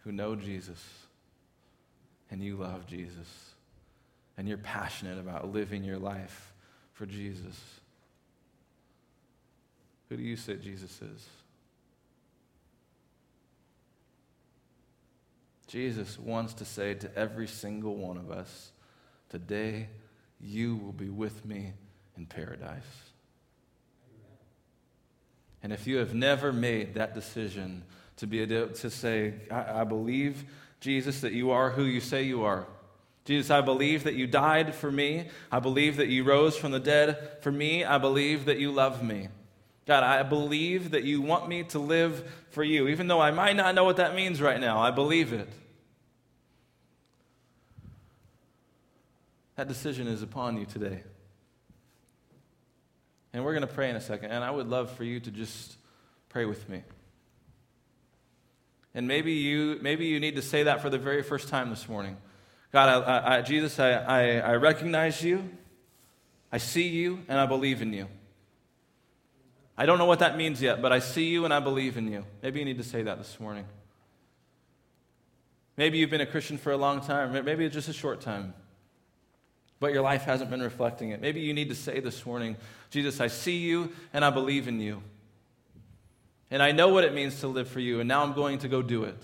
who 0.02 0.12
know 0.12 0.34
Jesus 0.34 0.82
and 2.30 2.42
you 2.42 2.56
love 2.56 2.86
Jesus 2.86 3.52
and 4.36 4.48
you're 4.48 4.58
passionate 4.58 5.18
about 5.18 5.52
living 5.52 5.84
your 5.84 5.98
life 5.98 6.52
for 6.92 7.06
Jesus. 7.06 7.56
Who 10.08 10.16
do 10.16 10.22
you 10.22 10.36
say 10.36 10.56
Jesus 10.56 11.00
is? 11.00 11.26
Jesus 15.66 16.18
wants 16.18 16.54
to 16.54 16.64
say 16.64 16.94
to 16.94 17.16
every 17.16 17.48
single 17.48 17.96
one 17.96 18.16
of 18.16 18.30
us, 18.30 18.70
Today 19.28 19.88
you 20.40 20.76
will 20.76 20.92
be 20.92 21.08
with 21.08 21.44
me 21.44 21.72
in 22.16 22.26
paradise. 22.26 22.82
And 25.62 25.72
if 25.72 25.86
you 25.86 25.96
have 25.96 26.14
never 26.14 26.52
made 26.52 26.94
that 26.94 27.14
decision 27.14 27.82
to 28.18 28.26
be 28.26 28.40
able 28.40 28.68
to 28.68 28.90
say, 28.90 29.34
I, 29.50 29.80
I 29.80 29.84
believe, 29.84 30.44
Jesus, 30.80 31.20
that 31.22 31.32
you 31.32 31.50
are 31.50 31.70
who 31.70 31.84
you 31.84 32.00
say 32.00 32.22
you 32.22 32.44
are. 32.44 32.66
Jesus, 33.24 33.50
I 33.50 33.60
believe 33.60 34.04
that 34.04 34.14
you 34.14 34.28
died 34.28 34.74
for 34.74 34.90
me. 34.90 35.28
I 35.50 35.58
believe 35.58 35.96
that 35.96 36.08
you 36.08 36.22
rose 36.22 36.56
from 36.56 36.70
the 36.70 36.78
dead 36.78 37.42
for 37.42 37.50
me. 37.50 37.84
I 37.84 37.98
believe 37.98 38.44
that 38.44 38.58
you 38.58 38.70
love 38.70 39.02
me. 39.02 39.28
God, 39.86 40.04
I 40.04 40.22
believe 40.22 40.92
that 40.92 41.04
you 41.04 41.20
want 41.20 41.48
me 41.48 41.64
to 41.64 41.78
live 41.78 42.32
for 42.50 42.62
you, 42.62 42.88
even 42.88 43.08
though 43.08 43.20
I 43.20 43.30
might 43.32 43.56
not 43.56 43.74
know 43.74 43.84
what 43.84 43.96
that 43.96 44.14
means 44.14 44.40
right 44.40 44.60
now. 44.60 44.78
I 44.78 44.90
believe 44.90 45.32
it. 45.32 45.48
That 49.56 49.68
decision 49.68 50.06
is 50.06 50.22
upon 50.22 50.58
you 50.58 50.66
today. 50.66 51.02
And 53.32 53.44
we're 53.44 53.52
going 53.52 53.66
to 53.66 53.74
pray 53.74 53.90
in 53.90 53.96
a 53.96 54.00
second. 54.00 54.30
And 54.30 54.44
I 54.44 54.50
would 54.50 54.68
love 54.68 54.90
for 54.92 55.04
you 55.04 55.18
to 55.20 55.30
just 55.30 55.76
pray 56.28 56.44
with 56.44 56.68
me. 56.68 56.82
And 58.94 59.08
maybe 59.08 59.32
you, 59.32 59.78
maybe 59.82 60.06
you 60.06 60.20
need 60.20 60.36
to 60.36 60.42
say 60.42 60.62
that 60.64 60.80
for 60.80 60.90
the 60.90 60.98
very 60.98 61.22
first 61.22 61.48
time 61.48 61.70
this 61.70 61.88
morning. 61.88 62.16
God, 62.72 63.04
I, 63.04 63.36
I, 63.36 63.42
Jesus, 63.42 63.78
I, 63.78 63.92
I 63.92 64.22
I 64.38 64.54
recognize 64.54 65.22
you, 65.22 65.48
I 66.50 66.58
see 66.58 66.88
you, 66.88 67.20
and 67.28 67.38
I 67.38 67.46
believe 67.46 67.80
in 67.80 67.92
you. 67.92 68.08
I 69.78 69.86
don't 69.86 69.98
know 69.98 70.06
what 70.06 70.18
that 70.20 70.36
means 70.36 70.60
yet, 70.60 70.80
but 70.80 70.92
I 70.92 70.98
see 70.98 71.28
you 71.28 71.44
and 71.44 71.52
I 71.52 71.60
believe 71.60 71.96
in 71.96 72.10
you. 72.10 72.24
Maybe 72.42 72.58
you 72.58 72.64
need 72.64 72.78
to 72.78 72.84
say 72.84 73.02
that 73.02 73.18
this 73.18 73.38
morning. 73.38 73.66
Maybe 75.76 75.98
you've 75.98 76.10
been 76.10 76.22
a 76.22 76.26
Christian 76.26 76.56
for 76.56 76.72
a 76.72 76.76
long 76.76 77.00
time, 77.00 77.32
maybe 77.44 77.64
it's 77.64 77.74
just 77.74 77.88
a 77.88 77.94
short 77.94 78.20
time 78.20 78.54
but 79.80 79.92
your 79.92 80.02
life 80.02 80.22
hasn't 80.22 80.50
been 80.50 80.62
reflecting 80.62 81.10
it. 81.10 81.20
Maybe 81.20 81.40
you 81.40 81.52
need 81.52 81.68
to 81.68 81.74
say 81.74 82.00
this 82.00 82.24
morning, 82.24 82.56
Jesus, 82.90 83.20
I 83.20 83.26
see 83.26 83.58
you 83.58 83.92
and 84.12 84.24
I 84.24 84.30
believe 84.30 84.68
in 84.68 84.80
you. 84.80 85.02
And 86.50 86.62
I 86.62 86.72
know 86.72 86.88
what 86.88 87.04
it 87.04 87.12
means 87.12 87.40
to 87.40 87.48
live 87.48 87.68
for 87.68 87.80
you, 87.80 88.00
and 88.00 88.08
now 88.08 88.22
I'm 88.22 88.32
going 88.32 88.58
to 88.60 88.68
go 88.68 88.80
do 88.80 89.04
it. 89.04 89.18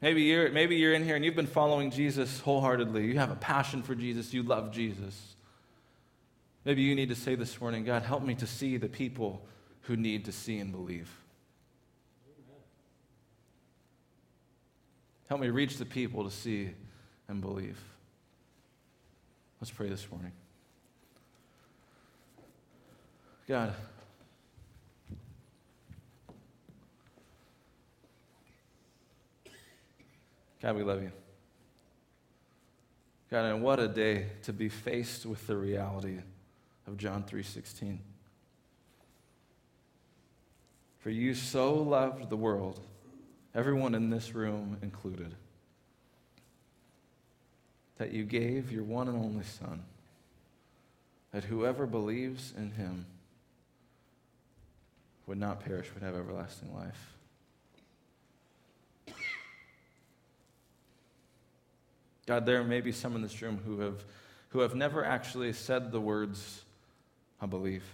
Maybe 0.00 0.22
you're, 0.22 0.50
maybe 0.50 0.76
you're 0.76 0.94
in 0.94 1.04
here 1.04 1.16
and 1.16 1.24
you've 1.24 1.34
been 1.34 1.48
following 1.48 1.90
Jesus 1.90 2.38
wholeheartedly. 2.40 3.04
You 3.04 3.18
have 3.18 3.32
a 3.32 3.36
passion 3.36 3.82
for 3.82 3.96
Jesus. 3.96 4.32
You 4.32 4.44
love 4.44 4.70
Jesus. 4.70 5.34
Maybe 6.64 6.82
you 6.82 6.94
need 6.94 7.08
to 7.08 7.16
say 7.16 7.34
this 7.34 7.60
morning, 7.60 7.84
God, 7.84 8.02
help 8.02 8.22
me 8.22 8.36
to 8.36 8.46
see 8.46 8.76
the 8.76 8.88
people 8.88 9.44
who 9.82 9.96
need 9.96 10.26
to 10.26 10.32
see 10.32 10.58
and 10.58 10.70
believe. 10.70 11.10
Help 15.28 15.42
me 15.42 15.50
reach 15.50 15.76
the 15.76 15.84
people 15.84 16.24
to 16.24 16.30
see 16.30 16.70
and 17.28 17.42
believe. 17.42 17.78
Let's 19.60 19.70
pray 19.70 19.88
this 19.90 20.10
morning. 20.10 20.32
God, 23.46 23.74
God, 30.62 30.76
we 30.76 30.82
love 30.82 31.02
you. 31.02 31.12
God, 33.30 33.44
and 33.44 33.62
what 33.62 33.78
a 33.78 33.88
day 33.88 34.28
to 34.44 34.52
be 34.54 34.70
faced 34.70 35.26
with 35.26 35.46
the 35.46 35.56
reality 35.56 36.18
of 36.86 36.96
John 36.96 37.22
3:16. 37.22 38.00
For 41.00 41.10
you 41.10 41.34
so 41.34 41.74
loved 41.74 42.30
the 42.30 42.36
world 42.36 42.80
everyone 43.54 43.94
in 43.94 44.10
this 44.10 44.34
room 44.34 44.76
included, 44.82 45.34
that 47.98 48.12
you 48.12 48.24
gave 48.24 48.70
your 48.70 48.84
one 48.84 49.08
and 49.08 49.16
only 49.16 49.44
Son, 49.44 49.82
that 51.32 51.44
whoever 51.44 51.86
believes 51.86 52.52
in 52.56 52.70
him 52.72 53.06
would 55.26 55.38
not 55.38 55.60
perish 55.64 55.88
but 55.92 56.02
have 56.02 56.14
everlasting 56.14 56.74
life. 56.74 57.14
God, 62.26 62.44
there 62.44 62.62
may 62.62 62.80
be 62.80 62.92
some 62.92 63.16
in 63.16 63.22
this 63.22 63.40
room 63.40 63.58
who 63.64 63.80
have, 63.80 64.04
who 64.50 64.60
have 64.60 64.74
never 64.74 65.04
actually 65.04 65.52
said 65.52 65.92
the 65.92 66.00
words, 66.00 66.62
I 67.40 67.46
believe 67.46 67.84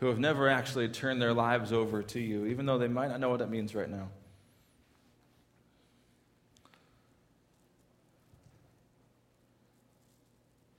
who 0.00 0.06
have 0.06 0.18
never 0.18 0.48
actually 0.48 0.88
turned 0.88 1.20
their 1.20 1.34
lives 1.34 1.72
over 1.72 2.02
to 2.02 2.18
you, 2.18 2.46
even 2.46 2.64
though 2.64 2.78
they 2.78 2.88
might 2.88 3.08
not 3.08 3.20
know 3.20 3.28
what 3.28 3.38
that 3.38 3.50
means 3.50 3.74
right 3.74 3.88
now. 3.88 4.08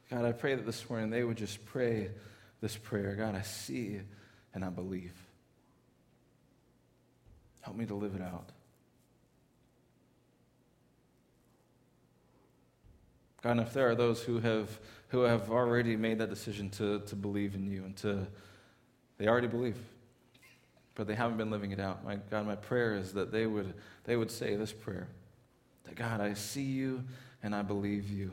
God, 0.09 0.26
I 0.26 0.32
pray 0.32 0.55
that 0.55 0.65
this 0.65 0.89
morning 0.89 1.11
they 1.11 1.24
would 1.24 1.38
just 1.38 1.63
pray 1.65 2.09
this 2.61 2.76
prayer 2.76 3.15
God, 3.15 3.36
I 3.36 3.43
see 3.43 4.01
and 4.53 4.65
I 4.65 4.69
believe. 4.69 5.13
Help 7.61 7.78
me 7.78 7.86
to 7.86 7.95
live 7.95 8.15
it 8.15 8.22
out. 8.22 8.49
God, 13.43 13.51
and 13.51 13.61
if 13.61 13.72
there 13.72 13.88
are 13.88 13.95
those 13.95 14.24
who 14.24 14.39
have, 14.39 14.80
who 15.09 15.22
have 15.22 15.51
already 15.51 15.95
made 15.95 16.17
that 16.17 16.30
decision 16.30 16.72
to, 16.72 17.01
to 17.01 17.15
believe 17.15 17.53
in 17.53 17.69
you 17.69 17.84
and 17.86 17.95
to 17.97 18.28
they 19.22 19.28
already 19.28 19.45
believe, 19.45 19.78
but 20.95 21.05
they 21.05 21.13
haven't 21.13 21.38
been 21.38 21.51
living 21.51 21.69
it 21.69 21.80
out. 21.80 22.03
My 22.03 22.15
God, 22.32 22.47
my 22.47 22.55
prayer 22.55 22.95
is 22.95 23.13
that 23.13 23.32
they 23.32 23.45
would, 23.45 23.76
they 24.03 24.15
would 24.15 24.32
say 24.32 24.55
this 24.55 24.74
prayer 24.74 25.07
that 25.84 25.93
God, 25.93 26.19
I 26.22 26.34
see 26.34 26.63
you 26.63 27.03
and 27.43 27.53
I 27.53 27.61
believe 27.61 28.09
you. 28.09 28.32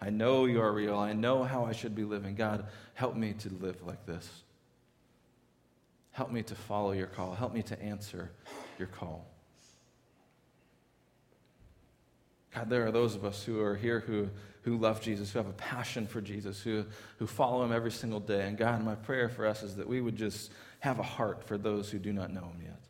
I 0.00 0.08
know 0.08 0.46
you 0.46 0.62
are 0.62 0.72
real. 0.72 0.96
I 0.96 1.12
know 1.12 1.42
how 1.42 1.66
I 1.66 1.72
should 1.72 1.94
be 1.94 2.04
living. 2.04 2.36
God, 2.36 2.64
help 2.94 3.16
me 3.16 3.34
to 3.34 3.50
live 3.60 3.82
like 3.84 4.06
this. 4.06 4.26
Help 6.12 6.30
me 6.30 6.42
to 6.44 6.54
follow 6.54 6.92
your 6.92 7.06
call. 7.06 7.34
Help 7.34 7.52
me 7.52 7.60
to 7.60 7.82
answer 7.82 8.30
your 8.78 8.88
call. 8.88 9.26
God, 12.54 12.70
there 12.70 12.86
are 12.86 12.92
those 12.92 13.16
of 13.16 13.24
us 13.24 13.42
who 13.42 13.60
are 13.60 13.74
here 13.74 14.00
who, 14.00 14.28
who 14.62 14.76
love 14.78 15.00
Jesus, 15.00 15.32
who 15.32 15.38
have 15.38 15.48
a 15.48 15.54
passion 15.54 16.06
for 16.06 16.20
Jesus, 16.20 16.60
who, 16.60 16.84
who 17.18 17.26
follow 17.26 17.64
him 17.64 17.72
every 17.72 17.90
single 17.90 18.20
day. 18.20 18.46
And 18.46 18.56
God, 18.56 18.84
my 18.84 18.94
prayer 18.94 19.28
for 19.28 19.46
us 19.46 19.62
is 19.62 19.76
that 19.76 19.88
we 19.88 20.00
would 20.00 20.16
just 20.16 20.52
have 20.80 20.98
a 20.98 21.02
heart 21.02 21.42
for 21.42 21.58
those 21.58 21.90
who 21.90 21.98
do 21.98 22.12
not 22.12 22.32
know 22.32 22.42
him 22.42 22.62
yet. 22.62 22.80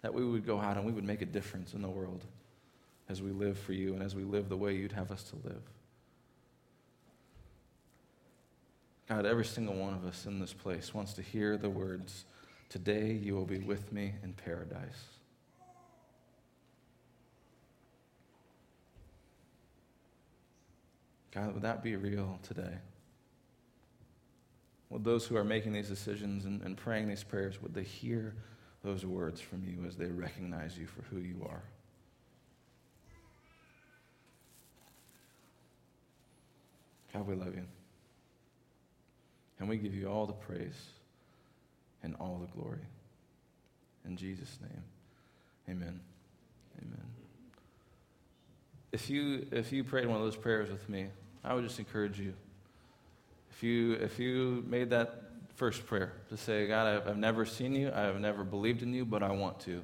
That 0.00 0.14
we 0.14 0.24
would 0.24 0.46
go 0.46 0.58
out 0.58 0.76
and 0.76 0.86
we 0.86 0.92
would 0.92 1.04
make 1.04 1.20
a 1.20 1.26
difference 1.26 1.74
in 1.74 1.82
the 1.82 1.88
world 1.88 2.24
as 3.08 3.20
we 3.20 3.30
live 3.30 3.58
for 3.58 3.74
you 3.74 3.92
and 3.92 4.02
as 4.02 4.14
we 4.14 4.22
live 4.24 4.48
the 4.48 4.56
way 4.56 4.74
you'd 4.74 4.92
have 4.92 5.10
us 5.10 5.22
to 5.24 5.36
live. 5.44 5.62
God, 9.08 9.26
every 9.26 9.44
single 9.44 9.74
one 9.74 9.92
of 9.92 10.06
us 10.06 10.24
in 10.24 10.40
this 10.40 10.54
place 10.54 10.94
wants 10.94 11.12
to 11.14 11.22
hear 11.22 11.58
the 11.58 11.68
words, 11.68 12.24
Today 12.70 13.12
you 13.12 13.34
will 13.34 13.44
be 13.44 13.58
with 13.58 13.92
me 13.92 14.14
in 14.22 14.32
paradise. 14.32 15.20
God, 21.34 21.54
would 21.54 21.62
that 21.62 21.82
be 21.82 21.96
real 21.96 22.38
today? 22.42 22.78
Would 24.90 25.04
those 25.04 25.24
who 25.24 25.36
are 25.36 25.44
making 25.44 25.72
these 25.72 25.88
decisions 25.88 26.44
and, 26.44 26.60
and 26.62 26.76
praying 26.76 27.08
these 27.08 27.24
prayers, 27.24 27.62
would 27.62 27.72
they 27.72 27.82
hear 27.82 28.34
those 28.84 29.06
words 29.06 29.40
from 29.40 29.64
you 29.64 29.86
as 29.86 29.96
they 29.96 30.06
recognize 30.06 30.76
you 30.76 30.86
for 30.86 31.02
who 31.02 31.18
you 31.18 31.46
are? 31.48 31.62
God, 37.14 37.26
we 37.26 37.34
love 37.34 37.54
you. 37.54 37.64
And 39.58 39.68
we 39.68 39.78
give 39.78 39.94
you 39.94 40.08
all 40.08 40.26
the 40.26 40.32
praise 40.32 40.90
and 42.02 42.14
all 42.20 42.38
the 42.38 42.60
glory. 42.60 42.84
In 44.04 44.16
Jesus' 44.16 44.58
name, 44.60 44.82
Amen. 45.68 46.00
Amen. 46.80 47.06
If 48.90 49.08
you, 49.08 49.46
if 49.52 49.72
you 49.72 49.84
prayed 49.84 50.06
one 50.06 50.16
of 50.16 50.22
those 50.22 50.36
prayers 50.36 50.70
with 50.70 50.88
me, 50.88 51.06
I 51.44 51.54
would 51.54 51.64
just 51.64 51.78
encourage 51.78 52.18
you. 52.18 52.34
If 53.50 53.62
you, 53.62 53.94
if 53.94 54.18
you 54.18 54.64
made 54.66 54.90
that 54.90 55.22
first 55.54 55.86
prayer 55.86 56.12
to 56.28 56.36
say, 56.36 56.66
God, 56.66 56.86
I've, 56.86 57.08
I've 57.08 57.16
never 57.16 57.44
seen 57.44 57.74
you, 57.74 57.92
I've 57.94 58.20
never 58.20 58.44
believed 58.44 58.82
in 58.82 58.92
you, 58.94 59.04
but 59.04 59.22
I 59.22 59.30
want 59.32 59.60
to. 59.60 59.82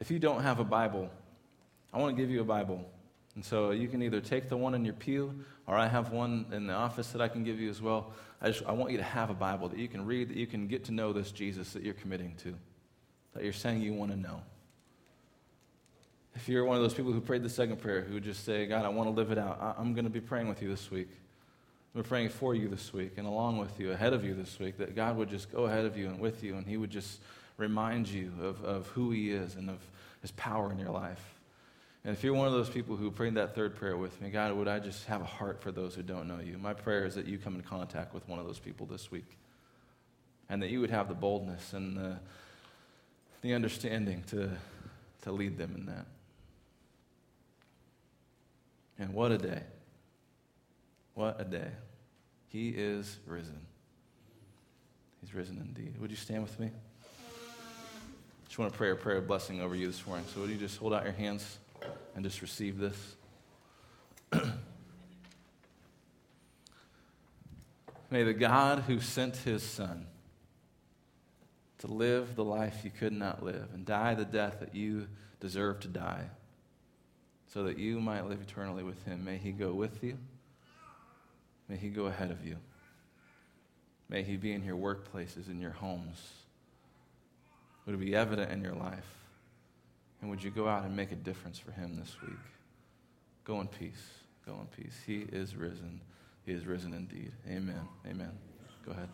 If 0.00 0.10
you 0.10 0.18
don't 0.18 0.42
have 0.42 0.58
a 0.58 0.64
Bible, 0.64 1.10
I 1.92 1.98
want 1.98 2.16
to 2.16 2.22
give 2.22 2.30
you 2.30 2.40
a 2.40 2.44
Bible. 2.44 2.84
And 3.34 3.44
so 3.44 3.70
you 3.70 3.88
can 3.88 4.02
either 4.02 4.20
take 4.20 4.48
the 4.48 4.56
one 4.56 4.74
in 4.74 4.84
your 4.84 4.94
pew, 4.94 5.44
or 5.66 5.76
I 5.76 5.86
have 5.86 6.10
one 6.10 6.46
in 6.52 6.66
the 6.66 6.72
office 6.72 7.12
that 7.12 7.20
I 7.20 7.28
can 7.28 7.44
give 7.44 7.60
you 7.60 7.68
as 7.68 7.82
well. 7.82 8.12
I, 8.40 8.50
just, 8.50 8.64
I 8.66 8.72
want 8.72 8.92
you 8.92 8.98
to 8.98 9.04
have 9.04 9.30
a 9.30 9.34
Bible 9.34 9.68
that 9.68 9.78
you 9.78 9.88
can 9.88 10.04
read, 10.04 10.30
that 10.30 10.36
you 10.36 10.46
can 10.46 10.66
get 10.66 10.84
to 10.84 10.92
know 10.92 11.12
this 11.12 11.32
Jesus 11.32 11.72
that 11.72 11.82
you're 11.82 11.94
committing 11.94 12.34
to, 12.42 12.54
that 13.34 13.44
you're 13.44 13.52
saying 13.52 13.82
you 13.82 13.92
want 13.92 14.10
to 14.10 14.16
know. 14.16 14.40
If 16.36 16.50
you're 16.50 16.64
one 16.64 16.76
of 16.76 16.82
those 16.82 16.92
people 16.92 17.12
who 17.12 17.20
prayed 17.20 17.42
the 17.42 17.48
second 17.48 17.80
prayer, 17.80 18.02
who 18.02 18.20
just 18.20 18.44
say, 18.44 18.66
God, 18.66 18.84
I 18.84 18.88
want 18.88 19.08
to 19.08 19.10
live 19.10 19.30
it 19.30 19.38
out, 19.38 19.58
I, 19.60 19.80
I'm 19.80 19.94
going 19.94 20.04
to 20.04 20.10
be 20.10 20.20
praying 20.20 20.48
with 20.48 20.60
you 20.60 20.68
this 20.68 20.90
week. 20.90 21.08
I'm 21.94 22.02
praying 22.02 22.28
for 22.28 22.54
you 22.54 22.68
this 22.68 22.92
week 22.92 23.12
and 23.16 23.26
along 23.26 23.56
with 23.56 23.80
you, 23.80 23.92
ahead 23.92 24.12
of 24.12 24.22
you 24.22 24.34
this 24.34 24.58
week, 24.58 24.76
that 24.76 24.94
God 24.94 25.16
would 25.16 25.30
just 25.30 25.50
go 25.50 25.64
ahead 25.64 25.86
of 25.86 25.96
you 25.96 26.08
and 26.08 26.20
with 26.20 26.44
you, 26.44 26.56
and 26.56 26.66
He 26.66 26.76
would 26.76 26.90
just 26.90 27.20
remind 27.56 28.06
you 28.06 28.30
of, 28.42 28.62
of 28.64 28.86
who 28.88 29.10
He 29.10 29.30
is 29.30 29.54
and 29.54 29.70
of 29.70 29.78
His 30.20 30.30
power 30.32 30.70
in 30.70 30.78
your 30.78 30.90
life. 30.90 31.24
And 32.04 32.14
if 32.14 32.22
you're 32.22 32.34
one 32.34 32.46
of 32.46 32.52
those 32.52 32.68
people 32.68 32.96
who 32.96 33.10
prayed 33.10 33.34
that 33.36 33.54
third 33.54 33.74
prayer 33.74 33.96
with 33.96 34.20
me, 34.20 34.28
God, 34.28 34.52
would 34.52 34.68
I 34.68 34.78
just 34.78 35.06
have 35.06 35.22
a 35.22 35.24
heart 35.24 35.62
for 35.62 35.72
those 35.72 35.94
who 35.94 36.02
don't 36.02 36.28
know 36.28 36.38
you? 36.38 36.58
My 36.58 36.74
prayer 36.74 37.06
is 37.06 37.14
that 37.14 37.26
you 37.26 37.38
come 37.38 37.54
in 37.54 37.62
contact 37.62 38.12
with 38.12 38.28
one 38.28 38.38
of 38.38 38.46
those 38.46 38.58
people 38.58 38.84
this 38.84 39.10
week 39.10 39.38
and 40.50 40.62
that 40.62 40.68
you 40.68 40.80
would 40.80 40.90
have 40.90 41.08
the 41.08 41.14
boldness 41.14 41.72
and 41.72 41.96
the, 41.96 42.18
the 43.40 43.54
understanding 43.54 44.22
to, 44.28 44.50
to 45.22 45.32
lead 45.32 45.56
them 45.56 45.74
in 45.74 45.86
that. 45.86 46.06
And 48.98 49.12
what 49.12 49.30
a 49.30 49.38
day. 49.38 49.62
What 51.14 51.40
a 51.40 51.44
day. 51.44 51.68
He 52.48 52.70
is 52.70 53.18
risen. 53.26 53.60
He's 55.20 55.34
risen 55.34 55.58
indeed. 55.58 56.00
Would 56.00 56.10
you 56.10 56.16
stand 56.16 56.42
with 56.42 56.58
me? 56.58 56.70
I 57.12 57.18
just 58.46 58.58
want 58.58 58.72
to 58.72 58.78
pray 58.78 58.90
a 58.90 58.94
prayer 58.94 59.18
of 59.18 59.26
blessing 59.26 59.60
over 59.60 59.74
you 59.74 59.86
this 59.86 60.06
morning. 60.06 60.24
So, 60.32 60.40
would 60.40 60.50
you 60.50 60.56
just 60.56 60.78
hold 60.78 60.94
out 60.94 61.04
your 61.04 61.12
hands 61.12 61.58
and 62.14 62.24
just 62.24 62.40
receive 62.42 62.78
this? 62.78 63.16
May 68.10 68.22
the 68.22 68.32
God 68.34 68.80
who 68.80 69.00
sent 69.00 69.36
his 69.36 69.62
Son 69.62 70.06
to 71.78 71.86
live 71.86 72.36
the 72.36 72.44
life 72.44 72.80
you 72.84 72.90
could 72.90 73.12
not 73.12 73.42
live 73.42 73.68
and 73.74 73.84
die 73.84 74.14
the 74.14 74.24
death 74.24 74.60
that 74.60 74.74
you 74.74 75.08
deserve 75.40 75.80
to 75.80 75.88
die 75.88 76.30
so 77.56 77.62
that 77.62 77.78
you 77.78 78.00
might 78.00 78.28
live 78.28 78.42
eternally 78.42 78.82
with 78.82 79.02
him, 79.06 79.24
may 79.24 79.38
he 79.38 79.50
go 79.50 79.72
with 79.72 80.04
you. 80.04 80.18
May 81.68 81.76
He 81.76 81.88
go 81.88 82.06
ahead 82.06 82.30
of 82.30 82.44
you. 82.46 82.56
May 84.08 84.22
He 84.22 84.36
be 84.36 84.52
in 84.52 84.64
your 84.64 84.76
workplaces, 84.76 85.48
in 85.48 85.60
your 85.60 85.72
homes. 85.72 86.32
Would 87.84 87.94
it 87.94 87.98
be 87.98 88.14
evident 88.14 88.52
in 88.52 88.62
your 88.62 88.74
life? 88.74 89.06
And 90.20 90.30
would 90.30 90.42
you 90.42 90.50
go 90.50 90.68
out 90.68 90.84
and 90.84 90.96
make 90.96 91.12
a 91.12 91.16
difference 91.16 91.58
for 91.58 91.72
Him 91.72 91.96
this 91.96 92.16
week? 92.22 92.38
Go 93.44 93.60
in 93.60 93.68
peace. 93.68 94.10
Go 94.44 94.52
in 94.60 94.84
peace. 94.84 94.94
He 95.06 95.26
is 95.32 95.56
risen. 95.56 96.00
He 96.44 96.52
is 96.52 96.66
risen 96.66 96.94
indeed. 96.94 97.32
Amen. 97.48 97.80
Amen. 98.08 98.32
Go 98.84 98.92
ahead. 98.92 99.08